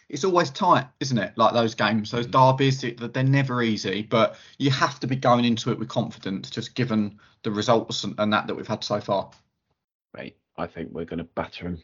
it's 0.09 0.23
always 0.23 0.49
tight, 0.49 0.87
isn't 0.99 1.17
it? 1.17 1.37
Like 1.37 1.53
those 1.53 1.75
games, 1.75 2.09
those 2.09 2.27
mm. 2.27 2.31
derbies, 2.31 2.83
it- 2.83 3.13
they're 3.13 3.23
never 3.23 3.61
easy. 3.61 4.01
But 4.01 4.35
you 4.57 4.71
have 4.71 4.99
to 5.01 5.07
be 5.07 5.15
going 5.15 5.45
into 5.45 5.71
it 5.71 5.77
with 5.77 5.89
confidence, 5.89 6.49
just 6.49 6.73
given 6.73 7.19
the 7.43 7.51
results 7.51 8.03
and, 8.03 8.15
and 8.17 8.33
that 8.33 8.47
that 8.47 8.55
we've 8.55 8.67
had 8.67 8.83
so 8.83 8.99
far. 8.99 9.29
Mate, 10.17 10.37
I 10.57 10.65
think 10.65 10.89
we're 10.91 11.05
going 11.05 11.19
to 11.19 11.23
batter 11.23 11.67
him. 11.67 11.83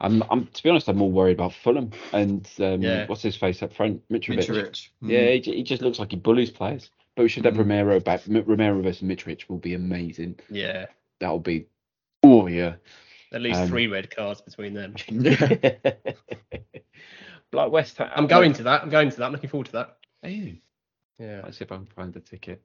I'm, 0.00 0.22
I'm 0.30 0.46
to 0.46 0.62
be 0.62 0.70
honest, 0.70 0.88
I'm 0.88 0.96
more 0.96 1.10
worried 1.10 1.36
about 1.36 1.52
Fulham 1.52 1.90
and 2.12 2.48
um, 2.60 2.82
Yeah. 2.82 3.06
what's 3.06 3.22
his 3.22 3.36
face 3.36 3.62
up 3.62 3.74
front, 3.74 4.02
Mitrovic. 4.08 4.46
Mitrovic. 4.48 4.88
Mm. 5.02 5.10
Yeah, 5.10 5.28
he, 5.30 5.56
he 5.56 5.62
just 5.62 5.82
looks 5.82 5.98
like 5.98 6.10
he 6.12 6.16
bullies 6.16 6.50
players. 6.50 6.90
But 7.16 7.24
we 7.24 7.28
should 7.28 7.44
have 7.44 7.54
Mm. 7.54 7.58
Romero 7.58 8.00
back. 8.00 8.22
M- 8.28 8.44
Romero 8.46 8.80
versus 8.80 9.02
Mitrovic 9.02 9.48
will 9.48 9.58
be 9.58 9.74
amazing. 9.74 10.38
Yeah. 10.48 10.86
That'll 11.18 11.38
be, 11.38 11.66
oh 12.22 12.46
yeah. 12.46 12.74
At 13.32 13.42
least 13.42 13.60
Um, 13.60 13.68
three 13.68 13.86
red 13.88 14.14
cards 14.14 14.40
between 14.40 14.74
them. 14.74 14.94
like 17.52 17.70
West 17.70 17.98
Ham. 17.98 18.10
I'm 18.14 18.26
going 18.26 18.52
to 18.54 18.62
that. 18.64 18.82
I'm 18.82 18.90
going 18.90 19.10
to 19.10 19.16
that. 19.18 19.24
I'm 19.26 19.32
looking 19.32 19.50
forward 19.50 19.66
to 19.66 19.72
that. 19.72 19.96
Are 20.22 20.28
you? 20.30 20.56
Yeah. 21.18 21.42
Let's 21.44 21.58
see 21.58 21.64
if 21.64 21.72
I 21.72 21.76
can 21.76 21.86
find 21.86 22.12
the 22.12 22.20
ticket. 22.20 22.62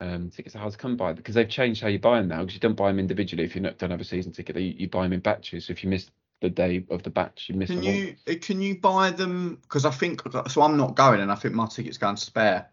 Um, 0.00 0.30
tickets 0.30 0.54
are 0.54 0.60
hard 0.60 0.72
to 0.72 0.78
come 0.78 0.96
by 0.96 1.12
because 1.12 1.34
they've 1.34 1.48
changed 1.48 1.82
how 1.82 1.88
you 1.88 1.98
buy 1.98 2.18
them 2.18 2.28
now. 2.28 2.40
Because 2.40 2.54
you 2.54 2.60
don't 2.60 2.76
buy 2.76 2.88
them 2.88 2.98
individually 3.00 3.44
if 3.44 3.56
you 3.56 3.62
don't 3.62 3.90
have 3.90 4.00
a 4.00 4.04
season 4.04 4.32
ticket. 4.32 4.56
You, 4.56 4.74
you 4.78 4.88
buy 4.88 5.02
them 5.02 5.12
in 5.14 5.20
batches. 5.20 5.66
So 5.66 5.72
if 5.72 5.82
you 5.82 5.90
miss 5.90 6.08
the 6.40 6.50
day 6.50 6.84
of 6.90 7.02
the 7.02 7.10
batch, 7.10 7.48
you 7.48 7.56
miss 7.56 7.68
Can 7.68 7.78
the 7.82 7.84
whole. 7.84 7.94
you 7.94 8.16
uh, 8.28 8.34
can 8.40 8.60
you 8.60 8.78
buy 8.78 9.10
them? 9.10 9.58
Because 9.62 9.84
I 9.84 9.90
think 9.90 10.22
so. 10.48 10.62
I'm 10.62 10.76
not 10.76 10.94
going, 10.94 11.20
and 11.20 11.32
I 11.32 11.34
think 11.34 11.54
my 11.54 11.66
ticket's 11.66 11.98
going 11.98 12.16
spare. 12.16 12.70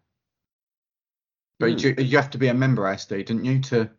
But 1.59 1.71
Hmm. 1.71 1.77
you, 1.79 1.95
you 1.97 2.17
have 2.17 2.29
to 2.31 2.37
be 2.37 2.47
a 2.47 2.53
member, 2.53 2.83
SD, 2.83 3.25
didn't 3.25 3.45
you? 3.45 3.59
To 3.61 3.81
is 3.81 3.89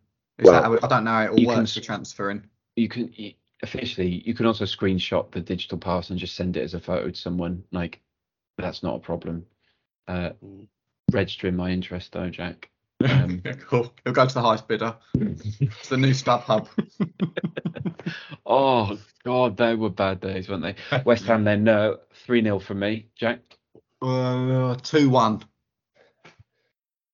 Well, 0.44 0.52
that 0.54 0.64
how 0.64 0.72
it, 0.74 0.84
I 0.84 0.88
don't 0.88 1.04
know 1.04 1.10
how 1.12 1.22
it 1.24 1.30
all 1.30 1.38
you 1.38 1.46
can 1.46 1.56
works 1.58 1.74
for 1.74 1.80
transferring. 1.80 2.44
you 2.76 2.88
can 2.88 3.12
you, 3.14 3.32
officially 3.62 4.22
you 4.26 4.34
can 4.34 4.46
also 4.46 4.64
screenshot 4.64 5.30
the 5.32 5.40
digital 5.40 5.78
pass 5.78 6.10
and 6.10 6.18
just 6.18 6.36
send 6.36 6.56
it 6.56 6.62
as 6.62 6.74
a 6.74 6.80
photo 6.80 7.10
to 7.10 7.16
someone 7.16 7.64
like 7.72 8.00
that's 8.58 8.82
not 8.82 8.96
a 8.96 9.00
problem 9.00 9.46
uh 10.08 10.30
Mm. 10.44 10.68
registering 11.12 11.56
my 11.56 11.70
interest 11.70 12.12
though 12.12 12.28
jack 12.28 12.68
um, 13.04 13.42
cool. 13.68 13.92
He'll 14.04 14.12
go 14.12 14.26
to 14.26 14.34
the 14.34 14.42
highest 14.42 14.68
bidder. 14.68 14.96
It's 15.14 15.88
the 15.88 15.96
new 15.96 16.10
StubHub. 16.10 16.68
oh 18.46 18.96
god 19.24 19.56
they 19.56 19.74
were 19.74 19.90
bad 19.90 20.20
days 20.20 20.48
weren't 20.48 20.62
they 20.62 20.76
west 21.04 21.24
ham 21.24 21.42
then 21.42 21.64
no 21.64 21.98
3-0 22.28 22.62
for 22.62 22.74
me 22.74 23.08
jack 23.16 23.40
Uh, 24.00 24.76
two 24.76 25.10
one. 25.10 25.42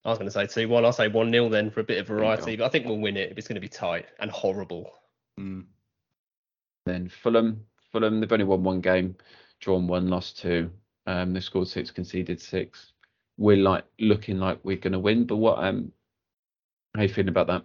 I 0.05 0.11
was 0.11 0.19
going 0.19 0.29
to 0.29 0.33
say 0.33 0.47
2 0.47 0.69
1. 0.69 0.85
I'll 0.85 0.93
say 0.93 1.07
1 1.07 1.31
0 1.31 1.49
then 1.49 1.71
for 1.71 1.79
a 1.79 1.85
bit 1.85 1.99
of 1.99 2.09
variety, 2.09 2.57
but 2.57 2.65
I 2.65 2.69
think 2.69 2.87
we'll 2.87 2.99
win 2.99 3.17
it. 3.17 3.35
It's 3.37 3.47
going 3.47 3.55
to 3.55 3.61
be 3.61 3.69
tight 3.69 4.07
and 4.19 4.33
horrible. 4.33 4.91
Mm. 5.39 5.65
then 6.85 7.09
fulham 7.09 7.65
fulham 7.91 8.21
they've 8.21 8.33
only 8.33 8.45
won 8.45 8.63
one 8.63 8.81
game 8.83 9.17
drawn 9.61 9.87
one 9.87 10.09
lost 10.09 10.39
two 10.39 10.71
um 11.07 11.33
they 11.33 11.41
scored 11.41 11.69
six 11.69 11.91
conceded 11.91 12.39
six 12.39 12.92
we're 13.39 13.57
like 13.57 13.85
looking 13.99 14.39
like 14.39 14.59
we're 14.63 14.77
going 14.77 14.93
to 14.93 14.99
win 14.99 15.25
but 15.25 15.37
what 15.37 15.59
um 15.63 15.93
how 16.95 17.03
you 17.03 17.09
feeling 17.09 17.29
about 17.29 17.47
that 17.47 17.65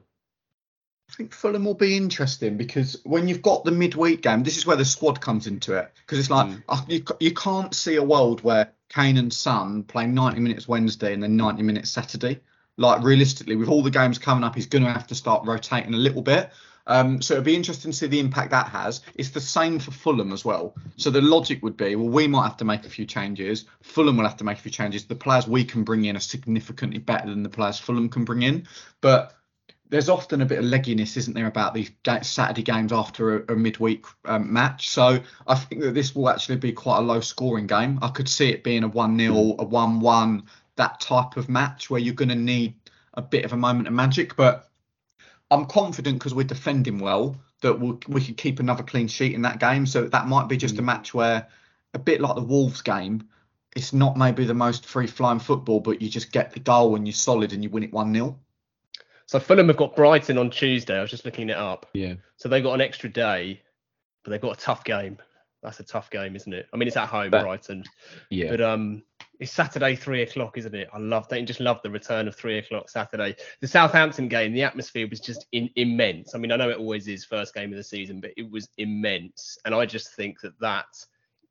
I 1.10 1.14
think 1.14 1.34
Fulham 1.34 1.64
will 1.64 1.74
be 1.74 1.96
interesting 1.96 2.58
because 2.58 3.00
when 3.06 3.30
you've 3.30 3.42
got 3.42 3.64
the 3.64 3.72
midweek 3.72 4.22
game, 4.22 4.44
this 4.44 4.58
is 4.58 4.66
where 4.66 4.76
the 4.76 4.84
squad 4.84 5.22
comes 5.22 5.48
into 5.48 5.74
it. 5.74 5.90
Because 6.02 6.20
it's 6.20 6.30
like 6.30 6.48
Mm. 6.48 6.64
uh, 6.68 6.82
you, 6.88 7.04
you 7.22 7.34
can't 7.34 7.74
see 7.74 7.96
a 7.96 8.04
world 8.04 8.42
where 8.42 8.74
Kane 8.90 9.18
and 9.18 9.32
Son 9.32 9.84
play 9.84 10.06
90 10.06 10.42
minutes 10.42 10.68
Wednesday 10.68 11.14
and 11.14 11.24
then 11.24 11.38
90 11.38 11.64
minutes 11.64 11.90
Saturday. 11.92 12.42
Like 12.76 13.04
realistically, 13.04 13.56
with 13.56 13.70
all 13.70 13.82
the 13.84 13.90
games 13.90 14.20
coming 14.20 14.44
up, 14.44 14.54
he's 14.54 14.68
going 14.68 14.84
to 14.84 14.92
have 14.92 15.08
to 15.08 15.16
start 15.16 15.48
rotating 15.48 15.94
a 15.94 15.98
little 15.98 16.22
bit. 16.22 16.52
Um, 16.88 17.22
so 17.22 17.36
it'll 17.36 17.44
be 17.44 17.56
interesting 17.56 17.92
to 17.92 17.98
see 17.98 18.08
the 18.08 18.20
impact 18.20 18.52
that 18.52 18.70
has. 18.70 19.02
It's 19.16 19.30
the 19.30 19.42
same 19.42 19.78
for 19.78 19.92
Fulham 19.92 20.32
as 20.32 20.44
well. 20.44 20.74
So 20.96 21.10
the 21.10 21.22
logic 21.22 21.62
would 21.62 21.78
be, 21.78 21.96
well, 21.96 22.10
we 22.10 22.28
might 22.28 22.48
have 22.48 22.58
to 22.58 22.66
make 22.66 22.86
a 22.86 22.90
few 22.90 23.06
changes. 23.06 23.66
Fulham 23.84 24.18
will 24.18 24.26
have 24.26 24.38
to 24.38 24.46
make 24.46 24.58
a 24.58 24.62
few 24.62 24.72
changes. 24.72 25.06
The 25.06 25.16
players 25.16 25.48
we 25.48 25.66
can 25.66 25.84
bring 25.84 26.06
in 26.06 26.16
are 26.16 26.22
significantly 26.22 27.00
better 27.00 27.30
than 27.30 27.44
the 27.44 27.50
players 27.50 27.78
Fulham 27.78 28.10
can 28.10 28.24
bring 28.24 28.42
in. 28.42 28.68
But 29.02 29.38
there's 29.90 30.10
often 30.10 30.42
a 30.42 30.46
bit 30.46 30.60
of 30.60 30.66
legginess, 30.66 31.18
isn't 31.18 31.34
there, 31.34 31.48
about 31.48 31.74
these 31.74 31.92
Saturday 32.22 32.64
games 32.64 32.92
after 32.92 33.38
a, 33.38 33.54
a 33.54 33.56
midweek 33.56 34.06
um, 34.26 34.52
match. 34.52 34.90
So 34.90 35.20
I 35.46 35.56
think 35.56 35.82
that 35.82 35.94
this 35.94 36.16
will 36.16 36.30
actually 36.30 36.58
be 36.58 36.72
quite 36.72 37.00
a 37.00 37.02
low 37.02 37.20
scoring 37.20 37.68
game. 37.68 38.00
I 38.02 38.10
could 38.10 38.28
see 38.28 38.50
it 38.50 38.64
being 38.64 38.84
a 38.84 38.88
1 38.88 39.18
0, 39.18 39.56
a 39.60 39.64
1 39.64 40.00
1, 40.00 40.44
that 40.76 41.00
type 41.00 41.38
of 41.38 41.50
match 41.50 41.90
where 41.90 42.00
you're 42.00 42.14
going 42.14 42.30
to 42.30 42.36
need 42.36 42.76
a 43.14 43.22
bit 43.22 43.46
of 43.46 43.54
a 43.54 43.58
moment 43.58 43.88
of 43.88 43.94
magic. 43.94 44.36
But 44.36 44.70
I'm 45.52 45.66
confident 45.66 46.20
because 46.20 46.34
we're 46.34 46.44
defending 46.44 47.00
well 47.00 47.36
that 47.62 47.80
we'll, 47.80 48.00
we 48.08 48.24
could 48.24 48.38
keep 48.38 48.60
another 48.60 48.84
clean 48.84 49.08
sheet 49.08 49.34
in 49.34 49.42
that 49.44 49.60
game. 49.60 49.86
So 49.86 50.06
that 50.08 50.28
might 50.28 50.48
be 50.48 50.58
just 50.58 50.78
a 50.78 50.82
match 50.82 51.14
where, 51.14 51.48
a 51.94 52.00
bit 52.00 52.22
like 52.22 52.36
the 52.36 52.42
Wolves 52.44 52.82
game, 52.82 53.28
it's 53.76 53.94
not 53.94 54.18
maybe 54.18 54.46
the 54.46 54.54
most 54.54 54.86
free 54.86 55.08
flying 55.08 55.40
football, 55.40 55.80
but 55.80 56.02
you 56.02 56.10
just 56.10 56.32
get 56.32 56.52
the 56.52 56.60
goal 56.60 56.96
and 56.96 57.08
you're 57.08 57.14
solid 57.14 57.54
and 57.54 57.64
you 57.64 57.70
win 57.70 57.84
it 57.84 57.94
1 57.94 58.14
0. 58.14 58.38
So 59.26 59.40
Fulham 59.40 59.68
have 59.68 59.78
got 59.78 59.96
Brighton 59.96 60.38
on 60.38 60.50
Tuesday. 60.50 60.98
I 60.98 61.02
was 61.02 61.12
just 61.12 61.26
looking 61.26 61.50
it 61.50 61.58
up. 61.58 61.86
Yeah. 61.94 62.14
So 62.38 62.50
they've 62.50 62.64
got 62.64 62.74
an 62.74 62.82
extra 62.82 63.10
day, 63.10 63.62
but 64.24 64.32
they've 64.32 64.42
got 64.42 64.58
a 64.58 64.60
tough 64.60 64.84
game. 64.84 65.18
That's 65.64 65.80
a 65.80 65.84
tough 65.84 66.10
game, 66.10 66.36
isn't 66.36 66.54
it? 66.54 66.68
I 66.74 66.78
mean, 66.78 66.88
it's 66.88 66.98
at 66.98 67.08
home, 67.10 67.32
But- 67.32 67.44
Brighton, 67.44 67.84
Yeah. 68.30 68.50
but 68.52 68.62
um, 68.62 69.04
it's 69.40 69.52
Saturday 69.52 69.96
three 69.96 70.24
o'clock, 70.24 70.58
isn't 70.58 70.74
it? 70.76 70.90
I 70.94 70.98
love 70.98 71.28
that. 71.30 71.46
Just 71.46 71.60
love 71.60 71.80
the 71.84 71.90
return 71.90 72.28
of 72.28 72.36
three 72.36 72.58
o'clock 72.58 72.90
Saturday. 72.90 73.36
The 73.62 73.68
Southampton 73.68 74.28
game, 74.28 74.54
the 74.54 74.64
atmosphere 74.64 75.08
was 75.10 75.20
just 75.20 75.46
in, 75.52 75.70
immense. 75.76 76.36
I 76.36 76.38
mean, 76.38 76.52
I 76.52 76.56
know 76.56 76.70
it 76.70 76.78
always 76.78 77.08
is 77.08 77.26
first 77.26 77.54
game 77.54 77.72
of 77.72 77.78
the 77.78 77.84
season, 77.84 78.20
but 78.20 78.32
it 78.38 78.50
was 78.50 78.70
immense, 78.78 79.58
and 79.66 79.74
I 79.76 79.86
just 79.86 80.16
think 80.16 80.42
that 80.42 80.60
that 80.60 80.88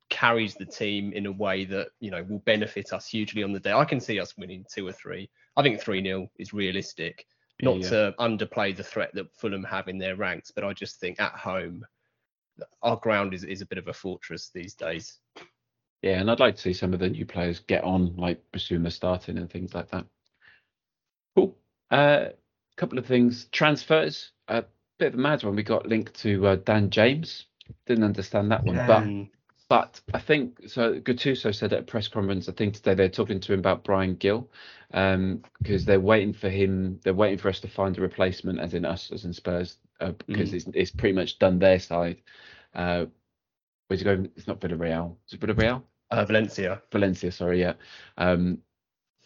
carries 0.08 0.54
the 0.54 0.66
team 0.66 1.12
in 1.12 1.26
a 1.26 1.32
way 1.32 1.64
that 1.64 1.88
you 2.00 2.10
know 2.10 2.22
will 2.24 2.38
benefit 2.40 2.92
us 2.92 3.08
hugely 3.08 3.42
on 3.42 3.52
the 3.52 3.60
day. 3.60 3.72
I 3.72 3.84
can 3.84 4.00
see 4.00 4.20
us 4.20 4.36
winning 4.36 4.64
two 4.72 4.86
or 4.86 4.92
three. 4.92 5.28
I 5.56 5.62
think 5.62 5.80
three 5.80 6.02
0 6.02 6.28
is 6.38 6.52
realistic 6.52 7.26
not 7.62 7.78
Yeah. 7.78 7.88
to 7.88 8.14
underplay 8.18 8.76
the 8.76 8.82
threat 8.82 9.14
that 9.14 9.32
Fulham 9.34 9.64
have 9.64 9.88
in 9.88 9.98
their 9.98 10.16
ranks, 10.16 10.50
but 10.50 10.64
I 10.64 10.72
just 10.72 11.00
think 11.00 11.20
at 11.20 11.32
home, 11.32 11.86
our 12.82 12.96
ground 12.96 13.34
is, 13.34 13.44
is 13.44 13.60
a 13.62 13.66
bit 13.66 13.78
of 13.78 13.88
a 13.88 13.92
fortress 13.92 14.50
these 14.50 14.74
days. 14.74 15.18
Yeah, 16.06 16.20
and 16.20 16.30
I'd 16.30 16.38
like 16.38 16.54
to 16.54 16.62
see 16.62 16.72
some 16.72 16.94
of 16.94 17.00
the 17.00 17.08
new 17.08 17.26
players 17.26 17.58
get 17.58 17.82
on, 17.82 18.14
like 18.14 18.40
Bissouma 18.52 18.92
starting 18.92 19.38
and 19.38 19.50
things 19.50 19.74
like 19.74 19.90
that. 19.90 20.06
Cool. 21.34 21.56
A 21.90 21.96
uh, 21.96 22.28
couple 22.76 22.96
of 23.00 23.06
things. 23.06 23.46
Transfers. 23.46 24.30
A 24.46 24.64
bit 25.00 25.08
of 25.08 25.14
a 25.14 25.16
mad 25.16 25.42
one. 25.42 25.56
We 25.56 25.64
got 25.64 25.88
linked 25.88 26.14
to 26.20 26.46
uh, 26.46 26.56
Dan 26.56 26.90
James. 26.90 27.46
Didn't 27.86 28.04
understand 28.04 28.52
that 28.52 28.62
one, 28.62 28.76
but 28.86 29.02
Mm. 29.02 29.30
but 29.68 30.00
I 30.14 30.20
think 30.20 30.68
so. 30.68 31.00
Gattuso 31.00 31.52
said 31.52 31.72
at 31.72 31.80
a 31.80 31.82
press 31.82 32.06
conference, 32.06 32.48
I 32.48 32.52
think 32.52 32.74
today 32.74 32.94
they're 32.94 33.08
talking 33.08 33.40
to 33.40 33.52
him 33.52 33.58
about 33.58 33.82
Bryan 33.82 34.14
Gil, 34.14 34.48
um, 34.94 35.42
because 35.58 35.84
they're 35.84 35.98
waiting 35.98 36.32
for 36.32 36.48
him. 36.48 37.00
They're 37.02 37.14
waiting 37.14 37.38
for 37.38 37.48
us 37.48 37.58
to 37.60 37.68
find 37.68 37.98
a 37.98 38.00
replacement, 38.00 38.60
as 38.60 38.74
in 38.74 38.84
us, 38.84 39.10
as 39.10 39.24
in 39.24 39.32
Spurs, 39.32 39.78
uh, 39.98 40.12
because 40.28 40.54
it's 40.54 40.66
it's 40.72 40.92
pretty 40.92 41.16
much 41.16 41.40
done 41.40 41.58
their 41.58 41.80
side. 41.80 42.22
Uh, 42.72 43.06
where's 43.88 44.00
he 44.00 44.04
going? 44.04 44.30
It's 44.36 44.46
not 44.46 44.60
Villarreal. 44.60 45.16
Is 45.26 45.32
it 45.32 45.40
Villarreal? 45.40 45.82
Uh, 46.10 46.24
Valencia. 46.24 46.82
Valencia, 46.92 47.32
sorry, 47.32 47.60
yeah. 47.60 47.74
Um, 48.16 48.58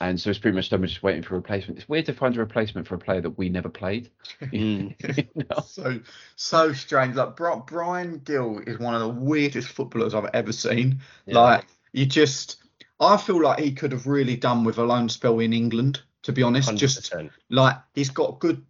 and 0.00 0.18
so 0.18 0.30
it's 0.30 0.38
pretty 0.38 0.54
much 0.54 0.70
done. 0.70 0.80
We're 0.80 0.86
just 0.86 1.02
waiting 1.02 1.22
for 1.22 1.34
a 1.34 1.38
replacement. 1.38 1.78
It's 1.78 1.88
weird 1.88 2.06
to 2.06 2.14
find 2.14 2.34
a 2.34 2.40
replacement 2.40 2.86
for 2.88 2.94
a 2.94 2.98
player 2.98 3.20
that 3.20 3.36
we 3.36 3.48
never 3.50 3.68
played. 3.68 4.10
Mm. 4.40 4.94
You 5.36 5.44
know? 5.50 5.62
so 5.66 6.00
so 6.36 6.72
strange. 6.72 7.16
Like 7.16 7.36
Bri- 7.36 7.62
Bryan 7.66 8.18
Gil 8.24 8.60
is 8.66 8.78
one 8.78 8.94
of 8.94 9.00
the 9.02 9.08
weirdest 9.08 9.68
footballers 9.68 10.14
I've 10.14 10.30
ever 10.32 10.52
seen. 10.52 11.00
Yeah. 11.26 11.38
Like 11.38 11.66
you 11.92 12.06
just, 12.06 12.62
I 12.98 13.18
feel 13.18 13.42
like 13.42 13.58
he 13.60 13.72
could 13.72 13.92
have 13.92 14.06
really 14.06 14.36
done 14.36 14.64
with 14.64 14.78
a 14.78 14.84
loan 14.84 15.08
spell 15.08 15.38
in 15.40 15.52
England. 15.52 16.02
To 16.24 16.32
be 16.32 16.42
honest, 16.42 16.76
just 16.76 17.10
100%. 17.12 17.30
like 17.48 17.76
he's 17.94 18.10
got 18.10 18.40
good 18.40 18.62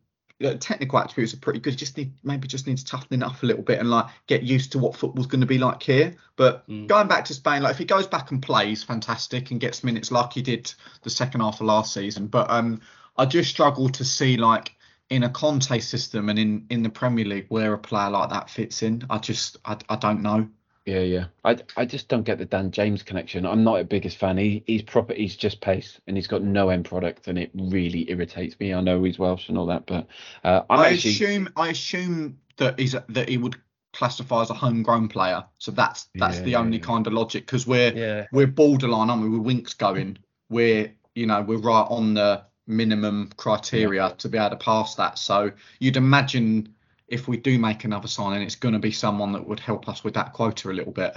uh, 0.44 0.54
technical 0.58 0.98
attributes 0.98 1.34
are 1.34 1.38
pretty 1.38 1.60
good. 1.60 1.76
Just 1.76 1.96
need 1.96 2.12
maybe 2.24 2.48
just 2.48 2.66
needs 2.66 2.82
toughening 2.84 3.22
up 3.22 3.42
a 3.42 3.46
little 3.46 3.62
bit 3.62 3.78
and 3.78 3.90
like 3.90 4.06
get 4.26 4.42
used 4.42 4.72
to 4.72 4.78
what 4.78 4.96
football's 4.96 5.26
going 5.26 5.40
to 5.40 5.46
be 5.46 5.58
like 5.58 5.82
here. 5.82 6.14
But 6.36 6.66
Mm. 6.68 6.86
going 6.88 7.08
back 7.08 7.24
to 7.26 7.34
Spain, 7.34 7.62
like 7.62 7.72
if 7.72 7.78
he 7.78 7.84
goes 7.84 8.06
back 8.06 8.30
and 8.30 8.42
plays, 8.42 8.82
fantastic 8.82 9.50
and 9.50 9.60
gets 9.60 9.84
minutes 9.84 10.10
like 10.10 10.32
he 10.32 10.42
did 10.42 10.72
the 11.02 11.10
second 11.10 11.40
half 11.40 11.60
of 11.60 11.66
last 11.66 11.92
season. 11.94 12.26
But 12.26 12.50
um, 12.50 12.80
I 13.16 13.26
just 13.26 13.50
struggle 13.50 13.88
to 13.90 14.04
see 14.04 14.36
like 14.36 14.74
in 15.10 15.24
a 15.24 15.28
Conte 15.28 15.78
system 15.80 16.28
and 16.28 16.38
in 16.38 16.66
in 16.70 16.82
the 16.82 16.90
Premier 16.90 17.24
League 17.24 17.46
where 17.48 17.74
a 17.74 17.78
player 17.78 18.10
like 18.10 18.30
that 18.30 18.48
fits 18.50 18.82
in. 18.82 19.04
I 19.10 19.18
just 19.18 19.56
I, 19.64 19.76
I 19.88 19.96
don't 19.96 20.22
know. 20.22 20.48
Yeah, 20.90 21.00
yeah. 21.00 21.24
I, 21.44 21.56
I 21.76 21.84
just 21.84 22.08
don't 22.08 22.24
get 22.24 22.38
the 22.38 22.44
Dan 22.44 22.70
James 22.72 23.02
connection. 23.02 23.46
I'm 23.46 23.62
not 23.62 23.80
a 23.80 23.84
biggest 23.84 24.16
fan. 24.16 24.38
He 24.38 24.64
he's 24.66 24.82
proper. 24.82 25.14
He's 25.14 25.36
just 25.36 25.60
pace, 25.60 26.00
and 26.06 26.16
he's 26.16 26.26
got 26.26 26.42
no 26.42 26.68
end 26.70 26.84
product, 26.84 27.28
and 27.28 27.38
it 27.38 27.50
really 27.54 28.10
irritates 28.10 28.58
me. 28.58 28.74
I 28.74 28.80
know 28.80 29.02
he's 29.04 29.18
Welsh 29.18 29.48
and 29.48 29.56
all 29.58 29.66
that, 29.66 29.86
but 29.86 30.06
uh, 30.42 30.62
I'm 30.68 30.80
I 30.80 30.88
actually 30.90 31.10
assume 31.12 31.48
I 31.56 31.68
assume 31.68 32.38
that 32.56 32.78
he's 32.78 32.96
that 33.08 33.28
he 33.28 33.38
would 33.38 33.56
classify 33.92 34.42
as 34.42 34.50
a 34.50 34.54
homegrown 34.54 35.08
player. 35.08 35.44
So 35.58 35.70
that's 35.70 36.08
that's 36.16 36.38
Yeah, 36.38 36.44
the 36.44 36.56
only 36.56 36.78
yeah. 36.78 36.84
kind 36.84 37.06
of 37.06 37.12
logic 37.12 37.46
because 37.46 37.66
we're 37.66 37.92
Yeah. 37.96 38.26
we're 38.32 38.46
borderline, 38.48 39.10
aren't 39.10 39.22
we? 39.22 39.28
We're 39.28 39.40
Winks 39.44 39.74
going. 39.74 40.18
We're 40.48 40.92
you 41.14 41.26
know 41.26 41.42
we're 41.42 41.58
right 41.58 41.86
on 41.88 42.14
the 42.14 42.44
minimum 42.66 43.30
criteria 43.36 44.14
to 44.18 44.28
be 44.28 44.38
able 44.38 44.50
to 44.50 44.56
pass 44.56 44.94
that. 44.96 45.18
So 45.18 45.52
you'd 45.78 45.96
imagine 45.96 46.74
if 47.10 47.28
we 47.28 47.36
do 47.36 47.58
make 47.58 47.84
another 47.84 48.08
signing, 48.08 48.42
it's 48.42 48.54
going 48.54 48.72
to 48.72 48.78
be 48.78 48.92
someone 48.92 49.32
that 49.32 49.46
would 49.46 49.60
help 49.60 49.88
us 49.88 50.02
with 50.02 50.14
that 50.14 50.32
quota 50.32 50.70
a 50.70 50.72
little 50.72 50.92
bit. 50.92 51.16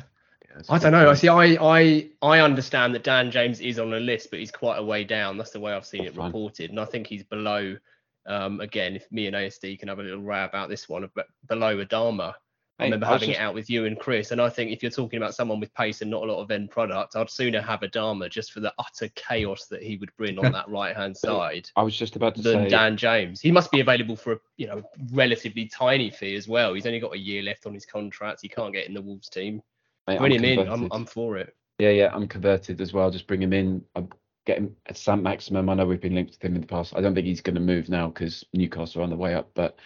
I 0.69 0.77
don't 0.77 0.91
know. 0.91 1.09
I 1.09 1.13
see. 1.15 1.29
I, 1.29 1.57
I 1.59 2.09
I 2.21 2.39
understand 2.39 2.93
that 2.93 3.03
Dan 3.03 3.31
James 3.31 3.59
is 3.59 3.79
on 3.79 3.93
a 3.93 3.99
list, 3.99 4.29
but 4.29 4.39
he's 4.39 4.51
quite 4.51 4.77
a 4.77 4.83
way 4.83 5.03
down. 5.03 5.37
That's 5.37 5.51
the 5.51 5.59
way 5.59 5.73
I've 5.73 5.85
seen 5.85 6.03
it 6.05 6.13
Fine. 6.13 6.27
reported, 6.27 6.69
and 6.69 6.79
I 6.79 6.85
think 6.85 7.07
he's 7.07 7.23
below. 7.23 7.77
Um, 8.25 8.61
again, 8.61 8.95
if 8.95 9.11
me 9.11 9.27
and 9.27 9.35
ASD 9.35 9.79
can 9.79 9.89
have 9.89 9.99
a 9.99 10.03
little 10.03 10.21
row 10.21 10.45
about 10.45 10.69
this 10.69 10.87
one, 10.87 11.09
but 11.13 11.27
below 11.47 11.83
Adama. 11.83 12.35
I 12.79 12.85
remember 12.85 13.05
I 13.05 13.11
having 13.11 13.29
just- 13.29 13.39
it 13.39 13.43
out 13.43 13.53
with 13.53 13.69
you 13.69 13.85
and 13.85 13.99
Chris, 13.99 14.31
and 14.31 14.41
I 14.41 14.49
think 14.49 14.71
if 14.71 14.81
you're 14.81 14.91
talking 14.91 15.17
about 15.17 15.35
someone 15.35 15.59
with 15.59 15.73
pace 15.75 16.01
and 16.01 16.09
not 16.09 16.23
a 16.23 16.25
lot 16.25 16.41
of 16.41 16.49
end 16.49 16.71
product, 16.71 17.15
I'd 17.15 17.29
sooner 17.29 17.61
have 17.61 17.81
Adama 17.81 18.29
just 18.29 18.51
for 18.51 18.61
the 18.61 18.73
utter 18.79 19.09
chaos 19.15 19.67
that 19.67 19.83
he 19.83 19.97
would 19.97 20.09
bring 20.17 20.39
on 20.43 20.51
that 20.51 20.67
right 20.69 20.95
hand 20.95 21.15
side 21.15 21.69
I 21.75 21.83
was 21.83 21.95
just 21.95 22.15
about 22.15 22.35
to 22.35 22.41
than 22.41 22.63
say. 22.63 22.69
Dan 22.69 22.97
James. 22.97 23.41
He 23.41 23.51
must 23.51 23.71
be 23.71 23.79
available 23.79 24.15
for 24.15 24.33
a 24.33 24.37
you 24.57 24.67
know 24.67 24.81
relatively 25.11 25.67
tiny 25.67 26.09
fee 26.09 26.35
as 26.35 26.47
well. 26.47 26.73
He's 26.73 26.87
only 26.87 26.99
got 26.99 27.13
a 27.13 27.19
year 27.19 27.43
left 27.43 27.65
on 27.65 27.73
his 27.73 27.85
contract. 27.85 28.39
He 28.41 28.49
can't 28.49 28.73
get 28.73 28.87
in 28.87 28.93
the 28.95 29.01
Wolves 29.01 29.29
team. 29.29 29.61
mate, 30.07 30.19
Bring 30.19 30.33
I'm 30.33 30.43
him 30.43 30.59
in. 30.59 30.67
I'm. 30.67 30.89
I'm 30.91 31.05
for 31.05 31.37
it. 31.37 31.55
Yeah, 31.79 31.89
yeah, 31.91 32.09
I'm 32.13 32.27
converted 32.27 32.81
as 32.81 32.91
well. 32.93 33.09
Just 33.11 33.27
bring 33.27 33.41
him 33.41 33.53
in. 33.53 33.83
I'm 33.95 34.09
getting 34.45 34.75
at 34.87 34.97
Saint-Maximin. 34.97 35.69
I 35.69 35.73
know 35.73 35.85
we've 35.85 36.01
been 36.01 36.15
linked 36.15 36.31
with 36.31 36.43
him 36.43 36.55
in 36.55 36.61
the 36.61 36.67
past. 36.67 36.93
I 36.95 37.01
don't 37.01 37.15
think 37.15 37.25
he's 37.27 37.41
going 37.41 37.55
to 37.55 37.61
move 37.61 37.87
now 37.89 38.07
because 38.09 38.43
Newcastle 38.53 39.01
are 39.01 39.03
on 39.03 39.09
the 39.09 39.15
way 39.15 39.33
up. 39.33 39.49
But 39.53 39.77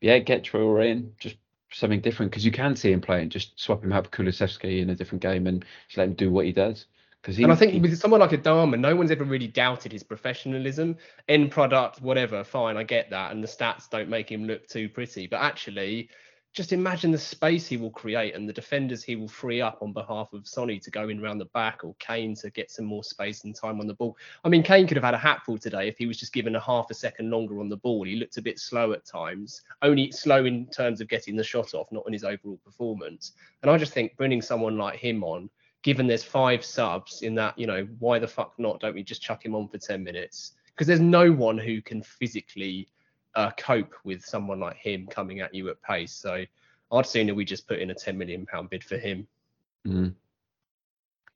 yeah, 0.00 0.18
get 0.18 0.44
Traore 0.44 0.86
in. 0.88 1.12
Just 1.18 1.36
something 1.72 2.00
different 2.00 2.30
because 2.30 2.44
you 2.44 2.52
can 2.52 2.76
see 2.76 2.92
him 2.92 3.00
playing. 3.00 3.30
Just 3.30 3.58
swap 3.58 3.82
him 3.82 3.92
out 3.92 4.06
for 4.06 4.10
Kulusevski 4.10 4.80
in 4.80 4.90
a 4.90 4.94
different 4.94 5.22
game 5.22 5.46
and 5.46 5.64
just 5.88 5.98
let 5.98 6.08
him 6.08 6.14
do 6.14 6.30
what 6.30 6.46
he 6.46 6.52
does. 6.52 6.86
Because 7.22 7.36
he, 7.36 7.42
and 7.42 7.52
I 7.52 7.56
think 7.56 7.72
he- 7.72 7.80
with 7.80 7.98
someone 7.98 8.20
like 8.20 8.30
Adama, 8.30 8.78
no 8.78 8.94
one's 8.94 9.10
ever 9.10 9.24
really 9.24 9.48
doubted 9.48 9.90
his 9.90 10.04
professionalism, 10.04 10.96
end 11.28 11.50
product, 11.50 12.00
whatever. 12.00 12.44
Fine, 12.44 12.76
I 12.76 12.84
get 12.84 13.10
that, 13.10 13.32
and 13.32 13.42
the 13.42 13.48
stats 13.48 13.90
don't 13.90 14.08
make 14.08 14.30
him 14.30 14.44
look 14.44 14.68
too 14.68 14.88
pretty. 14.88 15.26
But 15.26 15.40
actually, 15.40 16.08
just 16.56 16.72
imagine 16.72 17.10
the 17.10 17.18
space 17.18 17.66
he 17.66 17.76
will 17.76 17.90
create 17.90 18.34
and 18.34 18.48
the 18.48 18.52
defenders 18.52 19.02
he 19.02 19.14
will 19.14 19.28
free 19.28 19.60
up 19.60 19.82
on 19.82 19.92
behalf 19.92 20.32
of 20.32 20.48
Sonny 20.48 20.78
to 20.78 20.90
go 20.90 21.10
in 21.10 21.20
round 21.20 21.38
the 21.38 21.44
back 21.46 21.84
or 21.84 21.94
Kane 21.98 22.34
to 22.36 22.48
get 22.48 22.70
some 22.70 22.86
more 22.86 23.04
space 23.04 23.44
and 23.44 23.54
time 23.54 23.78
on 23.78 23.86
the 23.86 23.92
ball. 23.92 24.16
I 24.42 24.48
mean, 24.48 24.62
Kane 24.62 24.86
could 24.86 24.96
have 24.96 25.04
had 25.04 25.12
a 25.12 25.18
hatful 25.18 25.58
today 25.58 25.86
if 25.86 25.98
he 25.98 26.06
was 26.06 26.16
just 26.16 26.32
given 26.32 26.56
a 26.56 26.60
half 26.60 26.86
a 26.90 26.94
second 26.94 27.28
longer 27.28 27.60
on 27.60 27.68
the 27.68 27.76
ball. 27.76 28.04
He 28.04 28.16
looked 28.16 28.38
a 28.38 28.42
bit 28.42 28.58
slow 28.58 28.92
at 28.92 29.04
times, 29.04 29.60
only 29.82 30.10
slow 30.12 30.46
in 30.46 30.64
terms 30.68 31.02
of 31.02 31.08
getting 31.08 31.36
the 31.36 31.44
shot 31.44 31.74
off, 31.74 31.92
not 31.92 32.04
in 32.06 32.14
his 32.14 32.24
overall 32.24 32.58
performance. 32.64 33.32
And 33.60 33.70
I 33.70 33.76
just 33.76 33.92
think 33.92 34.16
bringing 34.16 34.40
someone 34.40 34.78
like 34.78 34.98
him 34.98 35.22
on 35.24 35.50
given 35.82 36.06
there's 36.06 36.24
five 36.24 36.64
subs 36.64 37.20
in 37.20 37.34
that, 37.34 37.56
you 37.58 37.66
know, 37.66 37.86
why 37.98 38.18
the 38.18 38.26
fuck 38.26 38.54
not? 38.58 38.80
Don't 38.80 38.94
we 38.94 39.02
just 39.02 39.22
chuck 39.22 39.44
him 39.44 39.54
on 39.54 39.68
for 39.68 39.76
10 39.76 40.02
minutes? 40.02 40.54
Because 40.68 40.86
there's 40.86 41.00
no 41.00 41.30
one 41.30 41.58
who 41.58 41.82
can 41.82 42.02
physically 42.02 42.88
uh, 43.36 43.50
cope 43.58 43.94
with 44.04 44.24
someone 44.24 44.58
like 44.60 44.76
him 44.76 45.06
coming 45.06 45.40
at 45.40 45.54
you 45.54 45.68
at 45.68 45.80
pace. 45.82 46.12
So 46.12 46.44
I'd 46.90 47.06
sooner 47.06 47.34
we 47.34 47.44
just 47.44 47.68
put 47.68 47.78
in 47.78 47.90
a 47.90 47.94
10 47.94 48.16
million 48.18 48.46
pound 48.46 48.70
bid 48.70 48.82
for 48.82 48.96
him. 48.96 49.26
Mm. 49.86 50.14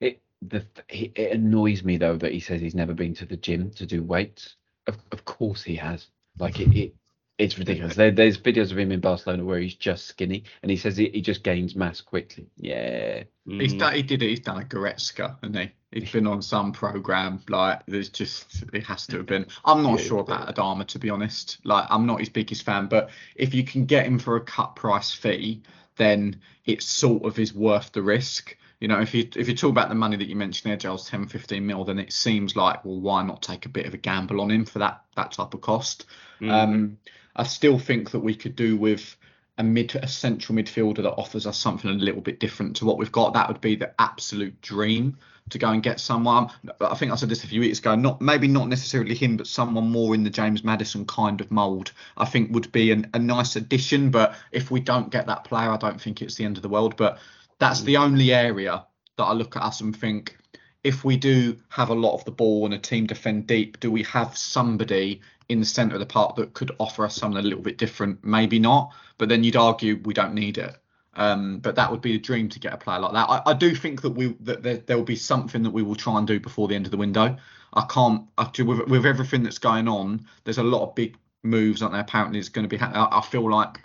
It 0.00 0.20
the 0.42 0.66
he, 0.88 1.12
it 1.14 1.32
annoys 1.32 1.84
me 1.84 1.98
though 1.98 2.16
that 2.16 2.32
he 2.32 2.40
says 2.40 2.60
he's 2.60 2.74
never 2.74 2.94
been 2.94 3.14
to 3.14 3.26
the 3.26 3.36
gym 3.36 3.70
to 3.72 3.86
do 3.86 4.02
weights. 4.02 4.56
Of 4.86 4.96
of 5.12 5.24
course 5.24 5.62
he 5.62 5.76
has. 5.76 6.08
Like 6.38 6.58
it, 6.58 6.74
it 6.74 6.94
It's 7.38 7.58
ridiculous. 7.58 7.96
There, 7.96 8.10
there's 8.10 8.38
videos 8.38 8.72
of 8.72 8.78
him 8.78 8.92
in 8.92 9.00
Barcelona 9.00 9.44
where 9.44 9.60
he's 9.60 9.74
just 9.74 10.06
skinny, 10.06 10.44
and 10.62 10.70
he 10.70 10.76
says 10.76 10.96
he, 10.96 11.10
he 11.10 11.20
just 11.20 11.42
gains 11.42 11.76
mass 11.76 12.00
quickly. 12.00 12.46
Yeah, 12.56 13.24
He's 13.46 13.74
Mm. 13.74 13.78
done, 13.78 13.94
he 13.94 14.02
did 14.02 14.22
it. 14.22 14.28
He's 14.28 14.40
done 14.40 14.60
a 14.62 14.64
Goretzka, 14.64 15.36
and 15.42 15.56
he 15.56 15.70
he's 15.92 16.12
been 16.12 16.26
on 16.26 16.42
some 16.42 16.72
program. 16.72 17.40
Like 17.48 17.82
there's 17.86 18.08
just 18.08 18.64
it 18.72 18.84
has 18.84 19.06
to 19.08 19.18
have 19.18 19.26
been. 19.26 19.46
I'm 19.64 19.82
not 19.82 20.00
Yeah, 20.00 20.06
sure 20.06 20.24
yeah. 20.28 20.34
about 20.42 20.54
Adama 20.54 20.86
to 20.88 20.98
be 20.98 21.10
honest. 21.10 21.58
Like 21.64 21.86
I'm 21.90 22.06
not 22.06 22.20
his 22.20 22.28
biggest 22.28 22.62
fan, 22.62 22.86
but 22.86 23.10
if 23.34 23.54
you 23.54 23.64
can 23.64 23.86
get 23.86 24.06
him 24.06 24.18
for 24.18 24.36
a 24.36 24.40
cut 24.40 24.76
price 24.76 25.12
fee, 25.12 25.62
then 25.96 26.40
it 26.64 26.82
sort 26.82 27.24
of 27.24 27.38
is 27.38 27.54
worth 27.54 27.92
the 27.92 28.02
risk. 28.02 28.56
You 28.80 28.88
know, 28.88 29.00
if 29.00 29.14
you 29.14 29.28
if 29.36 29.48
you 29.48 29.54
talk 29.54 29.70
about 29.70 29.88
the 29.90 29.94
money 29.94 30.16
that 30.16 30.28
you 30.28 30.36
mentioned 30.36 30.70
there, 30.70 30.76
Giles, 30.78 31.08
10, 31.08 31.26
15 31.26 31.66
mil, 31.66 31.84
then 31.84 31.98
it 31.98 32.12
seems 32.12 32.56
like 32.56 32.84
well, 32.84 33.00
why 33.00 33.22
not 33.22 33.42
take 33.42 33.66
a 33.66 33.70
bit 33.70 33.86
of 33.86 33.92
a 33.94 33.98
gamble 33.98 34.40
on 34.40 34.50
him 34.50 34.64
for 34.64 34.78
that 34.78 35.02
that 35.16 35.32
type 35.32 35.52
of 35.52 35.60
cost? 35.60 36.06
Mm. 36.40 36.50
Um, 36.50 36.98
I 37.36 37.44
still 37.44 37.78
think 37.78 38.10
that 38.12 38.20
we 38.20 38.34
could 38.34 38.56
do 38.56 38.76
with 38.76 39.16
a 39.60 39.62
mid 39.62 39.94
a 39.94 40.08
central 40.08 40.56
midfielder 40.56 41.02
that 41.02 41.12
offers 41.12 41.46
us 41.46 41.58
something 41.58 41.90
a 41.90 41.94
little 41.94 42.22
bit 42.22 42.40
different 42.40 42.74
to 42.76 42.86
what 42.86 42.96
we've 42.96 43.12
got. 43.12 43.34
That 43.34 43.46
would 43.46 43.60
be 43.60 43.76
the 43.76 43.92
absolute 44.00 44.58
dream 44.62 45.18
to 45.50 45.58
go 45.58 45.68
and 45.68 45.82
get 45.82 46.00
someone. 46.00 46.50
I 46.80 46.94
think 46.94 47.12
I 47.12 47.16
said 47.16 47.28
this 47.28 47.44
a 47.44 47.46
few 47.46 47.60
weeks 47.60 47.78
ago. 47.78 47.94
Not 47.94 48.22
maybe 48.22 48.48
not 48.48 48.68
necessarily 48.68 49.14
him, 49.14 49.36
but 49.36 49.46
someone 49.46 49.90
more 49.90 50.14
in 50.14 50.24
the 50.24 50.30
James 50.30 50.64
Maddison 50.64 51.04
kind 51.04 51.42
of 51.42 51.50
mould. 51.50 51.92
I 52.16 52.24
think 52.24 52.54
would 52.54 52.72
be 52.72 52.90
an, 52.90 53.10
a 53.12 53.18
nice 53.18 53.54
addition. 53.54 54.10
But 54.10 54.34
if 54.50 54.70
we 54.70 54.80
don't 54.80 55.10
get 55.10 55.26
that 55.26 55.44
player, 55.44 55.70
I 55.70 55.76
don't 55.76 56.00
think 56.00 56.22
it's 56.22 56.36
the 56.36 56.44
end 56.44 56.56
of 56.56 56.62
the 56.62 56.68
world. 56.70 56.96
But 56.96 57.18
that's 57.58 57.82
the 57.82 57.98
only 57.98 58.32
area 58.32 58.86
that 59.18 59.24
I 59.24 59.34
look 59.34 59.56
at 59.56 59.62
us 59.62 59.82
and 59.82 59.94
think. 59.94 60.38
If 60.82 61.04
we 61.04 61.18
do 61.18 61.58
have 61.68 61.90
a 61.90 61.94
lot 61.94 62.14
of 62.14 62.24
the 62.24 62.30
ball 62.30 62.64
and 62.64 62.72
a 62.72 62.78
team 62.78 63.06
defend 63.06 63.46
deep, 63.46 63.78
do 63.80 63.92
we 63.92 64.02
have 64.04 64.38
somebody 64.38 65.20
in 65.50 65.60
the 65.60 65.66
centre 65.66 65.94
of 65.94 66.00
the 66.00 66.06
park 66.06 66.36
that 66.36 66.54
could 66.54 66.70
offer 66.78 67.04
us 67.04 67.16
something 67.16 67.38
a 67.38 67.42
little 67.42 67.62
bit 67.62 67.76
different? 67.76 68.24
Maybe 68.24 68.58
not, 68.58 68.92
but 69.18 69.28
then 69.28 69.44
you'd 69.44 69.56
argue 69.56 70.00
we 70.04 70.14
don't 70.14 70.34
need 70.34 70.58
it. 70.58 70.76
Um, 71.14 71.58
but 71.58 71.74
that 71.74 71.90
would 71.90 72.00
be 72.00 72.14
a 72.14 72.18
dream 72.18 72.48
to 72.50 72.60
get 72.60 72.72
a 72.72 72.76
player 72.76 73.00
like 73.00 73.12
that. 73.12 73.28
I, 73.28 73.42
I 73.46 73.54
do 73.54 73.74
think 73.74 74.00
that 74.02 74.10
we 74.10 74.36
that 74.40 74.62
there, 74.62 74.78
there 74.78 74.96
will 74.96 75.04
be 75.04 75.16
something 75.16 75.62
that 75.64 75.70
we 75.70 75.82
will 75.82 75.96
try 75.96 76.16
and 76.18 76.26
do 76.26 76.38
before 76.38 76.68
the 76.68 76.74
end 76.74 76.86
of 76.86 76.92
the 76.92 76.96
window. 76.96 77.36
I 77.74 77.84
can't 77.90 78.22
actually 78.38 78.64
with, 78.64 78.88
with 78.88 79.04
everything 79.06 79.42
that's 79.42 79.58
going 79.58 79.88
on. 79.88 80.26
There's 80.44 80.58
a 80.58 80.62
lot 80.62 80.82
of 80.88 80.94
big 80.94 81.16
moves, 81.42 81.82
aren't 81.82 81.92
there? 81.94 82.00
Apparently, 82.02 82.38
it's 82.38 82.48
going 82.48 82.68
to 82.68 82.74
be. 82.74 82.80
I, 82.80 83.18
I 83.18 83.20
feel 83.22 83.48
like 83.50 83.80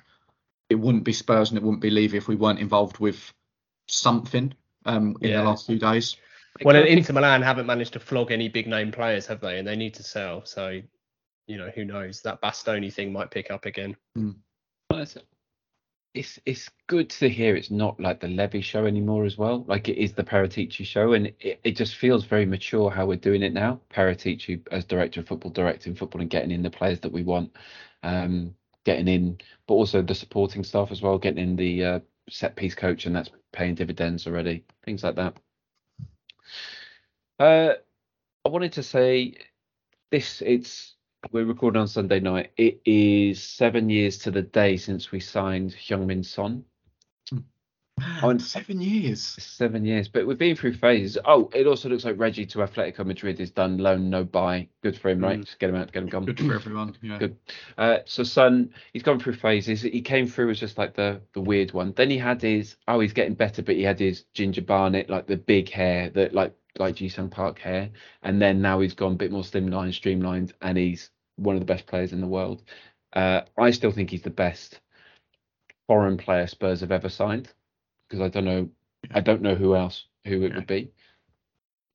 it 0.69 0.75
wouldn't 0.75 1.03
be 1.03 1.13
Spurs 1.13 1.49
and 1.49 1.57
it 1.57 1.63
wouldn't 1.63 1.81
be 1.81 1.89
Levy 1.89 2.17
if 2.17 2.27
we 2.27 2.35
weren't 2.35 2.59
involved 2.59 2.99
with 2.99 3.33
something 3.87 4.53
um, 4.85 5.15
in 5.21 5.31
Yeah. 5.31 5.37
the 5.41 5.43
last 5.49 5.65
few 5.65 5.79
days. 5.79 6.15
Well, 6.63 6.75
and 6.75 6.87
Inter 6.87 7.13
Milan 7.13 7.41
haven't 7.41 7.65
managed 7.65 7.93
to 7.93 7.99
flog 7.99 8.31
any 8.31 8.49
big 8.49 8.67
name 8.67 8.91
players, 8.91 9.27
have 9.27 9.41
they? 9.41 9.59
And 9.59 9.67
they 9.67 9.75
need 9.75 9.95
to 9.95 10.03
sell. 10.03 10.45
So, 10.45 10.81
you 11.47 11.57
know, 11.57 11.69
who 11.73 11.85
knows? 11.85 12.21
That 12.21 12.41
Bastoni 12.41 12.93
thing 12.93 13.11
might 13.11 13.31
pick 13.31 13.51
up 13.51 13.65
again. 13.65 13.95
Well, 14.89 15.01
it's, 15.01 15.17
it's 16.13 16.39
it's 16.45 16.69
good 16.87 17.09
to 17.09 17.29
hear 17.29 17.55
it's 17.55 17.71
not 17.71 17.99
like 17.99 18.19
the 18.19 18.27
Levy 18.27 18.61
show 18.61 18.85
anymore 18.85 19.25
as 19.25 19.37
well. 19.37 19.65
Like 19.67 19.89
it 19.89 19.97
is 19.97 20.13
the 20.13 20.23
Paratici 20.23 20.85
show, 20.85 21.13
and 21.13 21.27
it, 21.39 21.59
it 21.63 21.75
just 21.75 21.95
feels 21.95 22.25
very 22.25 22.45
mature 22.45 22.89
how 22.89 23.05
we're 23.05 23.17
doing 23.17 23.43
it 23.43 23.53
now. 23.53 23.81
Paratici 23.93 24.61
as 24.71 24.85
director 24.85 25.19
of 25.19 25.27
football, 25.27 25.51
directing 25.51 25.95
football, 25.95 26.21
and 26.21 26.29
getting 26.29 26.51
in 26.51 26.63
the 26.63 26.69
players 26.69 26.99
that 27.01 27.11
we 27.11 27.23
want, 27.23 27.55
um, 28.03 28.55
getting 28.85 29.07
in, 29.07 29.37
but 29.67 29.73
also 29.75 30.01
the 30.01 30.15
supporting 30.15 30.63
staff 30.63 30.91
as 30.91 31.01
well, 31.01 31.17
getting 31.17 31.43
in 31.43 31.55
the 31.55 31.83
uh, 31.83 31.99
set 32.29 32.55
piece 32.55 32.75
coach, 32.75 33.05
and 33.05 33.15
that's 33.15 33.29
paying 33.51 33.75
dividends 33.75 34.25
already. 34.25 34.63
Things 34.83 35.03
like 35.03 35.15
that. 35.15 35.35
Uh, 37.37 37.73
I 38.45 38.49
wanted 38.49 38.73
to 38.73 38.83
say 38.83 39.33
this. 40.11 40.41
It's 40.45 40.94
we're 41.31 41.45
recording 41.45 41.81
on 41.81 41.87
Sunday 41.87 42.19
night. 42.19 42.51
It 42.57 42.81
is 42.85 43.41
seven 43.41 43.89
years 43.89 44.17
to 44.19 44.31
the 44.31 44.41
day 44.41 44.77
since 44.77 45.11
we 45.11 45.19
signed 45.19 45.75
Heung-min 45.75 46.23
Son. 46.23 46.63
Man, 48.21 48.39
seven 48.39 48.81
years. 48.81 49.21
Seven 49.21 49.85
years, 49.85 50.09
but 50.09 50.27
we've 50.27 50.37
been 50.37 50.55
through 50.55 50.73
phases. 50.73 51.17
Oh, 51.23 51.49
it 51.53 51.65
also 51.65 51.87
looks 51.87 52.03
like 52.03 52.19
Reggie 52.19 52.45
to 52.47 52.57
Atletico 52.57 53.05
Madrid 53.05 53.39
is 53.39 53.51
done. 53.51 53.77
Loan, 53.77 54.09
no 54.09 54.25
buy. 54.25 54.67
Good 54.83 54.97
for 54.97 55.09
him, 55.09 55.21
right? 55.21 55.39
Just 55.39 55.59
get 55.59 55.69
him 55.69 55.77
out, 55.77 55.93
get 55.93 56.03
him 56.03 56.09
gone. 56.09 56.25
Good 56.25 56.39
for 56.39 56.53
everyone. 56.53 56.97
Yeah. 57.01 57.17
Good. 57.17 57.37
Uh, 57.77 57.99
so 58.05 58.23
Son, 58.23 58.73
he's 58.91 59.03
gone 59.03 59.19
through 59.19 59.35
phases. 59.35 59.81
He 59.81 60.01
came 60.01 60.27
through 60.27 60.49
as 60.49 60.59
just 60.59 60.77
like 60.77 60.93
the 60.93 61.21
the 61.33 61.41
weird 61.41 61.71
one. 61.71 61.93
Then 61.95 62.09
he 62.09 62.17
had 62.17 62.41
his 62.41 62.75
oh, 62.89 62.99
he's 62.99 63.13
getting 63.13 63.33
better, 63.33 63.61
but 63.61 63.75
he 63.75 63.83
had 63.83 63.99
his 63.99 64.25
ginger 64.33 64.61
barnet, 64.61 65.09
like 65.09 65.27
the 65.27 65.37
big 65.37 65.69
hair, 65.69 66.09
that 66.09 66.33
like 66.33 66.53
like 66.77 66.97
Jisung 66.97 67.31
Park 67.31 67.59
hair. 67.59 67.89
And 68.23 68.41
then 68.41 68.61
now 68.61 68.81
he's 68.81 68.93
gone 68.93 69.13
a 69.13 69.15
bit 69.15 69.31
more 69.31 69.43
slimline, 69.43 69.93
streamlined, 69.93 70.53
and 70.61 70.77
he's 70.77 71.11
one 71.37 71.55
of 71.55 71.61
the 71.61 71.65
best 71.65 71.85
players 71.85 72.13
in 72.13 72.21
the 72.21 72.27
world. 72.27 72.63
Uh, 73.13 73.41
I 73.57 73.71
still 73.71 73.91
think 73.91 74.09
he's 74.09 74.21
the 74.23 74.29
best 74.29 74.79
foreign 75.87 76.17
player 76.17 76.47
Spurs 76.47 76.81
have 76.81 76.91
ever 76.91 77.09
signed 77.09 77.51
because 78.07 78.21
I 78.21 78.29
don't 78.29 78.45
know, 78.45 78.69
I 79.13 79.19
don't 79.21 79.41
know 79.41 79.55
who 79.55 79.75
else 79.75 80.05
who 80.25 80.43
it 80.43 80.49
Yeah. 80.49 80.55
would 80.55 80.67
be. 80.67 80.91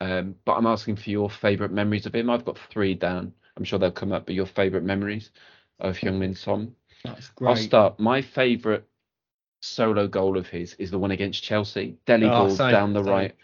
Um, 0.00 0.36
but 0.44 0.52
I'm 0.52 0.66
asking 0.66 0.96
for 0.96 1.10
your 1.10 1.28
favourite 1.28 1.72
memories 1.72 2.06
of 2.06 2.14
him. 2.14 2.30
I've 2.30 2.44
got 2.44 2.58
three 2.58 2.94
down. 2.94 3.32
I'm 3.56 3.64
sure 3.64 3.78
they'll 3.78 3.90
come 3.90 4.12
up. 4.12 4.26
But 4.26 4.34
your 4.34 4.46
favourite 4.46 4.84
memories 4.84 5.30
of 5.78 5.96
Heung-min 5.98 6.34
Son? 6.34 6.74
That's 7.04 7.28
great. 7.30 7.50
I'll 7.50 7.56
start. 7.56 8.00
My 8.00 8.22
favourite 8.22 8.84
solo 9.60 10.08
goal 10.08 10.38
of 10.38 10.48
his 10.48 10.74
is 10.74 10.90
the 10.90 10.98
one 10.98 11.10
against 11.10 11.42
Chelsea. 11.42 11.98
Deli 12.06 12.28
Oh, 12.28 12.46
ball 12.46 12.56
same, 12.56 12.72
down 12.72 12.92
the 12.94 13.02
same. 13.02 13.10
right. 13.10 13.34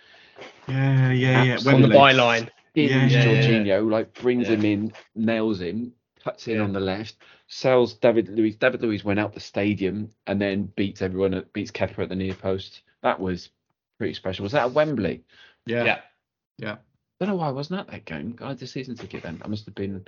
Yeah, 0.69 1.13
yeah, 1.13 1.43
yeah. 1.45 1.53
Absolutely. 1.53 1.85
On 1.85 1.91
the 1.91 1.99
byline. 1.99 2.49
Spins 2.85 3.13
Yeah, 3.13 3.25
yeah, 3.25 3.63
yeah. 3.63 3.79
Like 3.79 4.13
brings 4.15 4.49
Yeah. 4.49 4.55
him 4.57 4.65
in, 4.65 4.93
nails 5.15 5.61
him, 5.61 5.93
cuts 6.23 6.47
in 6.49 6.57
Yeah. 6.57 6.63
on 6.63 6.73
the 6.73 6.81
left, 6.81 7.17
sells 7.49 7.95
David 7.95 8.29
Luiz. 8.29 8.57
David 8.57 8.83
Luiz 8.83 9.05
went 9.05 9.19
out 9.19 9.33
the 9.33 9.41
stadium 9.41 10.11
and 10.27 10.41
then 10.41 10.67
beats 10.77 11.01
everyone, 11.03 11.35
at, 11.35 11.53
beats 11.53 11.71
Kepa 11.71 12.01
at 12.01 12.09
the 12.11 12.17
near 12.17 12.35
post. 12.35 12.83
That 13.03 13.19
was 13.19 13.51
pretty 13.99 14.15
special. 14.15 14.43
Was 14.43 14.53
that 14.53 14.67
at 14.67 14.73
Wembley? 14.73 15.25
Yeah, 15.65 15.85
Yeah. 15.85 16.01
yeah. 16.59 16.73
I 16.73 17.25
don't 17.25 17.31
know 17.31 17.37
why 17.37 17.49
I 17.49 17.53
wasn't 17.53 17.81
at 17.81 17.87
that 17.89 18.05
game. 18.05 18.37
I 18.43 18.49
had 18.49 18.59
the 18.59 18.67
season 18.67 18.95
ticket 18.95 19.23
then. 19.23 19.41
I 19.43 19.49
must 19.49 19.65
have 19.65 19.75
been 19.75 20.07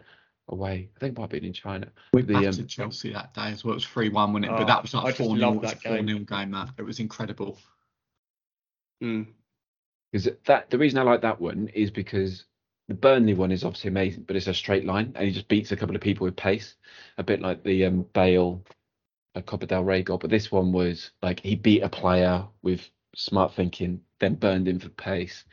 away. 0.48 0.90
I 0.94 0.98
think 1.00 1.16
I 1.18 1.20
might 1.20 1.24
have 1.24 1.30
been 1.30 1.44
in 1.46 1.54
China. 1.54 1.90
We 2.12 2.20
The, 2.20 2.34
battered 2.34 2.58
um, 2.60 2.66
Chelsea 2.66 3.12
that 3.14 3.32
day 3.32 3.48
as 3.50 3.64
well. 3.64 3.72
It 3.72 3.76
was 3.76 3.86
three 3.86 4.10
one, 4.10 4.34
wasn't 4.34 4.46
it? 4.46 4.50
Oh, 4.54 4.58
but 4.58 4.66
that 4.66 4.82
was 4.82 4.94
I 4.94 4.98
like 4.98 5.16
just 5.16 5.18
four 5.26 5.36
0 5.36 5.50
loved 5.52 5.64
that 5.64 5.82
four 5.82 5.96
game. 6.02 6.24
game. 6.24 6.50
That 6.50 6.70
it 6.76 6.82
was 6.82 7.00
incredible. 7.00 7.58
Mm. 9.02 9.28
Because 10.12 10.28
that 10.46 10.70
the 10.70 10.78
reason 10.78 10.98
I 10.98 11.02
like 11.02 11.22
that 11.22 11.40
one 11.40 11.68
is 11.68 11.90
because 11.90 12.44
the 12.88 12.94
Burnley 12.94 13.34
one 13.34 13.52
is 13.52 13.64
obviously 13.64 13.88
amazing, 13.88 14.24
but 14.24 14.36
it's 14.36 14.46
a 14.46 14.54
straight 14.54 14.84
line 14.86 15.12
and 15.14 15.26
he 15.26 15.32
just 15.32 15.48
beats 15.48 15.72
a 15.72 15.76
couple 15.76 15.94
of 15.94 16.02
people 16.02 16.24
with 16.24 16.36
pace, 16.36 16.76
a 17.18 17.22
bit 17.22 17.40
like 17.40 17.62
the 17.62 17.84
um, 17.84 18.06
Bale, 18.14 18.64
uh, 19.34 19.42
Copa 19.42 19.66
del 19.66 19.84
Rey 19.84 20.02
goal. 20.02 20.18
But 20.18 20.30
this 20.30 20.50
one 20.50 20.72
was 20.72 21.10
like 21.22 21.40
he 21.40 21.54
beat 21.54 21.82
a 21.82 21.88
player 21.88 22.44
with 22.62 22.88
smart 23.14 23.54
thinking, 23.54 24.00
then 24.20 24.36
burned 24.36 24.68
him 24.68 24.78
for 24.80 24.88
pace, 24.90 25.44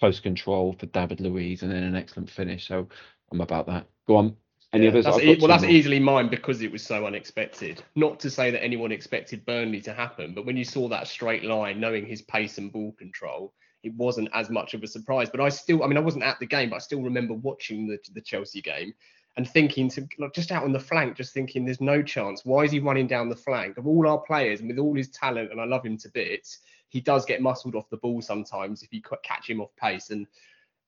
close 0.00 0.20
control 0.20 0.74
for 0.78 0.86
David 0.86 1.20
Luiz, 1.20 1.62
and 1.62 1.70
then 1.72 1.82
an 1.84 1.96
excellent 1.96 2.30
finish. 2.30 2.68
So 2.68 2.88
I'm 3.32 3.40
about 3.40 3.66
that. 3.68 3.86
Go 4.08 4.16
on. 4.16 4.36
Any 4.72 4.86
Yeah, 4.86 4.90
others? 4.90 5.04
that's 5.04 5.18
e- 5.18 5.38
well, 5.40 5.48
that's 5.48 5.64
more. 5.64 5.72
easily 5.72 5.98
mine 6.00 6.28
because 6.28 6.62
it 6.62 6.72
was 6.72 6.82
so 6.82 7.06
unexpected. 7.06 7.82
Not 7.96 8.20
to 8.20 8.30
say 8.30 8.50
that 8.50 8.62
anyone 8.62 8.92
expected 8.92 9.44
Burnley 9.46 9.80
to 9.82 9.92
happen, 9.92 10.34
but 10.34 10.46
when 10.46 10.56
you 10.56 10.64
saw 10.64 10.88
that 10.88 11.08
straight 11.08 11.44
line, 11.44 11.80
knowing 11.80 12.06
his 12.06 12.22
pace 12.22 12.58
and 12.58 12.72
ball 12.72 12.92
control, 12.98 13.52
it 13.82 13.94
wasn't 13.94 14.28
as 14.32 14.50
much 14.50 14.74
of 14.74 14.82
a 14.82 14.86
surprise. 14.86 15.30
But 15.30 15.40
I 15.40 15.48
still, 15.48 15.82
I 15.82 15.86
mean, 15.86 15.96
I 15.96 16.00
wasn't 16.00 16.24
at 16.24 16.38
the 16.38 16.46
game, 16.46 16.70
but 16.70 16.76
I 16.76 16.80
still 16.80 17.02
remember 17.02 17.34
watching 17.34 17.86
the 17.86 17.98
the 18.12 18.20
Chelsea 18.20 18.60
game 18.60 18.92
and 19.36 19.48
thinking 19.48 19.88
to 19.90 20.06
like, 20.18 20.34
just 20.34 20.52
out 20.52 20.64
on 20.64 20.72
the 20.72 20.80
flank, 20.80 21.16
just 21.16 21.32
thinking, 21.32 21.64
there's 21.64 21.80
no 21.80 22.02
chance. 22.02 22.44
Why 22.44 22.64
is 22.64 22.72
he 22.72 22.80
running 22.80 23.06
down 23.06 23.28
the 23.28 23.36
flank 23.36 23.78
of 23.78 23.86
all 23.86 24.08
our 24.08 24.18
players 24.18 24.60
and 24.60 24.68
with 24.68 24.78
all 24.78 24.94
his 24.94 25.10
talent? 25.10 25.52
And 25.52 25.60
I 25.60 25.64
love 25.64 25.84
him 25.84 25.96
to 25.98 26.08
bits. 26.10 26.58
He 26.88 27.00
does 27.00 27.24
get 27.24 27.40
muscled 27.40 27.76
off 27.76 27.88
the 27.90 27.96
ball 27.98 28.20
sometimes 28.20 28.82
if 28.82 28.92
you 28.92 29.00
catch 29.22 29.48
him 29.48 29.60
off 29.60 29.74
pace 29.76 30.10
and. 30.10 30.26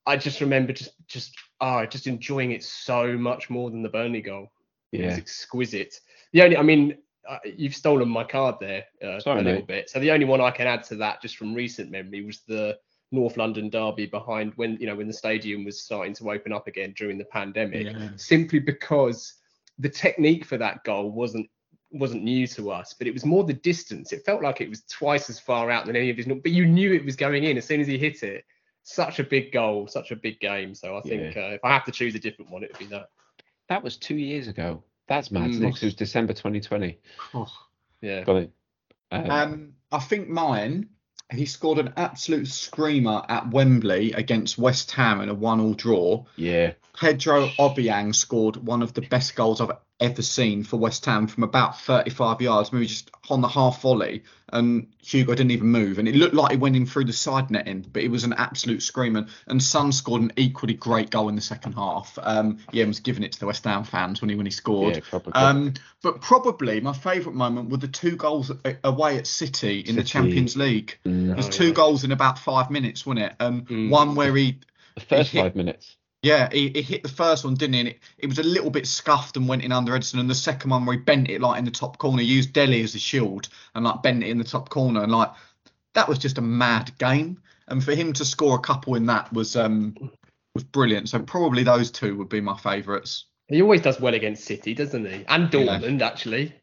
I 0.05 0.17
just 0.17 0.41
remember 0.41 0.73
just 0.73 0.91
just 1.07 1.33
oh, 1.61 1.85
just 1.85 2.07
enjoying 2.07 2.51
it 2.51 2.61
so 2.61 3.17
much 3.17 3.49
more 3.49 3.71
than 3.71 3.81
the 3.81 3.87
Burnley 3.87 4.19
goal. 4.19 4.51
It 4.91 5.05
was 5.05 5.17
exquisite. 5.17 5.99
The 6.33 6.43
only, 6.43 6.57
I 6.57 6.61
mean, 6.61 6.97
uh, 7.27 7.37
you've 7.45 7.75
stolen 7.75 8.09
my 8.09 8.23
card 8.23 8.55
there 8.59 8.85
uh, 9.03 9.19
Sorry, 9.19 9.41
a 9.41 9.43
little 9.43 9.59
mate. 9.59 9.67
bit. 9.67 9.89
So 9.89 9.99
the 9.99 10.11
only 10.11 10.25
one 10.25 10.41
I 10.41 10.51
can 10.51 10.67
add 10.67 10.83
to 10.85 10.95
that, 10.97 11.21
just 11.21 11.37
from 11.37 11.53
recent 11.53 11.89
memory, 11.89 12.23
was 12.23 12.41
the 12.47 12.77
North 13.11 13.37
London 13.37 13.69
derby 13.69 14.07
behind 14.07 14.53
when 14.55 14.77
you 14.77 14.87
know 14.87 14.95
when 14.95 15.07
the 15.07 15.13
stadium 15.13 15.63
was 15.63 15.81
starting 15.81 16.13
to 16.15 16.31
open 16.31 16.51
up 16.51 16.67
again 16.67 16.93
during 16.97 17.17
the 17.17 17.25
pandemic. 17.25 17.87
Yeah. 17.87 18.09
Simply 18.17 18.59
because 18.59 19.35
the 19.79 19.89
technique 19.89 20.45
for 20.45 20.57
that 20.57 20.83
goal 20.83 21.11
wasn't 21.11 21.49
wasn't 21.91 22.23
new 22.23 22.47
to 22.47 22.71
us, 22.71 22.95
but 22.97 23.07
it 23.07 23.13
was 23.13 23.23
more 23.23 23.43
the 23.43 23.53
distance. 23.53 24.11
It 24.11 24.25
felt 24.25 24.41
like 24.41 24.61
it 24.61 24.69
was 24.69 24.83
twice 24.83 25.29
as 25.29 25.39
far 25.39 25.69
out 25.69 25.85
than 25.85 25.95
any 25.95 26.09
of 26.09 26.17
his. 26.17 26.25
But 26.25 26.51
you 26.51 26.65
knew 26.65 26.91
it 26.91 27.05
was 27.05 27.15
going 27.15 27.43
in 27.43 27.57
as 27.57 27.65
soon 27.65 27.79
as 27.79 27.87
he 27.87 27.97
hit 27.97 28.23
it. 28.23 28.43
Such 28.81 29.19
a 29.19 29.23
big 29.23 29.53
goal, 29.53 29.87
such 29.87 30.11
a 30.11 30.15
big 30.15 30.39
game. 30.39 30.75
So 30.75 30.97
I 30.97 31.01
think 31.01 31.37
uh, 31.37 31.51
if 31.51 31.63
I 31.63 31.69
have 31.69 31.85
to 31.85 31.91
choose 31.91 32.15
a 32.15 32.19
different 32.19 32.51
one, 32.51 32.63
it 32.63 32.71
would 32.71 32.79
be 32.79 32.93
that. 32.93 33.09
That 33.69 33.81
was 33.81 33.95
two 33.95 34.15
years 34.15 34.49
ago. 34.49 34.83
That's 35.07 35.31
mad. 35.31 35.51
Mm. 35.51 35.59
Next, 35.59 35.81
it 35.83 35.87
was 35.87 35.95
December 35.95 36.33
2020. 36.33 36.97
Oh. 37.33 37.51
Yeah. 38.01 38.23
Got 38.23 38.35
it. 38.37 38.51
Um, 39.11 39.31
Um, 39.31 39.73
I 39.91 39.99
think 39.99 40.29
mine. 40.29 40.89
He 41.31 41.45
scored 41.45 41.79
an 41.79 41.93
absolute 41.97 42.47
screamer 42.47 43.23
at 43.27 43.49
Wembley 43.49 44.11
against 44.11 44.57
West 44.57 44.91
Ham 44.91 45.19
in 45.21 45.29
a 45.29 45.33
one-all 45.33 45.73
draw. 45.73 46.25
yeah. 46.35 46.73
Pedro 46.95 47.47
Obiang 47.57 48.13
scored 48.13 48.57
one 48.57 48.83
of 48.83 48.93
the 48.93 49.01
best 49.01 49.35
goals 49.35 49.59
I've 49.59 49.71
ever 49.99 50.21
seen 50.21 50.63
for 50.63 50.77
West 50.77 51.05
Ham 51.05 51.27
from 51.27 51.43
about 51.43 51.79
35 51.79 52.41
yards, 52.41 52.73
maybe 52.73 52.87
just 52.87 53.09
on 53.29 53.41
the 53.41 53.47
half 53.47 53.81
volley, 53.81 54.23
and 54.51 54.87
Hugo 55.01 55.33
didn't 55.33 55.51
even 55.51 55.67
move, 55.67 55.97
and 55.97 56.07
it 56.07 56.15
looked 56.15 56.33
like 56.33 56.51
he 56.51 56.57
went 56.57 56.75
in 56.75 56.85
through 56.85 57.05
the 57.05 57.13
side 57.13 57.49
netting, 57.49 57.85
but 57.91 58.03
it 58.03 58.09
was 58.09 58.23
an 58.23 58.33
absolute 58.33 58.83
screamer. 58.83 59.25
And 59.47 59.61
Son 59.63 59.91
scored 59.91 60.21
an 60.21 60.33
equally 60.35 60.73
great 60.73 61.09
goal 61.09 61.29
in 61.29 61.35
the 61.35 61.41
second 61.41 61.73
half. 61.73 62.17
Um, 62.21 62.59
yeah, 62.71 62.85
was 62.85 62.99
giving 62.99 63.23
it 63.23 63.31
to 63.33 63.39
the 63.39 63.45
West 63.45 63.63
Ham 63.63 63.83
fans 63.83 64.21
when 64.21 64.29
he 64.29 64.35
when 64.35 64.45
he 64.45 64.51
scored. 64.51 64.95
Yeah, 64.95 65.01
probably. 65.09 65.33
Um, 65.33 65.73
but 66.01 66.21
probably 66.21 66.81
my 66.81 66.93
favourite 66.93 67.35
moment 67.35 67.69
were 67.69 67.77
the 67.77 67.87
two 67.87 68.15
goals 68.15 68.51
away 68.83 69.17
at 69.17 69.25
City 69.27 69.79
in 69.79 69.95
the 69.95 70.03
Champions 70.03 70.57
League. 70.57 70.97
Mm. 71.05 71.33
There's 71.33 71.49
two 71.49 71.67
yeah. 71.67 71.73
goals 71.73 72.03
in 72.03 72.11
about 72.11 72.37
five 72.37 72.69
minutes, 72.69 73.05
wasn't 73.05 73.25
it? 73.27 73.35
Um, 73.39 73.63
Mm. 73.63 73.89
One 73.89 74.15
where 74.15 74.35
he 74.35 74.59
the 74.95 75.01
first 75.01 75.31
hit- 75.31 75.41
five 75.41 75.55
minutes. 75.55 75.95
Yeah, 76.23 76.47
he, 76.51 76.69
he 76.69 76.81
hit 76.81 77.03
the 77.03 77.09
first 77.09 77.43
one, 77.43 77.53
didn't 77.53 77.73
he? 77.73 77.79
And 77.81 77.89
it, 77.89 77.99
it 78.17 78.27
was 78.27 78.39
a 78.39 78.43
little 78.43 78.69
bit 78.69 78.87
scuffed 78.87 79.35
and 79.35 79.45
went 79.45 79.61
in 79.61 79.73
under 79.73 79.91
Ederson. 79.91 80.21
And 80.21 80.29
the 80.29 80.35
second 80.35 80.71
one 80.71 80.85
where 80.85 80.95
he 80.95 81.03
bent 81.03 81.29
it 81.29 81.41
like 81.41 81.59
in 81.59 81.65
the 81.65 81.71
top 81.71 81.97
corner, 81.97 82.21
used 82.21 82.53
Dele 82.53 82.81
as 82.81 82.95
a 82.95 82.99
shield 82.99 83.49
and 83.75 83.83
like 83.83 84.01
bent 84.01 84.23
it 84.23 84.29
in 84.29 84.37
the 84.37 84.45
top 84.45 84.69
corner. 84.69 85.03
And 85.03 85.11
like 85.11 85.31
that 85.93 86.07
was 86.07 86.17
just 86.17 86.37
a 86.37 86.41
mad 86.41 86.97
game. 86.97 87.39
And 87.67 87.83
for 87.83 87.93
him 87.93 88.13
to 88.13 88.25
score 88.25 88.55
a 88.55 88.61
couple 88.61 88.95
in 88.95 89.05
that 89.07 89.31
was 89.33 89.57
um 89.57 89.95
was 90.55 90.63
brilliant. 90.63 91.09
So 91.09 91.19
probably 91.19 91.63
those 91.63 91.91
two 91.91 92.15
would 92.17 92.29
be 92.29 92.39
my 92.39 92.57
favourites. 92.57 93.25
He 93.49 93.61
always 93.61 93.81
does 93.81 93.99
well 93.99 94.13
against 94.13 94.45
City, 94.45 94.73
doesn't 94.73 95.05
he? 95.05 95.25
And 95.27 95.53
Yeah. 95.53 95.79
Dortmund, 95.79 96.01
actually. 96.01 96.55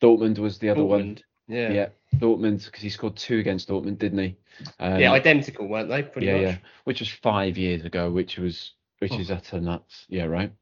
Dortmund 0.00 0.38
was 0.38 0.58
the 0.58 0.70
other 0.70 0.84
one. 0.84 1.18
Yeah. 1.48 1.70
Yeah, 1.72 1.88
Dortmund 2.16 2.64
because 2.64 2.82
he 2.82 2.88
scored 2.88 3.16
two 3.16 3.38
against 3.38 3.68
Dortmund, 3.68 3.98
didn't 3.98 4.18
he? 4.18 4.36
Um, 4.78 5.00
yeah, 5.00 5.12
identical, 5.12 5.66
weren't 5.68 5.88
they? 5.88 6.02
Pretty 6.02 6.26
yeah, 6.28 6.32
much. 6.34 6.42
yeah, 6.42 6.56
which 6.84 7.00
was 7.00 7.08
five 7.08 7.58
years 7.58 7.84
ago, 7.84 8.10
which 8.10 8.38
was 8.38 8.72
which 9.00 9.12
Oh. 9.12 9.18
is 9.18 9.30
utter 9.30 9.60
nuts. 9.60 10.06
Yeah, 10.08 10.24
right. 10.24 10.52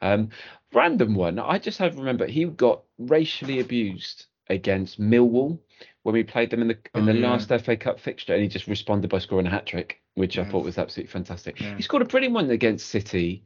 Um, 0.00 0.30
random 0.72 1.14
one. 1.14 1.38
I 1.38 1.58
just 1.58 1.78
have 1.78 1.98
remember 1.98 2.26
he 2.26 2.44
got 2.46 2.82
racially 2.98 3.60
abused 3.60 4.26
against 4.48 4.98
Millwall 4.98 5.58
when 6.02 6.14
we 6.14 6.24
played 6.24 6.50
them 6.50 6.62
in 6.62 6.68
the 6.68 6.78
in 6.94 7.02
Oh, 7.02 7.04
the 7.04 7.14
yeah. 7.14 7.28
last 7.30 7.50
FA 7.50 7.76
Cup 7.76 8.00
fixture, 8.00 8.32
and 8.32 8.42
he 8.42 8.48
just 8.48 8.66
responded 8.66 9.10
by 9.10 9.18
scoring 9.18 9.46
a 9.46 9.50
hat 9.50 9.66
trick, 9.66 10.00
which 10.14 10.38
I 10.38 10.44
thought 10.44 10.64
was 10.64 10.78
absolutely 10.78 11.12
fantastic. 11.12 11.60
Yeah. 11.60 11.76
He 11.76 11.82
scored 11.82 12.02
a 12.02 12.06
brilliant 12.06 12.34
one 12.34 12.50
against 12.50 12.88
City 12.88 13.44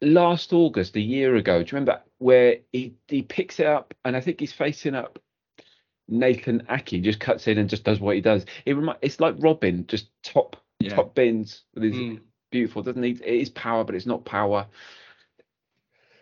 last 0.00 0.52
August, 0.52 0.96
a 0.96 1.00
year 1.00 1.36
ago. 1.36 1.62
Do 1.62 1.66
you 1.68 1.74
remember 1.78 2.02
where 2.18 2.56
he 2.72 2.94
he 3.08 3.22
picks 3.22 3.60
it 3.60 3.66
up 3.66 3.94
and 4.04 4.16
I 4.16 4.20
think 4.20 4.40
he's 4.40 4.52
facing 4.52 4.94
up 4.94 5.18
Nathan 6.08 6.62
Aké, 6.68 7.02
just 7.02 7.20
cuts 7.20 7.48
in 7.48 7.58
and 7.58 7.68
just 7.68 7.84
does 7.84 8.00
what 8.00 8.14
he 8.14 8.20
does. 8.20 8.44
It 8.66 8.74
remi- 8.74 8.98
it's 9.02 9.20
like 9.20 9.36
Robben, 9.36 9.86
just 9.86 10.08
top 10.22 10.56
Yeah. 10.80 10.94
top 10.94 11.14
bins 11.14 11.62
with 11.74 11.84
his 11.84 11.94
Mm. 11.96 12.20
beautiful. 12.50 12.82
Doesn't 12.82 13.00
need 13.00 13.20
it 13.20 13.26
is 13.26 13.48
power, 13.50 13.84
but 13.84 13.94
it's 13.94 14.06
not 14.06 14.24
power. 14.24 14.66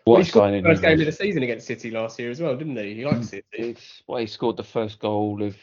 Well, 0.05 0.15
What 0.15 0.17
he 0.17 0.21
a 0.23 0.25
scored 0.25 0.43
signing! 0.43 0.63
the 0.63 0.69
first 0.69 0.81
game 0.81 0.99
of 0.99 1.05
the 1.05 1.11
season 1.11 1.43
against 1.43 1.65
City 1.67 1.89
last 1.91 2.19
year 2.19 2.29
as 2.29 2.41
well, 2.41 2.55
didn't 2.57 2.75
he? 2.77 2.93
He 2.95 3.05
likes 3.05 3.29
City. 3.29 3.45
It's 3.53 4.03
well, 4.07 4.19
he 4.19 4.27
scored 4.27 4.57
the 4.57 4.63
first 4.63 4.99
goal 4.99 5.41
of 5.43 5.55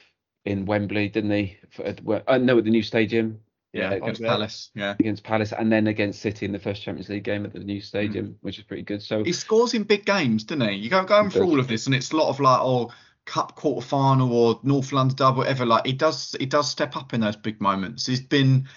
in 0.46 0.64
Wembley, 0.64 1.08
didn't 1.08 1.30
he? 1.30 1.58
For, 1.70 1.94
uh, 2.26 2.38
no, 2.38 2.56
at 2.58 2.64
the 2.64 2.70
new 2.70 2.82
stadium 2.82 3.40
Yeah, 3.72 3.90
Yeah, 3.90 3.96
against. 3.98 4.22
Palace. 4.22 4.70
Yeah. 4.74 4.96
against 4.98 5.22
Palace, 5.22 5.52
and 5.52 5.70
then 5.70 5.86
against 5.86 6.20
City 6.20 6.44
in 6.46 6.50
the 6.52 6.58
first 6.58 6.82
Champions 6.82 7.08
League 7.08 7.22
game 7.22 7.44
at 7.44 7.52
the 7.52 7.60
new 7.60 7.80
stadium, 7.80 8.36
which 8.40 8.58
is 8.58 8.64
pretty 8.64 8.82
good. 8.82 9.00
So 9.02 9.22
He 9.22 9.32
scores 9.32 9.74
in 9.74 9.84
big 9.84 10.04
games, 10.04 10.42
doesn't 10.42 10.66
he? 10.68 10.74
You 10.76 10.90
go 10.90 11.04
going 11.04 11.26
He 11.30 11.38
through 11.38 11.46
all 11.46 11.60
of 11.60 11.68
this, 11.68 11.86
and 11.86 11.94
it's 11.94 12.10
a 12.10 12.16
lot 12.16 12.30
of 12.30 12.40
like, 12.40 12.58
oh, 12.60 12.90
cup 13.26 13.54
quarter 13.54 13.86
final 13.86 14.32
or 14.32 14.60
North 14.62 14.92
London 14.92 15.16
Derby, 15.16 15.38
whatever. 15.38 15.66
Like 15.66 15.86
he 15.86 15.92
does, 15.92 16.34
he 16.38 16.46
does 16.46 16.68
step 16.70 16.96
up 16.96 17.14
in 17.14 17.20
those 17.20 17.36
big 17.36 17.60
moments. 17.60 18.06
He's 18.06 18.20
been 18.20 18.68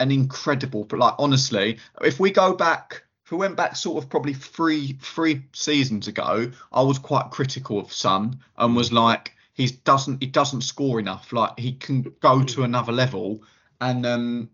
an 0.00 0.10
incredible, 0.10 0.84
but 0.84 0.98
like 0.98 1.14
honestly, 1.18 1.78
if 2.02 2.20
we 2.20 2.30
go 2.30 2.54
back, 2.54 3.02
if 3.24 3.32
we 3.32 3.38
went 3.38 3.56
back 3.56 3.76
sort 3.76 4.02
of 4.02 4.08
probably 4.08 4.34
three 4.34 4.96
three 5.02 5.42
seasons 5.52 6.08
ago, 6.08 6.50
I 6.72 6.82
was 6.82 6.98
quite 6.98 7.30
critical 7.30 7.78
of 7.78 7.92
Son 7.92 8.38
and 8.56 8.76
was 8.76 8.92
like, 8.92 9.34
he 9.54 9.66
doesn't 9.66 10.22
he 10.22 10.28
doesn't 10.28 10.62
score 10.62 11.00
enough. 11.00 11.32
Like 11.32 11.58
he 11.58 11.72
can 11.72 12.14
go 12.20 12.42
to 12.42 12.62
another 12.62 12.92
level, 12.92 13.42
and 13.80 14.06
um. 14.06 14.50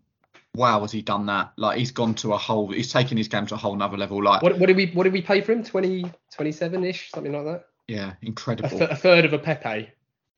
Wow, 0.57 0.83
has 0.83 0.93
he 0.93 1.03
done 1.03 1.27
that? 1.27 1.53
Like 1.57 1.79
he's 1.79 1.91
gone 1.91 2.15
to 2.15 2.33
a 2.33 2.39
whole, 2.39 2.71
he's 2.71 2.93
taken 2.93 3.17
his 3.17 3.27
game 3.27 3.45
to 3.47 3.55
a 3.55 3.59
whole 3.59 3.75
nother 3.75 3.97
level. 3.97 4.23
Like, 4.23 4.41
What, 4.41 4.57
what 4.57 4.67
did 4.69 4.77
we 4.77 4.87
what 4.93 5.03
did 5.03 5.13
we 5.13 5.21
pay 5.21 5.41
for 5.41 5.51
him? 5.51 5.65
20, 5.65 6.05
27 6.33 6.85
ish, 6.85 7.11
something 7.11 7.33
like 7.33 7.45
that. 7.45 7.65
Yeah, 7.89 8.13
A, 8.13 8.27
incredible. 8.27 8.69
th- 8.71 8.91
a 8.91 8.97
third 8.97 9.25
of 9.25 9.33
a 9.33 9.39
Pepe. 9.39 9.91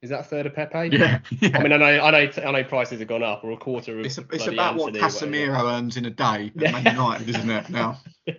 Is 0.03 0.11
that 0.11 0.21
a 0.21 0.25
third 0.25 0.47
of 0.47 0.55
Pepe? 0.55 0.97
Yeah, 0.97 1.21
yeah. 1.41 1.51
I 1.55 1.63
mean, 1.63 1.73
I 1.73 1.77
know, 1.79 1.87
I 2.03 2.11
know, 2.11 2.31
I 2.47 2.51
know 2.53 2.65
prices 2.65 2.99
have 3.01 3.09
gone 3.09 3.23
up, 3.23 3.43
or 3.45 3.53
a 3.53 3.57
quarter 3.57 3.99
of. 3.99 4.05
it's, 4.05 4.19
it's 4.19 4.27
bloody 4.27 4.55
about 4.57 4.77
what 4.77 4.95
Antony 4.97 5.01
or 5.01 5.51
whatever. 5.53 5.63
Casemiro 5.63 5.73
earns 5.79 5.97
in 5.97 6.05
a 6.05 6.11
day 6.11 6.53
at 6.55 6.61
Yeah. 6.63 6.73
Man 6.73 6.85
United, 6.97 7.29
isn't 7.31 7.51
it? 7.51 7.71
Now, 7.71 7.99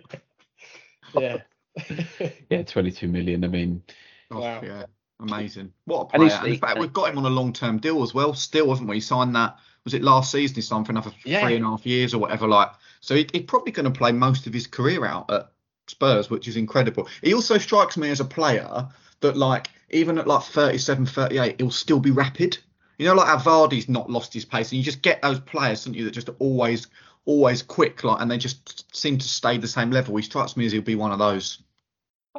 Yeah. 1.18 1.38
yeah, 2.50 2.62
22 2.62 3.08
million. 3.08 3.44
I 3.44 3.48
mean, 3.48 3.82
Oh, 4.30 4.40
Wow. 4.40 4.60
yeah, 4.62 4.84
amazing. 5.20 5.72
What 5.86 6.02
a 6.02 6.04
player! 6.06 6.28
he's- 6.28 6.38
And 6.42 6.52
in 6.52 6.58
fact, 6.58 6.78
we've 6.78 6.92
got 6.92 7.10
him 7.10 7.18
on 7.18 7.24
a 7.24 7.30
long-term 7.30 7.78
deal 7.78 8.02
as 8.02 8.12
well. 8.12 8.34
Still, 8.34 8.68
haven't 8.70 8.86
we? 8.88 8.96
He 8.96 9.00
signed 9.00 9.34
that. 9.36 9.56
Was 9.84 9.94
it 9.94 10.02
last 10.02 10.30
season? 10.30 10.56
He 10.56 10.60
signed 10.60 10.84
for 10.86 10.92
another 10.92 11.12
Yeah. 11.24 11.40
three 11.44 11.56
and 11.56 11.64
a 11.64 11.68
half 11.68 11.86
years 11.86 12.12
or 12.12 12.18
whatever. 12.18 12.46
Like, 12.46 12.70
so 13.00 13.14
he, 13.14 13.26
he's 13.32 13.44
probably 13.44 13.72
going 13.72 13.90
to 13.90 13.96
play 13.98 14.12
most 14.12 14.46
of 14.46 14.52
his 14.52 14.66
career 14.66 15.06
out 15.06 15.30
at 15.30 15.50
Spurs, 15.90 16.30
which 16.30 16.48
is 16.48 16.56
incredible. 16.56 17.08
He 17.22 17.34
also 17.34 17.58
strikes 17.58 17.96
me 17.96 18.10
as 18.10 18.20
a 18.20 18.24
player 18.24 18.88
that, 19.20 19.36
like, 19.36 19.68
even 19.90 20.18
at 20.18 20.26
like 20.26 20.42
37, 20.44 21.06
38, 21.06 21.56
he'll 21.58 21.70
still 21.70 22.00
be 22.00 22.10
rapid. 22.10 22.58
You 22.98 23.06
know, 23.06 23.14
like 23.14 23.28
how 23.28 23.38
Vardy's 23.38 23.88
not 23.88 24.10
lost 24.10 24.34
his 24.34 24.44
pace, 24.44 24.70
and 24.72 24.78
you 24.78 24.84
just 24.84 25.02
get 25.02 25.22
those 25.22 25.40
players, 25.40 25.84
don't 25.84 25.94
you, 25.94 26.04
that 26.04 26.10
just 26.10 26.30
always, 26.40 26.88
always 27.24 27.62
quick, 27.62 28.02
like, 28.04 28.20
and 28.20 28.30
they 28.30 28.38
just 28.38 28.94
seem 28.96 29.18
to 29.18 29.28
stay 29.28 29.56
the 29.56 29.68
same 29.68 29.90
level. 29.90 30.16
He 30.16 30.22
strikes 30.22 30.56
me 30.56 30.66
as 30.66 30.72
he'll 30.72 30.82
be 30.82 30.96
one 30.96 31.12
of 31.12 31.18
those. 31.18 31.62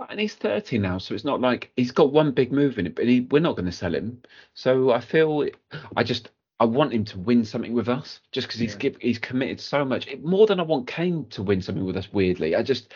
and 0.09 0.19
he's 0.19 0.35
30 0.35 0.77
now, 0.77 0.97
so 0.97 1.13
it's 1.15 1.23
not 1.25 1.41
like 1.41 1.71
he's 1.75 1.91
got 1.91 2.11
one 2.11 2.31
big 2.31 2.51
move 2.51 2.77
in 2.77 2.85
it, 2.87 2.95
but 2.95 3.05
he, 3.07 3.21
we're 3.31 3.39
not 3.41 3.55
going 3.55 3.65
to 3.65 3.71
sell 3.71 3.93
him. 3.95 4.21
So 4.53 4.91
I 4.91 4.99
feel, 4.99 5.47
I 5.95 6.03
just, 6.03 6.29
I 6.59 6.65
want 6.65 6.93
him 6.93 7.05
to 7.05 7.19
win 7.19 7.45
something 7.45 7.73
with 7.73 7.87
us, 7.89 8.19
just 8.31 8.47
because 8.47 8.59
he's 8.59 8.73
Yeah. 8.73 8.79
give, 8.79 8.97
he's 9.01 9.17
committed 9.19 9.59
so 9.61 9.83
much, 9.85 10.07
It- 10.07 10.23
more 10.23 10.45
than 10.45 10.59
I 10.59 10.63
want 10.63 10.87
Kane 10.87 11.25
to 11.31 11.41
win 11.43 11.61
something 11.61 11.85
with 11.85 11.97
us. 11.97 12.11
Weirdly, 12.11 12.55
I 12.55 12.63
just, 12.63 12.93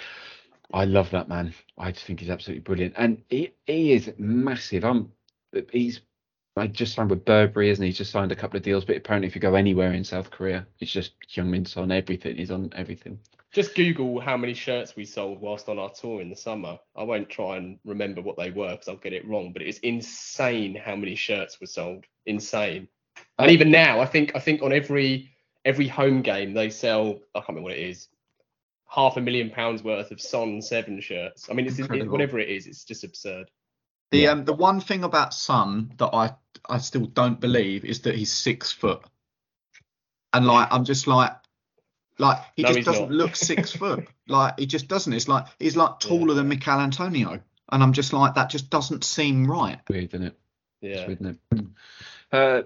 I 0.74 0.86
love 0.86 1.12
that 1.12 1.30
man. 1.30 1.54
I 1.78 1.92
just 1.92 2.06
think 2.06 2.20
he's 2.20 2.32
absolutely 2.32 2.62
brilliant, 2.62 2.96
and 2.98 3.22
he 3.30 3.54
he 3.66 3.94
is 3.94 4.12
massive. 4.18 4.84
I'm, 4.84 5.12
he's. 5.72 6.02
I 6.56 6.68
just 6.68 6.94
signed 6.94 7.10
with 7.10 7.26
Burberry, 7.26 7.70
isn't 7.70 7.82
he? 7.82 7.90
He's 7.90 7.98
just 7.98 8.12
signed 8.12 8.32
a 8.32 8.36
couple 8.36 8.58
of 8.58 8.64
deals, 8.64 8.86
but 8.86 8.96
apparently, 8.96 9.28
if 9.28 9.36
you 9.36 9.42
go 9.42 9.56
anywhere 9.56 9.94
in 9.94 10.04
South 10.04 10.30
Korea, 10.30 10.68
it's 10.80 10.92
just 10.92 11.14
Heung-min's 11.28 11.78
on 11.78 11.92
everything. 11.92 12.36
He's 12.36 12.52
on 12.52 12.72
everything. 12.76 13.20
Just 13.52 13.76
Google 13.76 14.20
how 14.20 14.36
many 14.36 14.56
shirts 14.56 14.96
we 14.96 15.06
sold 15.06 15.40
whilst 15.40 15.70
on 15.70 15.78
our 15.78 15.92
tour 15.92 16.22
in 16.22 16.30
the 16.30 16.36
summer. 16.36 16.80
I 16.96 17.04
won't 17.04 17.30
try 17.30 17.58
and 17.58 17.80
remember 17.86 18.22
what 18.22 18.38
they 18.38 18.50
were 18.50 18.72
because 18.72 18.88
I'll 18.88 18.98
get 18.98 19.14
it 19.14 19.28
wrong. 19.28 19.54
But 19.54 19.62
it 19.62 19.68
is 19.68 19.78
insane 19.80 20.76
how 20.76 20.96
many 20.96 21.16
shirts 21.16 21.60
were 21.62 21.68
sold. 21.68 22.06
Insane. 22.26 22.88
And 23.38 23.50
um, 23.50 23.54
even 23.54 23.70
now, 23.70 24.00
I 24.00 24.06
think 24.06 24.36
I 24.36 24.40
think 24.40 24.64
on 24.64 24.74
every 24.74 25.30
every 25.66 25.88
home 25.88 26.24
game 26.24 26.54
they 26.54 26.70
sell. 26.72 27.20
I 27.36 27.40
can't 27.40 27.50
remember 27.50 27.70
what 27.70 27.78
it 27.78 27.90
is. 27.90 28.08
Half 28.94 29.18
a 29.18 29.22
million 29.22 29.50
pounds 29.50 29.82
worth 29.84 30.12
of 30.12 30.22
Son 30.22 30.62
Seven 30.62 31.02
shirts. 31.02 31.48
I 31.50 31.54
mean, 31.54 31.66
it's 31.66 31.80
it, 31.80 32.10
whatever 32.10 32.38
it 32.38 32.50
is, 32.50 32.68
it's 32.68 32.84
just 32.84 33.04
absurd. 33.04 33.50
The 34.12 34.20
Yeah. 34.20 34.32
um 34.32 34.46
the 34.46 34.54
one 34.54 34.80
thing 34.82 35.04
about 35.04 35.34
Son 35.34 35.94
that 35.98 36.14
I 36.14 36.36
I 36.70 36.78
still 36.78 37.08
don't 37.08 37.40
believe 37.40 37.86
is 37.86 38.02
that 38.02 38.14
he's 38.16 38.32
six 38.32 38.72
foot, 38.72 39.02
and 40.32 40.46
like 40.46 40.68
I'm 40.72 40.86
just 40.86 41.08
like 41.08 41.32
like 42.20 42.38
he 42.56 42.62
No, 42.62 42.70
just 42.74 42.86
doesn't 42.86 43.10
not. 43.10 43.12
look 43.12 43.36
six 43.36 43.72
foot. 43.76 44.08
Like 44.28 44.60
he 44.60 44.68
just 44.68 44.88
doesn't. 44.88 45.12
It's 45.14 45.28
like 45.28 45.48
he's 45.60 45.76
like 45.76 46.00
taller 46.00 46.36
than 46.36 46.48
Michail 46.48 46.80
Antonio, 46.80 47.42
and 47.72 47.84
I'm 47.84 47.94
just 47.94 48.14
like 48.14 48.36
that 48.36 48.52
just 48.52 48.70
doesn't 48.70 49.04
seem 49.04 49.50
right. 49.50 49.80
Weird, 49.90 50.14
isn't 50.14 50.28
it? 50.28 50.38
It's 50.84 51.00
Yeah. 51.02 51.08
weird, 51.08 51.22
isn't 51.22 51.40
it? 51.52 51.66
Uh, 52.32 52.62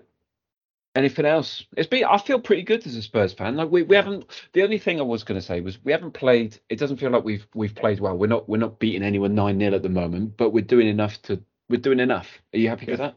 anything 0.97 1.25
else? 1.25 1.63
It's 1.77 1.87
been. 1.87 2.03
I 2.03 2.17
feel 2.17 2.39
pretty 2.39 2.63
good 2.63 2.85
as 2.85 2.95
a 2.95 3.01
Spurs 3.01 3.33
fan. 3.33 3.55
Like 3.55 3.69
we, 3.71 3.83
we 3.83 3.95
haven't. 3.95 4.25
The 4.53 4.63
only 4.63 4.77
thing 4.79 4.99
I 4.99 5.03
was 5.03 5.23
going 5.23 5.39
to 5.39 5.45
say 5.45 5.61
was 5.61 5.83
we 5.83 5.91
haven't 5.91 6.11
played. 6.11 6.59
It 6.69 6.79
doesn't 6.79 6.97
feel 6.97 7.11
like 7.11 7.23
we've 7.23 7.47
we've 7.53 7.75
played 7.75 7.99
well. 7.99 8.17
We're 8.17 8.27
not 8.27 8.49
we're 8.49 8.57
not 8.57 8.79
beating 8.79 9.03
anyone 9.03 9.35
nine 9.35 9.59
0 9.59 9.73
at 9.73 9.83
the 9.83 9.89
moment, 9.89 10.35
but 10.37 10.49
we're 10.51 10.63
doing 10.65 10.87
enough 10.87 11.21
to. 11.23 11.41
We're 11.69 11.79
doing 11.81 11.99
enough. 11.99 12.27
Are 12.53 12.57
you 12.57 12.69
happy 12.69 12.87
with 12.87 12.99
that? 12.99 13.15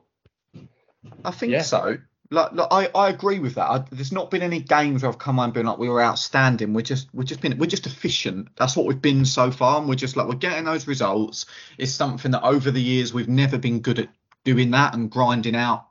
I 1.24 1.30
think 1.30 1.52
Yeah. 1.52 1.62
so. 1.62 1.98
Like, 2.32 2.52
like 2.52 2.68
I, 2.70 2.88
I 2.94 3.08
agree 3.10 3.40
with 3.40 3.56
that. 3.56 3.68
I, 3.68 3.84
there's 3.90 4.12
not 4.12 4.30
been 4.30 4.42
any 4.42 4.60
games 4.60 5.02
where 5.02 5.10
I've 5.10 5.18
come 5.18 5.40
on 5.40 5.46
and 5.46 5.52
been 5.54 5.66
like 5.66 5.78
we 5.78 5.88
were 5.88 6.00
outstanding. 6.02 6.74
We're 6.74 6.82
just 6.82 7.08
we're 7.12 7.24
just 7.24 7.40
been 7.40 7.58
we're 7.58 7.66
just 7.66 7.86
efficient. 7.86 8.48
That's 8.56 8.76
what 8.76 8.86
we've 8.86 9.02
been 9.02 9.24
so 9.24 9.50
far, 9.50 9.78
and 9.80 9.88
we're 9.88 9.96
just 9.96 10.16
like 10.16 10.28
we're 10.28 10.34
getting 10.36 10.64
those 10.64 10.86
results. 10.86 11.46
It's 11.76 11.90
something 11.90 12.30
that 12.30 12.44
over 12.44 12.70
the 12.70 12.80
years 12.80 13.12
we've 13.12 13.28
never 13.28 13.58
been 13.58 13.80
good 13.80 13.98
at 13.98 14.08
doing 14.44 14.70
that 14.70 14.94
and 14.94 15.10
grinding 15.10 15.56
out 15.56 15.86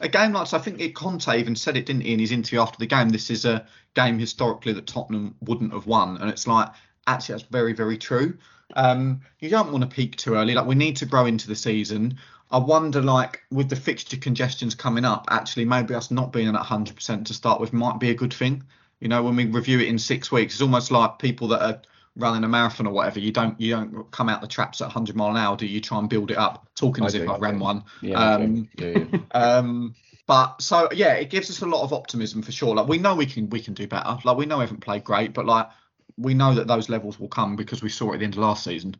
a 0.00 0.08
game 0.08 0.32
like. 0.32 0.52
I 0.52 0.58
think 0.58 0.94
Conte 0.94 1.28
even 1.38 1.54
said 1.56 1.76
it, 1.76 1.86
didn't 1.86 2.02
he, 2.02 2.12
in 2.12 2.18
his 2.18 2.32
interview 2.32 2.60
after 2.60 2.78
the 2.78 2.86
game? 2.86 3.10
This 3.10 3.30
is 3.30 3.44
a 3.44 3.66
game 3.94 4.18
historically 4.18 4.72
that 4.72 4.86
Tottenham 4.86 5.34
wouldn't 5.40 5.72
have 5.72 5.86
won, 5.86 6.16
and 6.18 6.30
it's 6.30 6.46
like 6.46 6.70
actually 7.06 7.34
that's 7.34 7.48
very 7.50 7.72
very 7.72 7.98
true. 7.98 8.36
Um, 8.76 9.20
you 9.40 9.50
don't 9.50 9.72
want 9.72 9.82
to 9.82 9.94
peak 9.94 10.16
too 10.16 10.34
early. 10.34 10.54
Like 10.54 10.66
we 10.66 10.74
need 10.74 10.96
to 10.96 11.06
grow 11.06 11.26
into 11.26 11.48
the 11.48 11.56
season. 11.56 12.18
I 12.52 12.58
wonder, 12.58 13.00
like, 13.00 13.42
with 13.52 13.68
the 13.68 13.76
fixture 13.76 14.16
congestions 14.16 14.74
coming 14.74 15.04
up, 15.04 15.26
actually, 15.30 15.64
maybe 15.66 15.94
us 15.94 16.10
not 16.10 16.32
being 16.32 16.48
at 16.48 16.60
100% 16.60 17.24
to 17.26 17.34
start 17.34 17.60
with 17.60 17.72
might 17.72 18.00
be 18.00 18.10
a 18.10 18.14
good 18.14 18.34
thing. 18.34 18.64
You 18.98 19.06
know, 19.06 19.22
when 19.22 19.36
we 19.36 19.46
review 19.46 19.78
it 19.78 19.86
in 19.86 20.00
six 20.00 20.32
weeks, 20.32 20.54
it's 20.54 20.62
almost 20.62 20.90
like 20.90 21.20
people 21.20 21.46
that 21.48 21.62
are 21.62 21.80
running 22.16 22.44
a 22.44 22.48
marathon 22.48 22.86
or 22.86 22.92
whatever, 22.92 23.20
you 23.20 23.32
don't 23.32 23.60
you 23.60 23.70
don't 23.72 24.10
come 24.10 24.28
out 24.28 24.40
the 24.40 24.46
traps 24.46 24.80
at 24.80 24.86
100 24.86 25.16
mile 25.16 25.30
an 25.30 25.36
hour. 25.36 25.56
Do 25.56 25.66
you 25.66 25.80
try 25.80 25.98
and 25.98 26.08
build 26.08 26.30
it 26.30 26.38
up? 26.38 26.68
Talking 26.74 27.04
I 27.04 27.06
as 27.06 27.14
if 27.14 27.22
do, 27.26 27.30
I 27.30 27.34
I 27.34 27.38
ran 27.38 27.58
do. 27.58 27.64
one. 27.64 27.84
Yeah, 28.00 28.18
Um, 28.18 28.68
yeah, 28.78 28.88
yeah. 28.88 29.18
Um, 29.32 29.94
but 30.26 30.60
so 30.62 30.88
yeah, 30.92 31.14
it 31.14 31.30
gives 31.30 31.50
us 31.50 31.62
a 31.62 31.66
lot 31.66 31.82
of 31.82 31.92
optimism 31.92 32.42
for 32.42 32.52
sure. 32.52 32.74
Like 32.74 32.88
we 32.88 32.98
know 32.98 33.14
we 33.16 33.26
can 33.26 33.48
we 33.50 33.60
can 33.60 33.74
do 33.74 33.86
better. 33.86 34.18
Like 34.24 34.36
we 34.36 34.46
know 34.46 34.58
we 34.58 34.64
haven't 34.64 34.80
played 34.80 35.04
great, 35.04 35.32
but 35.34 35.46
like 35.46 35.68
we 36.16 36.34
know 36.34 36.54
that 36.54 36.66
those 36.66 36.88
levels 36.88 37.18
will 37.18 37.28
come 37.28 37.56
because 37.56 37.82
we 37.82 37.88
saw 37.88 38.10
it 38.10 38.14
at 38.14 38.18
the 38.18 38.24
end 38.26 38.34
of 38.34 38.40
last 38.40 38.62
season. 38.64 38.96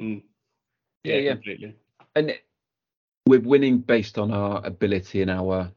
Mm. 0.00 0.22
Yeah, 1.04 1.16
yeah. 1.16 1.32
completely. 1.32 1.76
and 2.14 2.38
we're 3.26 3.40
winning 3.40 3.78
based 3.78 4.18
on 4.18 4.32
our 4.32 4.64
ability 4.64 5.22
and 5.22 5.30
our 5.30 5.70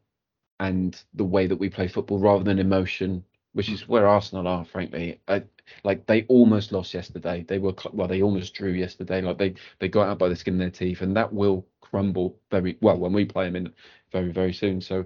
and 0.60 1.02
the 1.14 1.24
way 1.26 1.48
that 1.48 1.58
we 1.58 1.70
play 1.70 1.88
football 1.88 2.20
rather 2.20 2.44
than 2.44 2.60
emotion 2.60 3.24
which 3.54 3.70
is 3.70 3.88
where 3.88 4.08
arsenal 4.08 4.48
are 4.48 4.66
frankly. 4.66 5.20
I, 5.28 5.44
like 5.84 6.06
they 6.06 6.24
almost 6.24 6.72
lost 6.72 6.94
yesterday. 6.94 7.46
They 7.48 7.60
were 7.60 7.74
cl- 7.78 7.96
well 7.96 8.08
they 8.08 8.22
almost 8.22 8.54
drew 8.54 8.72
yesterday. 8.72 9.22
Like 9.22 9.38
they 9.38 9.54
they 9.80 9.88
got 9.88 10.08
out 10.10 10.20
by 10.20 10.30
the 10.30 10.36
skin 10.36 10.56
of 10.56 10.60
their 10.60 10.70
teeth 10.70 11.02
and 11.02 11.16
that 11.16 11.32
will 11.34 11.66
crumble 11.82 12.38
very 12.52 12.78
well 12.82 12.98
when 12.98 13.14
we 13.14 13.26
play 13.26 13.46
them 13.46 13.56
in 13.56 13.74
very 14.12 14.32
very 14.32 14.54
soon. 14.54 14.82
So 14.82 15.06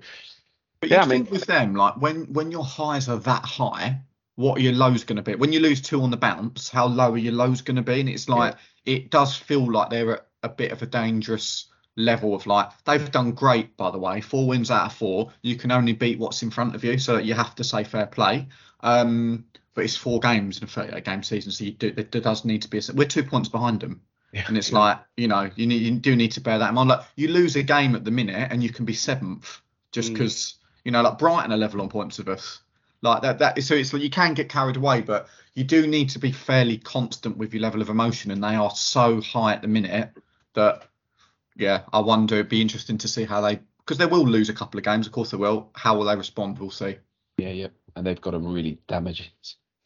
But 0.82 0.90
Yeah, 0.90 0.98
you 0.98 1.02
I 1.04 1.06
mean- 1.08 1.26
think 1.26 1.32
with 1.32 1.46
them, 1.46 1.76
like 1.76 1.96
when 2.02 2.32
when 2.34 2.52
your 2.52 2.64
highs 2.66 3.08
are 3.10 3.20
that 3.20 3.44
high, 3.46 4.00
what 4.36 4.58
are 4.60 4.62
your 4.62 4.74
lows 4.74 5.04
going 5.04 5.18
to 5.18 5.22
be? 5.24 5.36
When 5.36 5.52
you 5.54 5.60
lose 5.60 5.82
two 5.82 6.02
on 6.02 6.12
the 6.12 6.18
bounce, 6.18 6.70
how 6.70 6.88
low 6.88 7.12
are 7.14 7.18
your 7.18 7.34
lows 7.34 7.62
going 7.62 7.78
to 7.78 7.82
be? 7.84 8.00
And 8.00 8.10
it's 8.10 8.30
like 8.30 8.56
it 8.86 9.12
does 9.12 9.36
feel 9.36 9.72
like 9.72 9.90
they're 9.90 10.14
at 10.14 10.28
a 10.44 10.50
bit 10.50 10.72
of 10.72 10.82
a 10.82 10.86
dangerous 10.86 11.66
level 11.98 12.34
of 12.36 12.46
like 12.46 12.70
they've 12.86 13.12
done 13.12 13.32
great 13.34 13.76
by 13.76 13.92
the 13.92 13.98
way. 13.98 14.22
Four 14.22 14.48
wins 14.48 14.72
out 14.72 14.86
of 14.86 14.94
four. 14.94 15.32
You 15.42 15.56
can 15.58 15.72
only 15.72 15.94
beat 15.94 16.20
what's 16.20 16.44
in 16.44 16.52
front 16.52 16.76
of 16.76 16.84
you 16.84 16.98
so 16.98 17.18
you 17.18 17.34
have 17.34 17.56
to 17.56 17.64
say 17.64 17.84
fair 17.84 18.06
play. 18.06 18.48
Um 18.82 19.46
but 19.74 19.84
it's 19.84 19.96
four 19.98 20.20
games 20.20 20.58
in 20.60 20.64
a 20.64 20.68
38 20.68 21.04
game 21.04 21.24
season 21.24 21.52
so 21.52 21.64
you 21.64 21.72
do 21.72 21.92
there 21.92 22.22
does 22.22 22.46
need 22.46 22.62
to 22.62 22.70
be 22.70 22.78
a 22.78 22.82
we're 22.94 23.08
two 23.08 23.24
points 23.24 23.50
behind 23.50 23.82
them. 23.82 24.02
And 24.48 24.58
it's 24.58 24.72
like 24.72 25.00
you 25.18 25.28
know 25.28 25.50
you 25.56 25.66
need 25.68 25.82
you 25.82 25.92
do 25.92 26.16
need 26.16 26.32
to 26.34 26.42
bear 26.42 26.60
that 26.60 26.70
in 26.70 26.76
mind. 26.76 26.90
Like 26.90 27.06
you 27.16 27.28
lose 27.30 27.56
a 27.56 27.64
game 27.64 27.96
at 27.96 28.06
the 28.06 28.12
minute 28.12 28.52
and 28.52 28.64
you 28.64 28.70
can 28.70 28.86
be 28.86 28.94
seventh 28.94 29.62
just 29.92 30.12
Mm. 30.12 30.14
because 30.14 30.56
you 30.84 30.92
know 30.92 31.02
like 31.02 31.18
brighton 31.18 31.52
are 31.52 31.58
level 31.58 31.82
on 31.82 31.90
points 31.90 32.20
with 32.20 32.28
us. 32.28 32.60
Like 33.02 33.24
that 33.24 33.40
that 33.40 33.64
so 33.64 33.74
it's 33.74 33.94
like 33.94 34.04
you 34.04 34.10
can 34.12 34.36
get 34.36 34.50
carried 34.50 34.76
away 34.78 35.02
but 35.02 35.28
you 35.56 35.64
do 35.64 35.88
need 35.88 36.10
to 36.10 36.20
be 36.20 36.32
fairly 36.32 36.78
constant 36.78 37.38
with 37.38 37.54
your 37.54 37.62
level 37.64 37.82
of 37.82 37.90
emotion 37.90 38.30
and 38.30 38.44
they 38.44 38.54
are 38.54 38.70
so 38.72 39.20
high 39.22 39.54
at 39.54 39.64
the 39.64 39.68
minute 39.68 40.12
that 40.54 40.84
yeah 41.58 41.82
i 41.94 42.00
wonder 42.00 42.36
it'd 42.36 42.50
be 42.50 42.62
interesting 42.62 42.98
to 42.98 43.08
see 43.08 43.24
how 43.26 43.42
they 43.42 43.60
because 43.80 43.98
they 43.98 44.06
will 44.06 44.26
lose 44.26 44.50
a 44.50 44.54
couple 44.54 44.78
of 44.78 44.84
games 44.84 45.06
of 45.08 45.12
course 45.14 45.32
they 45.32 45.38
will 45.38 45.70
how 45.74 45.98
will 45.98 46.06
they 46.06 46.16
respond 46.16 46.58
we'll 46.60 46.70
see 46.72 46.96
yeah 47.38 47.50
yeah 47.50 47.68
and 47.96 48.06
they've 48.06 48.22
got 48.22 48.34
a 48.34 48.40
really 48.40 48.78
damaging 48.88 49.28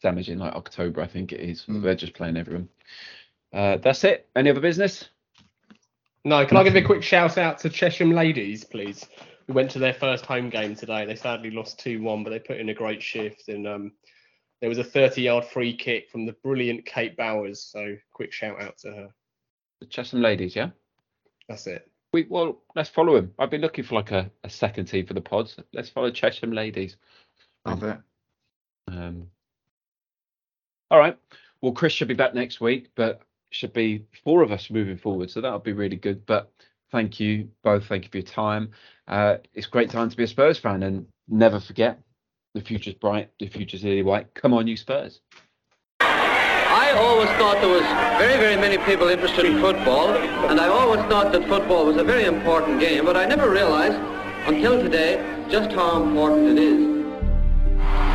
damaging 0.02 0.38
like 0.38 0.54
october 0.54 1.00
i 1.00 1.06
think 1.06 1.32
it 1.32 1.40
is 1.40 1.64
Mm. 1.66 1.82
they're 1.82 1.94
just 1.94 2.14
playing 2.14 2.36
everyone 2.36 2.68
uh 3.52 3.76
that's 3.78 4.04
it 4.04 4.28
any 4.36 4.50
other 4.50 4.60
business 4.60 5.08
No, 6.24 6.46
can 6.46 6.56
I 6.56 6.62
give 6.62 6.76
a 6.76 6.82
quick 6.82 7.02
shout 7.02 7.36
out 7.36 7.58
to 7.58 7.68
Chesham 7.68 8.12
Ladies, 8.14 8.62
please? 8.62 9.04
We 9.48 9.54
went 9.54 9.72
to 9.72 9.80
their 9.80 9.92
first 9.92 10.24
home 10.24 10.50
game 10.50 10.76
today. 10.76 11.04
They 11.04 11.16
sadly 11.16 11.50
lost 11.50 11.80
2 11.80 12.00
1, 12.00 12.22
but 12.22 12.30
they 12.30 12.38
put 12.38 12.58
in 12.60 12.68
a 12.68 12.74
great 12.74 13.02
shift. 13.02 13.48
And 13.48 13.66
um, 13.66 13.92
there 14.60 14.68
was 14.68 14.78
a 14.78 14.84
30 14.84 15.20
yard 15.20 15.44
free 15.44 15.76
kick 15.76 16.08
from 16.10 16.24
the 16.24 16.34
brilliant 16.44 16.86
Kate 16.86 17.16
Bowers. 17.16 17.60
So, 17.60 17.96
quick 18.12 18.32
shout 18.32 18.62
out 18.62 18.78
to 18.82 18.92
her. 18.92 19.08
the 19.80 19.86
chesham 19.86 20.22
ladies 20.22 20.54
yeah 20.54 20.70
That's 21.52 21.66
it. 21.66 21.86
We 22.14 22.26
well, 22.30 22.62
let's 22.74 22.88
follow 22.88 23.14
him. 23.14 23.34
I've 23.38 23.50
been 23.50 23.60
looking 23.60 23.84
for 23.84 23.94
like 23.94 24.10
a, 24.10 24.30
a 24.42 24.48
second 24.48 24.86
team 24.86 25.04
for 25.04 25.12
the 25.12 25.20
pods. 25.20 25.54
Let's 25.74 25.90
follow 25.90 26.10
Chesham 26.10 26.54
ladies. 26.54 26.96
love 27.66 27.82
it 27.82 27.98
Um, 28.88 29.26
all 30.90 30.98
right. 30.98 31.18
Well, 31.60 31.72
Chris 31.72 31.92
should 31.92 32.08
be 32.08 32.14
back 32.14 32.34
next 32.34 32.62
week, 32.62 32.88
but 32.94 33.20
should 33.50 33.74
be 33.74 34.06
four 34.24 34.42
of 34.42 34.50
us 34.50 34.70
moving 34.70 34.96
forward, 34.96 35.30
so 35.30 35.42
that'll 35.42 35.58
be 35.58 35.74
really 35.74 35.96
good. 35.96 36.24
But 36.24 36.50
thank 36.90 37.20
you 37.20 37.50
both. 37.62 37.84
Thank 37.84 38.04
you 38.04 38.10
for 38.10 38.16
your 38.16 38.26
time. 38.26 38.70
Uh, 39.06 39.36
it's 39.52 39.66
a 39.66 39.70
great 39.70 39.90
time 39.90 40.08
to 40.08 40.16
be 40.16 40.24
a 40.24 40.28
Spurs 40.28 40.58
fan, 40.58 40.82
and 40.82 41.06
never 41.28 41.60
forget 41.60 42.00
the 42.54 42.62
future's 42.62 42.94
bright. 42.94 43.30
The 43.38 43.48
future's 43.48 43.84
really 43.84 44.02
white. 44.02 44.32
Come 44.32 44.54
on, 44.54 44.66
you 44.66 44.78
Spurs. 44.78 45.20
I 46.92 46.98
always 46.98 47.30
thought 47.38 47.58
there 47.62 47.70
was 47.70 47.80
very, 48.20 48.36
very 48.36 48.56
many 48.56 48.76
people 48.76 49.08
interested 49.08 49.46
in 49.46 49.62
football, 49.62 50.08
and 50.10 50.60
I 50.60 50.68
always 50.68 51.00
thought 51.06 51.32
that 51.32 51.48
football 51.48 51.86
was 51.86 51.96
a 51.96 52.04
very 52.04 52.24
important 52.24 52.80
game, 52.80 53.06
but 53.06 53.16
I 53.16 53.24
never 53.24 53.48
realized 53.48 53.96
until 54.46 54.78
today 54.78 55.24
just 55.48 55.72
how 55.72 56.02
important 56.02 56.48
it 56.48 56.62
is. 56.62 56.92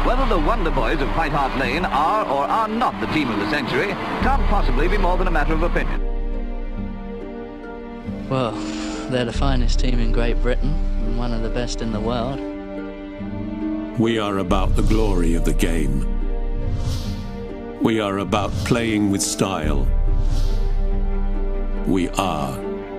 Whether 0.06 0.28
the 0.28 0.38
Wonder 0.38 0.70
Boys 0.70 1.02
of 1.02 1.10
White 1.18 1.32
Hart 1.32 1.58
Lane 1.58 1.86
are 1.86 2.24
or 2.26 2.44
are 2.44 2.68
not 2.68 3.02
the 3.02 3.08
team 3.08 3.32
of 3.32 3.40
the 3.40 3.50
century 3.50 3.88
can't 4.22 4.44
possibly 4.44 4.88
be 4.88 5.00
more 5.00 5.18
than 5.18 5.26
a 5.26 5.32
matter 5.32 5.54
of 5.54 5.64
opinion. 5.64 6.00
Well, 8.30 8.52
they're 9.10 9.26
the 9.26 9.34
finest 9.34 9.80
team 9.80 10.00
in 10.00 10.12
Great 10.12 10.40
Britain 10.44 10.70
and 11.04 11.18
one 11.18 11.34
of 11.34 11.42
the 11.42 11.50
best 11.50 11.82
in 11.82 11.92
the 11.94 12.00
world. 12.00 12.40
We 14.00 14.20
are 14.20 14.38
about 14.38 14.76
the 14.76 14.84
glory 14.84 15.34
of 15.34 15.46
the 15.46 15.54
game. 15.54 16.17
We 17.88 18.02
are 18.02 18.18
about 18.18 18.52
playing 18.66 19.12
with 19.12 19.22
style. 19.22 19.88
We 21.88 22.10
are 22.10 22.54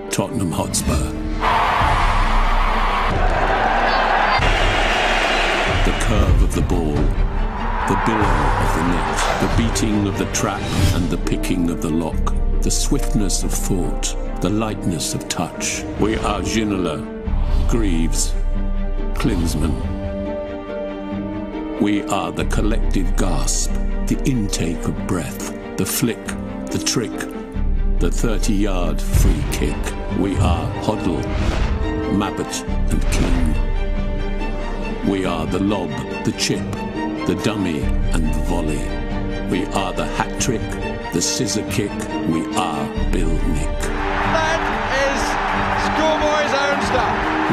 Tottenham 0.09 0.51
Hotspur. 0.51 1.11
The 5.85 5.95
curve 5.99 6.41
of 6.41 6.55
the 6.55 6.63
ball, 6.63 6.95
the 6.95 8.01
billow 8.03 8.33
of 8.63 8.75
the 8.77 8.83
net, 8.87 9.17
the 9.41 9.53
beating 9.61 10.07
of 10.07 10.17
the 10.17 10.25
trap 10.33 10.63
and 10.95 11.07
the 11.11 11.19
picking 11.19 11.69
of 11.69 11.83
the 11.83 11.91
lock, 11.91 12.33
the 12.63 12.71
swiftness 12.71 13.43
of 13.43 13.53
thought, 13.53 14.15
the 14.41 14.49
lightness 14.49 15.13
of 15.13 15.29
touch. 15.29 15.83
We 15.99 16.15
are 16.15 16.41
Ginola, 16.41 17.05
Greaves, 17.69 18.33
Klinsmann. 19.13 19.69
We 21.79 22.01
are 22.05 22.31
the 22.31 22.45
collective 22.45 23.15
gasp, 23.17 23.71
the 24.09 24.19
intake 24.27 24.83
of 24.85 25.05
breath, 25.05 25.53
the 25.77 25.85
flick, 25.85 26.25
the 26.71 26.81
trick, 26.83 27.15
the 27.99 28.09
30 28.09 28.53
yard 28.53 28.99
free 28.99 29.43
kick. 29.51 29.77
We 30.17 30.35
are 30.37 30.67
Hoddle, 30.81 31.21
Mabbutt, 32.17 32.63
and 32.89 33.01
King. 33.13 33.53
We 35.11 35.25
are 35.25 35.45
the 35.45 35.59
lob, 35.59 35.91
the 36.25 36.31
chip, 36.39 36.65
the 37.27 37.39
dummy, 37.43 37.83
and 37.83 38.33
the 38.33 38.39
volley. 38.49 38.81
We 39.51 39.65
are 39.75 39.93
the 39.93 40.05
hat 40.05 40.41
trick, 40.41 40.67
the 41.13 41.21
scissor 41.21 41.69
kick. 41.69 41.91
We 42.29 42.41
are 42.55 43.11
Bill 43.11 43.29
Nick. 43.29 43.79
That 44.33 44.59
is 45.05 45.21
schoolboy's 45.85 46.53
own 46.57 46.81
stuff. 46.87 47.28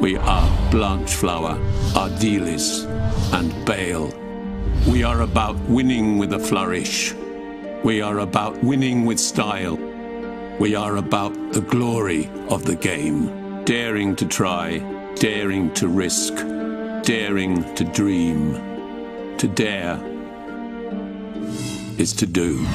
We 0.00 0.16
are 0.16 0.70
Blanchflower, 0.70 1.58
Ardiles, 1.94 2.86
and 3.34 3.66
Bale. 3.66 4.10
We 4.88 5.02
are 5.02 5.20
about 5.20 5.56
winning 5.68 6.16
with 6.16 6.32
a 6.32 6.38
flourish. 6.38 7.12
We 7.84 8.00
are 8.00 8.20
about 8.20 8.64
winning 8.64 9.04
with 9.04 9.20
style. 9.20 9.76
We 10.58 10.74
are 10.74 10.96
about 10.96 11.34
the 11.52 11.60
glory 11.60 12.30
of 12.48 12.64
the 12.64 12.76
game. 12.76 13.62
Daring 13.66 14.16
to 14.16 14.24
try, 14.24 14.78
daring 15.16 15.70
to 15.74 15.86
risk, 15.86 16.32
daring 17.02 17.62
to 17.74 17.84
dream. 17.84 18.54
To 19.36 19.48
dare 19.48 20.00
is 21.98 22.14
to 22.14 22.26
do. 22.26 22.66